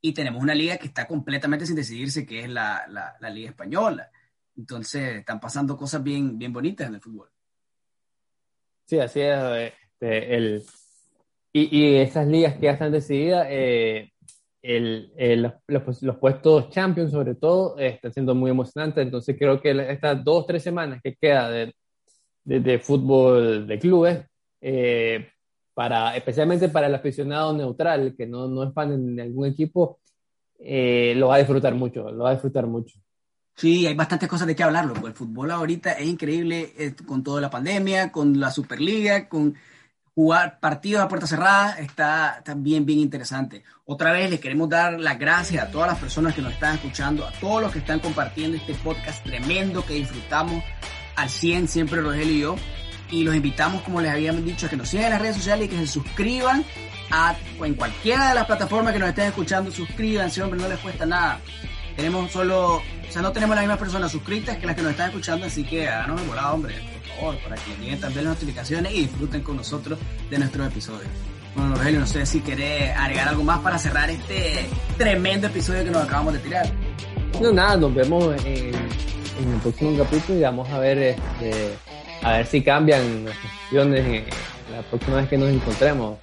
Y 0.00 0.12
tenemos 0.12 0.42
una 0.42 0.54
liga 0.54 0.76
que 0.78 0.86
está 0.86 1.06
completamente 1.06 1.66
sin 1.66 1.76
decidirse, 1.76 2.24
que 2.24 2.44
es 2.44 2.48
la, 2.48 2.86
la, 2.88 3.16
la 3.20 3.28
Liga 3.30 3.50
Española. 3.50 4.10
Entonces 4.56 5.18
están 5.18 5.38
pasando 5.40 5.76
cosas 5.76 6.02
bien, 6.02 6.38
bien 6.38 6.52
bonitas 6.52 6.86
en 6.88 6.94
el 6.94 7.00
fútbol. 7.00 7.30
Sí, 8.86 8.98
así 9.00 9.20
es. 9.20 9.72
Este, 10.00 10.36
el, 10.36 10.62
y, 11.52 11.78
y 11.78 11.96
esas 11.96 12.26
ligas 12.26 12.54
que 12.56 12.62
ya 12.62 12.72
están 12.72 12.92
decididas, 12.92 13.46
eh, 13.50 14.10
el, 14.62 15.12
el- 15.16 15.42
los, 15.42 15.54
los- 15.68 16.02
los 16.02 16.16
puestos 16.18 16.70
Champions 16.70 17.12
sobre 17.12 17.34
todo, 17.34 17.78
eh, 17.78 17.88
están 17.88 18.12
siendo 18.12 18.34
muy 18.34 18.50
emocionantes. 18.50 19.02
Entonces 19.04 19.36
creo 19.38 19.60
que 19.60 19.70
estas 19.92 20.24
dos, 20.24 20.46
tres 20.46 20.62
semanas 20.62 21.00
que 21.02 21.14
queda 21.16 21.50
de, 21.50 21.74
de, 22.44 22.60
de 22.60 22.78
fútbol 22.78 23.66
de 23.66 23.78
clubes, 23.78 24.26
eh, 24.60 25.28
para, 25.74 26.16
especialmente 26.16 26.68
para 26.70 26.86
el 26.88 26.94
aficionado 26.94 27.52
neutral, 27.54 28.14
que 28.16 28.26
no, 28.26 28.48
no 28.48 28.64
es 28.64 28.74
fan 28.74 28.92
en 28.92 29.20
algún 29.20 29.46
equipo, 29.48 30.00
eh, 30.58 31.14
lo 31.16 31.28
va 31.28 31.36
a 31.36 31.38
disfrutar 31.38 31.74
mucho, 31.74 32.10
lo 32.10 32.24
va 32.24 32.30
a 32.30 32.34
disfrutar 32.34 32.66
mucho. 32.66 32.98
Sí, 33.56 33.86
hay 33.86 33.94
bastantes 33.94 34.28
cosas 34.28 34.46
de 34.46 34.54
qué 34.54 34.62
hablarlo. 34.62 34.92
pues 34.94 35.06
el 35.06 35.14
fútbol 35.14 35.50
ahorita 35.50 35.92
es 35.92 36.06
increíble 36.06 36.72
con 37.06 37.22
toda 37.22 37.40
la 37.40 37.50
pandemia, 37.50 38.12
con 38.12 38.38
la 38.38 38.50
Superliga, 38.50 39.28
con 39.28 39.54
jugar 40.16 40.58
partidos 40.60 41.02
a 41.02 41.08
puerta 41.08 41.26
cerrada, 41.26 41.78
está, 41.78 42.36
está 42.38 42.54
bien, 42.56 42.88
interesante. 42.88 43.62
Otra 43.84 44.12
vez 44.12 44.30
les 44.30 44.40
queremos 44.40 44.66
dar 44.66 44.98
las 44.98 45.18
gracias 45.18 45.62
a 45.62 45.70
todas 45.70 45.88
las 45.88 45.98
personas 45.98 46.34
que 46.34 46.40
nos 46.40 46.54
están 46.54 46.76
escuchando, 46.76 47.26
a 47.26 47.32
todos 47.32 47.60
los 47.60 47.70
que 47.70 47.80
están 47.80 48.00
compartiendo 48.00 48.56
este 48.56 48.72
podcast 48.76 49.22
tremendo 49.24 49.84
que 49.84 49.92
disfrutamos 49.92 50.64
al 51.16 51.28
100, 51.28 51.68
siempre 51.68 52.00
Rogelio 52.00 52.32
y 52.32 52.40
yo. 52.40 52.56
Y 53.10 53.24
los 53.24 53.36
invitamos, 53.36 53.82
como 53.82 54.00
les 54.00 54.10
habíamos 54.10 54.42
dicho, 54.42 54.64
a 54.64 54.70
que 54.70 54.78
nos 54.78 54.88
sigan 54.88 55.04
en 55.04 55.12
las 55.12 55.20
redes 55.20 55.36
sociales 55.36 55.66
y 55.66 55.68
que 55.68 55.76
se 55.76 55.86
suscriban 55.86 56.64
a, 57.10 57.36
en 57.60 57.74
cualquiera 57.74 58.30
de 58.30 58.36
las 58.36 58.46
plataformas 58.46 58.94
que 58.94 58.98
nos 58.98 59.10
estén 59.10 59.26
escuchando. 59.26 59.70
Suscríbanse, 59.70 60.42
hombre, 60.42 60.58
no 60.58 60.66
les 60.66 60.78
cuesta 60.78 61.04
nada. 61.04 61.40
Tenemos 61.94 62.32
solo, 62.32 62.76
o 62.76 62.82
sea, 63.10 63.20
no 63.20 63.32
tenemos 63.32 63.54
las 63.54 63.64
mismas 63.64 63.78
personas 63.78 64.10
suscritas 64.10 64.56
que 64.56 64.66
las 64.66 64.76
que 64.76 64.82
nos 64.82 64.92
están 64.92 65.10
escuchando, 65.10 65.44
así 65.44 65.62
que 65.62 65.86
háganos 65.86 66.22
el 66.22 66.26
volado, 66.26 66.54
hombre, 66.54 66.95
para 67.42 67.56
que 67.56 67.70
lleguen 67.80 68.00
también 68.00 68.24
las 68.24 68.34
notificaciones 68.34 68.92
y 68.94 69.00
disfruten 69.02 69.40
con 69.42 69.56
nosotros 69.56 69.98
de 70.30 70.38
nuestros 70.38 70.66
episodios. 70.68 71.08
Bueno, 71.54 71.74
Rogelio, 71.74 72.00
no 72.00 72.06
sé 72.06 72.26
si 72.26 72.40
querés 72.40 72.94
agregar 72.96 73.28
algo 73.28 73.42
más 73.42 73.60
para 73.60 73.78
cerrar 73.78 74.10
este 74.10 74.66
tremendo 74.98 75.46
episodio 75.46 75.84
que 75.84 75.90
nos 75.90 76.04
acabamos 76.04 76.34
de 76.34 76.38
tirar. 76.40 76.66
No, 77.40 77.52
nada, 77.52 77.76
nos 77.76 77.94
vemos 77.94 78.34
en, 78.44 78.74
el 78.74 79.60
próximo 79.62 79.96
capítulo 79.96 80.38
y 80.38 80.42
vamos 80.42 80.68
a 80.70 80.78
ver, 80.78 80.98
este, 80.98 81.74
a 82.22 82.32
ver 82.32 82.46
si 82.46 82.62
cambian 82.62 83.24
las 83.24 83.36
en- 83.72 84.24
la 84.72 84.82
próxima 84.90 85.16
vez 85.16 85.28
que 85.28 85.38
nos 85.38 85.48
encontremos. 85.50 86.18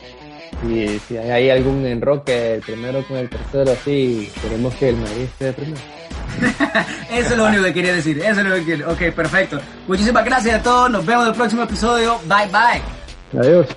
Y 0.70 1.00
si 1.08 1.18
hay 1.18 1.50
algún 1.50 1.86
enroque, 1.86 2.56
el 2.56 2.62
primero 2.62 3.04
con 3.08 3.18
el 3.18 3.30
tercero, 3.30 3.72
así, 3.72 4.32
queremos 4.41 4.74
que 4.76 4.89
el 4.89 4.98
Madrid 4.98 5.24
esté 5.24 5.52
primero. 5.54 5.82
eso 7.11 7.32
es 7.32 7.38
lo 7.38 7.45
único 7.45 7.63
que 7.63 7.74
quería 7.74 7.93
decir. 7.93 8.19
Eso 8.19 8.41
es 8.41 8.45
lo 8.45 8.55
que 8.55 8.65
quería. 8.65 8.88
Ok, 8.89 9.01
perfecto. 9.15 9.59
Muchísimas 9.88 10.26
gracias 10.26 10.59
a 10.59 10.63
todos. 10.63 10.89
Nos 10.89 11.05
vemos 11.05 11.24
en 11.24 11.30
el 11.32 11.36
próximo 11.36 11.63
episodio. 11.63 12.19
Bye 12.26 12.47
bye. 12.47 13.39
Adiós. 13.39 13.67